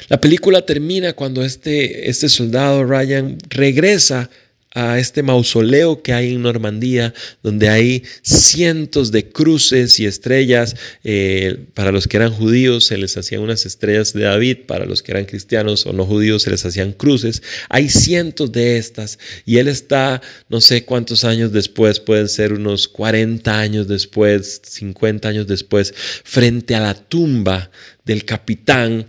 la 0.09 0.20
película 0.20 0.64
termina 0.64 1.12
cuando 1.12 1.45
este, 1.45 2.09
este 2.09 2.29
soldado 2.29 2.85
Ryan 2.85 3.39
regresa 3.51 4.31
a 4.74 4.98
este 4.98 5.22
mausoleo 5.22 6.02
que 6.02 6.12
hay 6.12 6.34
en 6.34 6.42
Normandía, 6.42 7.14
donde 7.42 7.68
hay 7.68 8.02
cientos 8.22 9.10
de 9.10 9.30
cruces 9.30 9.98
y 9.98 10.06
estrellas. 10.06 10.76
Eh, 11.04 11.66
para 11.74 11.92
los 11.92 12.06
que 12.06 12.18
eran 12.18 12.32
judíos 12.32 12.86
se 12.86 12.98
les 12.98 13.16
hacían 13.16 13.42
unas 13.42 13.66
estrellas 13.66 14.12
de 14.12 14.24
David, 14.24 14.58
para 14.66 14.84
los 14.84 15.02
que 15.02 15.12
eran 15.12 15.24
cristianos 15.24 15.86
o 15.86 15.92
no 15.92 16.04
judíos 16.04 16.42
se 16.42 16.50
les 16.50 16.64
hacían 16.64 16.92
cruces. 16.92 17.42
Hay 17.68 17.88
cientos 17.88 18.52
de 18.52 18.76
estas 18.76 19.18
y 19.46 19.58
él 19.58 19.68
está, 19.68 20.20
no 20.48 20.60
sé 20.60 20.84
cuántos 20.84 21.24
años 21.24 21.52
después, 21.52 22.00
pueden 22.00 22.28
ser 22.28 22.52
unos 22.52 22.88
40 22.88 23.58
años 23.58 23.88
después, 23.88 24.60
50 24.64 25.28
años 25.28 25.46
después, 25.46 25.94
frente 26.24 26.74
a 26.74 26.80
la 26.80 26.94
tumba 26.94 27.70
del 28.04 28.24
capitán 28.24 29.06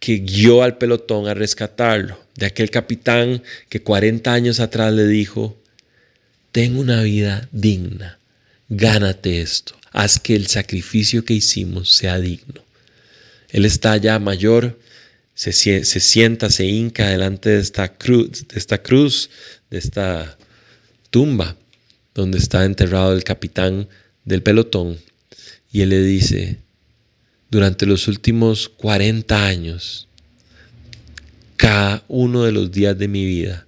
que 0.00 0.18
guió 0.18 0.62
al 0.62 0.78
pelotón 0.78 1.26
a 1.28 1.34
rescatarlo, 1.34 2.18
de 2.38 2.46
aquel 2.46 2.70
capitán 2.70 3.42
que 3.68 3.82
40 3.82 4.32
años 4.32 4.60
atrás 4.60 4.92
le 4.92 5.08
dijo, 5.08 5.60
ten 6.52 6.78
una 6.78 7.02
vida 7.02 7.48
digna, 7.50 8.20
gánate 8.68 9.40
esto, 9.40 9.74
haz 9.90 10.20
que 10.20 10.36
el 10.36 10.46
sacrificio 10.46 11.24
que 11.24 11.34
hicimos 11.34 11.90
sea 11.90 12.20
digno. 12.20 12.62
Él 13.50 13.64
está 13.64 13.96
ya 13.96 14.20
mayor, 14.20 14.78
se, 15.34 15.52
se 15.52 16.00
sienta, 16.00 16.48
se 16.48 16.64
hinca 16.64 17.08
delante 17.08 17.50
de 17.50 17.60
esta, 17.60 17.88
cruz, 17.88 18.46
de 18.46 18.56
esta 18.56 18.78
cruz, 18.78 19.30
de 19.68 19.78
esta 19.78 20.38
tumba, 21.10 21.56
donde 22.14 22.38
está 22.38 22.64
enterrado 22.64 23.14
el 23.14 23.24
capitán 23.24 23.88
del 24.24 24.44
pelotón, 24.44 24.96
y 25.72 25.80
él 25.80 25.88
le 25.88 26.04
dice, 26.04 26.58
durante 27.50 27.84
los 27.84 28.06
últimos 28.06 28.68
40 28.68 29.44
años, 29.44 30.07
cada 31.58 32.04
uno 32.08 32.44
de 32.44 32.52
los 32.52 32.72
días 32.72 32.96
de 32.96 33.08
mi 33.08 33.26
vida, 33.26 33.66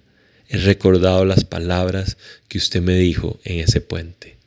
he 0.49 0.57
recordado 0.57 1.25
las 1.25 1.43
palabras 1.43 2.17
que 2.47 2.57
usted 2.57 2.81
me 2.81 2.95
dijo 2.95 3.39
en 3.43 3.59
ese 3.59 3.81
puente. 3.81 4.37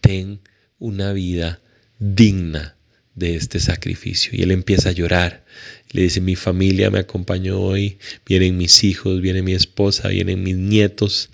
Ten 0.00 0.40
una 0.78 1.12
vida 1.12 1.60
digna 1.98 2.74
de 3.14 3.36
este 3.36 3.60
sacrificio. 3.60 4.32
Y 4.34 4.42
él 4.42 4.50
empieza 4.50 4.88
a 4.88 4.92
llorar. 4.92 5.44
Le 5.92 6.02
dice, 6.02 6.20
mi 6.20 6.36
familia 6.36 6.90
me 6.90 6.98
acompañó 6.98 7.60
hoy, 7.60 7.98
vienen 8.26 8.56
mis 8.56 8.82
hijos, 8.82 9.20
viene 9.20 9.42
mi 9.42 9.52
esposa, 9.52 10.08
vienen 10.08 10.42
mis 10.42 10.56
nietos. 10.56 11.30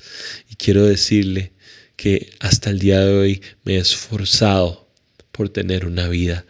Y 0.51 0.57
quiero 0.57 0.85
decirle 0.85 1.53
que 1.97 2.31
hasta 2.41 2.71
el 2.71 2.79
día 2.79 3.01
de 3.01 3.15
hoy 3.17 3.43
me 3.65 3.77
he 3.77 3.79
esforzado 3.79 4.87
por 5.33 5.49
tener 5.49 5.87
una 5.87 6.09
vida 6.09 6.45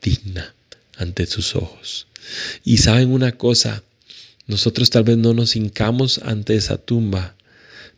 digna 0.00 0.54
ante 0.96 1.26
sus 1.26 1.56
ojos. 1.56 2.06
Y 2.64 2.78
saben 2.78 3.10
una 3.10 3.32
cosa, 3.32 3.82
nosotros 4.46 4.90
tal 4.90 5.04
vez 5.04 5.16
no 5.16 5.34
nos 5.34 5.56
hincamos 5.56 6.18
ante 6.18 6.54
esa 6.56 6.78
tumba, 6.78 7.34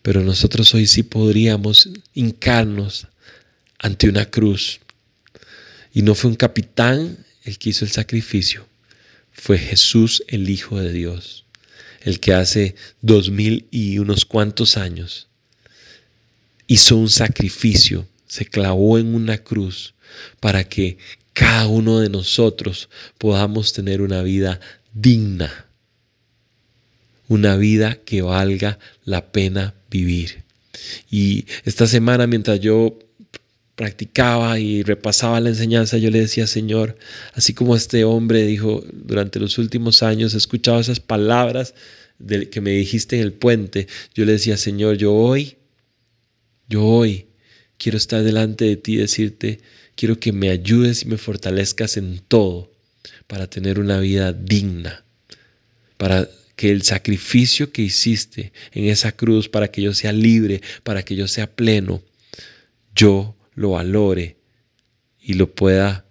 pero 0.03 0.22
nosotros 0.22 0.74
hoy 0.74 0.86
sí 0.86 1.03
podríamos 1.03 1.88
hincarnos 2.14 3.09
ante 3.78 4.09
una 4.09 4.26
cruz. 4.26 4.80
Y 5.92 6.03
no 6.03 6.14
fue 6.14 6.30
un 6.30 6.36
capitán 6.36 7.24
el 7.45 7.59
que 7.59 7.70
hizo 7.70 7.84
el 7.84 7.90
sacrificio, 7.90 8.66
fue 9.32 9.59
Jesús 9.59 10.22
el 10.28 10.49
Hijo 10.51 10.80
de 10.80 10.92
Dios, 10.92 11.45
el 12.03 12.20
que 12.20 12.34
hace 12.34 12.74
dos 13.01 13.30
mil 13.30 13.66
y 13.70 13.99
unos 13.99 14.24
cuantos 14.24 14.76
años 14.76 15.28
hizo 16.66 16.97
un 16.97 17.09
sacrificio, 17.09 18.07
se 18.26 18.47
clavó 18.47 18.99
en 18.99 19.14
una 19.14 19.38
cruz 19.38 19.95
para 20.40 20.64
que 20.64 20.99
cada 21.32 21.66
uno 21.66 22.01
de 22.01 22.09
nosotros 22.09 22.88
podamos 23.18 23.72
tener 23.72 24.01
una 24.01 24.22
vida 24.22 24.61
digna, 24.92 25.66
una 27.29 27.57
vida 27.57 27.97
que 28.05 28.22
valga 28.22 28.79
la 29.05 29.33
pena 29.33 29.75
vivir. 29.91 30.45
Y 31.11 31.47
esta 31.64 31.87
semana 31.87 32.27
mientras 32.27 32.61
yo 32.61 32.99
practicaba 33.75 34.59
y 34.59 34.83
repasaba 34.83 35.41
la 35.41 35.49
enseñanza, 35.49 35.99
yo 35.99 36.11
le 36.11 36.20
decía, 36.20 36.47
Señor, 36.47 36.97
así 37.33 37.55
como 37.55 37.75
este 37.75 38.05
hombre 38.05 38.45
dijo 38.45 38.85
durante 38.93 39.41
los 39.41 39.59
últimos 39.59 40.03
años, 40.03 40.35
he 40.35 40.39
escuchado 40.39 40.79
esas 40.79 41.01
palabras 41.01 41.75
de, 42.18 42.49
que 42.51 42.61
me 42.61 42.70
dijiste 42.70 43.16
en 43.16 43.22
el 43.22 43.33
puente, 43.33 43.89
yo 44.14 44.25
le 44.25 44.33
decía, 44.33 44.57
Señor, 44.57 44.97
yo 44.97 45.12
hoy, 45.12 45.57
yo 46.68 46.85
hoy 46.85 47.27
quiero 47.79 47.99
estar 47.99 48.22
delante 48.22 48.64
de 48.64 48.77
ti 48.77 48.95
y 48.95 48.99
decirte, 48.99 49.61
Quiero 49.97 50.18
que 50.18 50.33
me 50.33 50.51
ayudes 50.51 51.03
y 51.03 51.07
me 51.07 51.18
fortalezcas 51.18 51.97
en 51.97 52.18
todo 52.18 52.70
para 53.27 53.49
tener 53.49 53.79
una 53.79 54.01
vida 54.01 54.33
digna, 54.33 55.05
para 55.97 56.29
que 56.57 56.70
el 56.70 56.82
sacrificio 56.82 57.72
que 57.72 57.82
hiciste 57.82 58.52
en 58.72 58.86
esa 58.86 59.12
cruz, 59.12 59.48
para 59.48 59.68
que 59.68 59.82
yo 59.82 59.94
sea 59.94 60.12
libre, 60.12 60.61
para 60.82 61.05
que 61.05 61.16
yo 61.16 61.28
sea 61.28 61.50
pleno, 61.55 62.02
yo 62.94 63.36
lo 63.55 63.70
valore 63.70 64.36
y 65.20 65.34
lo 65.34 65.55
pueda 65.55 66.05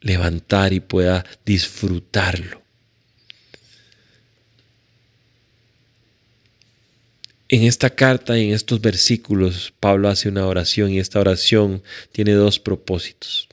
levantar 0.00 0.72
y 0.72 0.80
pueda 0.80 1.24
disfrutarlo. 1.44 2.62
En 7.48 7.62
esta 7.62 7.90
carta 7.90 8.38
y 8.38 8.48
en 8.48 8.54
estos 8.54 8.80
versículos, 8.80 9.72
Pablo 9.78 10.08
hace 10.08 10.28
una 10.28 10.46
oración 10.46 10.90
y 10.90 10.98
esta 10.98 11.20
oración 11.20 11.82
tiene 12.10 12.32
dos 12.32 12.58
propósitos. 12.58 13.48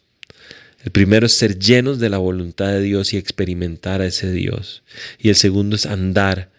El 0.84 0.92
primero 0.92 1.28
es 1.28 1.38
ser 1.38 1.60
llenos 1.60 2.00
de 2.00 2.10
la 2.10 2.18
voluntad 2.18 2.70
de 2.70 2.82
Dios 2.82 3.14
y 3.14 3.18
experimentar 3.18 4.02
a 4.02 4.08
ese 4.08 4.32
Dios. 4.32 4.84
Y 5.20 5.30
el 5.30 5.36
segundo 5.36 5.76
es 5.76 5.86
andar 5.86 6.50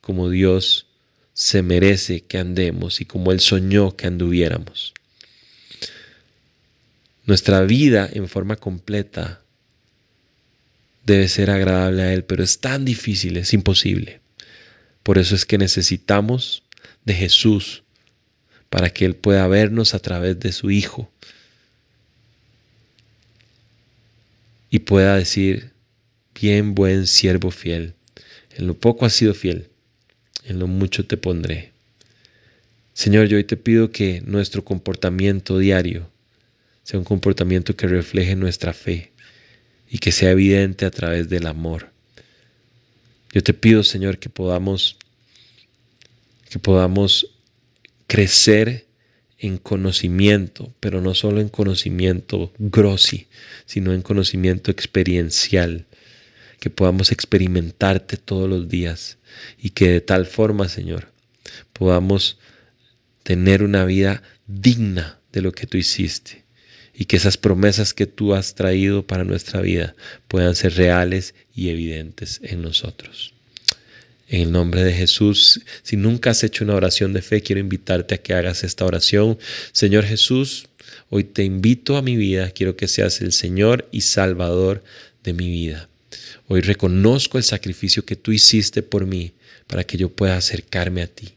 como 0.00 0.30
Dios 0.30 0.86
se 1.34 1.62
merece 1.62 2.22
que 2.22 2.38
andemos 2.38 3.02
y 3.02 3.04
como 3.04 3.32
Él 3.32 3.40
soñó 3.40 3.94
que 3.94 4.06
anduviéramos. 4.06 4.94
Nuestra 7.26 7.60
vida 7.62 8.08
en 8.10 8.28
forma 8.28 8.56
completa 8.56 9.42
debe 11.04 11.28
ser 11.28 11.50
agradable 11.50 12.02
a 12.02 12.14
Él, 12.14 12.24
pero 12.24 12.42
es 12.42 12.60
tan 12.60 12.84
difícil, 12.84 13.36
es 13.36 13.52
imposible. 13.52 14.20
Por 15.02 15.18
eso 15.18 15.34
es 15.34 15.44
que 15.44 15.58
necesitamos 15.58 16.62
de 17.04 17.14
Jesús 17.14 17.82
para 18.70 18.90
que 18.90 19.04
Él 19.04 19.16
pueda 19.16 19.46
vernos 19.48 19.92
a 19.92 19.98
través 19.98 20.40
de 20.40 20.52
su 20.52 20.70
Hijo 20.70 21.10
y 24.70 24.80
pueda 24.80 25.16
decir, 25.16 25.72
bien 26.40 26.74
buen 26.74 27.06
siervo 27.06 27.50
fiel, 27.50 27.94
en 28.56 28.66
lo 28.66 28.74
poco 28.74 29.06
has 29.06 29.12
sido 29.12 29.34
fiel, 29.34 29.68
en 30.44 30.58
lo 30.58 30.66
mucho 30.66 31.06
te 31.06 31.16
pondré. 31.16 31.72
Señor, 32.92 33.26
yo 33.26 33.36
hoy 33.36 33.44
te 33.44 33.56
pido 33.56 33.90
que 33.90 34.22
nuestro 34.22 34.64
comportamiento 34.64 35.58
diario 35.58 36.10
sea 36.82 36.98
un 36.98 37.04
comportamiento 37.04 37.76
que 37.76 37.86
refleje 37.86 38.36
nuestra 38.36 38.72
fe 38.72 39.12
y 39.90 39.98
que 39.98 40.12
sea 40.12 40.30
evidente 40.30 40.86
a 40.86 40.90
través 40.90 41.28
del 41.28 41.46
amor. 41.46 41.90
Yo 43.32 43.42
te 43.42 43.52
pido, 43.52 43.82
Señor, 43.82 44.18
que 44.18 44.30
podamos 44.30 44.96
que 46.48 46.58
podamos 46.58 47.34
crecer 48.06 48.85
en 49.38 49.58
conocimiento, 49.58 50.72
pero 50.80 51.00
no 51.00 51.14
solo 51.14 51.40
en 51.40 51.48
conocimiento 51.48 52.52
grossi, 52.58 53.28
sino 53.66 53.92
en 53.92 54.02
conocimiento 54.02 54.70
experiencial, 54.70 55.86
que 56.60 56.70
podamos 56.70 57.12
experimentarte 57.12 58.16
todos 58.16 58.48
los 58.48 58.68
días 58.68 59.18
y 59.58 59.70
que 59.70 59.90
de 59.90 60.00
tal 60.00 60.26
forma, 60.26 60.68
Señor, 60.68 61.12
podamos 61.72 62.38
tener 63.22 63.62
una 63.62 63.84
vida 63.84 64.22
digna 64.46 65.20
de 65.32 65.42
lo 65.42 65.52
que 65.52 65.66
tú 65.66 65.76
hiciste 65.76 66.44
y 66.94 67.04
que 67.04 67.16
esas 67.16 67.36
promesas 67.36 67.92
que 67.92 68.06
tú 68.06 68.34
has 68.34 68.54
traído 68.54 69.06
para 69.06 69.24
nuestra 69.24 69.60
vida 69.60 69.94
puedan 70.28 70.54
ser 70.54 70.74
reales 70.74 71.34
y 71.54 71.68
evidentes 71.68 72.40
en 72.42 72.62
nosotros. 72.62 73.35
En 74.28 74.40
el 74.40 74.52
nombre 74.52 74.82
de 74.82 74.92
Jesús, 74.92 75.60
si 75.82 75.96
nunca 75.96 76.30
has 76.30 76.42
hecho 76.42 76.64
una 76.64 76.74
oración 76.74 77.12
de 77.12 77.22
fe, 77.22 77.42
quiero 77.42 77.60
invitarte 77.60 78.16
a 78.16 78.18
que 78.18 78.34
hagas 78.34 78.64
esta 78.64 78.84
oración. 78.84 79.38
Señor 79.72 80.04
Jesús, 80.04 80.66
hoy 81.10 81.22
te 81.24 81.44
invito 81.44 81.96
a 81.96 82.02
mi 82.02 82.16
vida, 82.16 82.50
quiero 82.50 82.76
que 82.76 82.88
seas 82.88 83.20
el 83.20 83.32
Señor 83.32 83.88
y 83.92 84.00
Salvador 84.00 84.82
de 85.22 85.32
mi 85.32 85.48
vida. 85.48 85.88
Hoy 86.48 86.60
reconozco 86.60 87.38
el 87.38 87.44
sacrificio 87.44 88.04
que 88.04 88.16
tú 88.16 88.32
hiciste 88.32 88.82
por 88.82 89.06
mí 89.06 89.32
para 89.68 89.84
que 89.84 89.96
yo 89.96 90.08
pueda 90.08 90.36
acercarme 90.36 91.02
a 91.02 91.06
ti. 91.06 91.34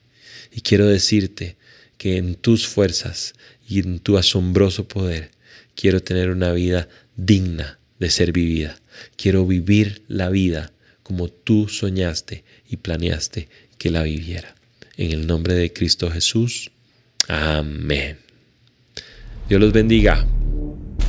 Y 0.52 0.62
quiero 0.62 0.88
decirte 0.88 1.58
que 1.98 2.18
en 2.18 2.36
tus 2.36 2.68
fuerzas 2.68 3.34
y 3.68 3.80
en 3.80 4.00
tu 4.00 4.18
asombroso 4.18 4.88
poder 4.88 5.30
quiero 5.76 6.02
tener 6.02 6.32
una 6.32 6.54
vida 6.54 6.90
digna 7.16 7.78
de 8.00 8.10
ser 8.10 8.32
vivida. 8.32 8.80
Quiero 9.16 9.46
vivir 9.46 10.02
la 10.08 10.30
vida 10.30 10.72
como 11.10 11.28
tú 11.28 11.68
soñaste 11.68 12.43
y 12.70 12.78
planeaste 12.78 13.49
que 13.80 13.89
la 13.89 14.03
viviera. 14.03 14.53
En 14.95 15.12
el 15.12 15.26
nombre 15.26 15.55
de 15.55 15.74
Cristo 15.74 16.12
Jesús. 16.12 16.70
Amén. 17.28 18.20
Dios 19.47 19.60
los 19.60 19.74
bendiga. 19.74 20.28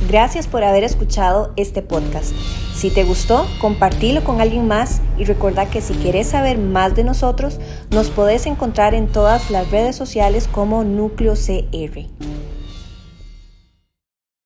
Gracias 0.09 0.47
por 0.47 0.63
haber 0.63 0.83
escuchado 0.83 1.53
este 1.55 1.83
podcast. 1.83 2.33
Si 2.73 2.89
te 2.89 3.03
gustó, 3.03 3.47
compartilo 3.59 4.23
con 4.23 4.41
alguien 4.41 4.67
más 4.67 5.01
y 5.19 5.25
recuerda 5.25 5.69
que 5.69 5.81
si 5.81 5.93
quieres 5.93 6.29
saber 6.29 6.57
más 6.57 6.95
de 6.95 7.03
nosotros, 7.03 7.59
nos 7.91 8.09
podés 8.09 8.47
encontrar 8.47 8.95
en 8.95 9.07
todas 9.07 9.51
las 9.51 9.69
redes 9.69 9.95
sociales 9.95 10.49
como 10.51 10.83
Núcleo 10.83 11.35
CR. 11.35 12.07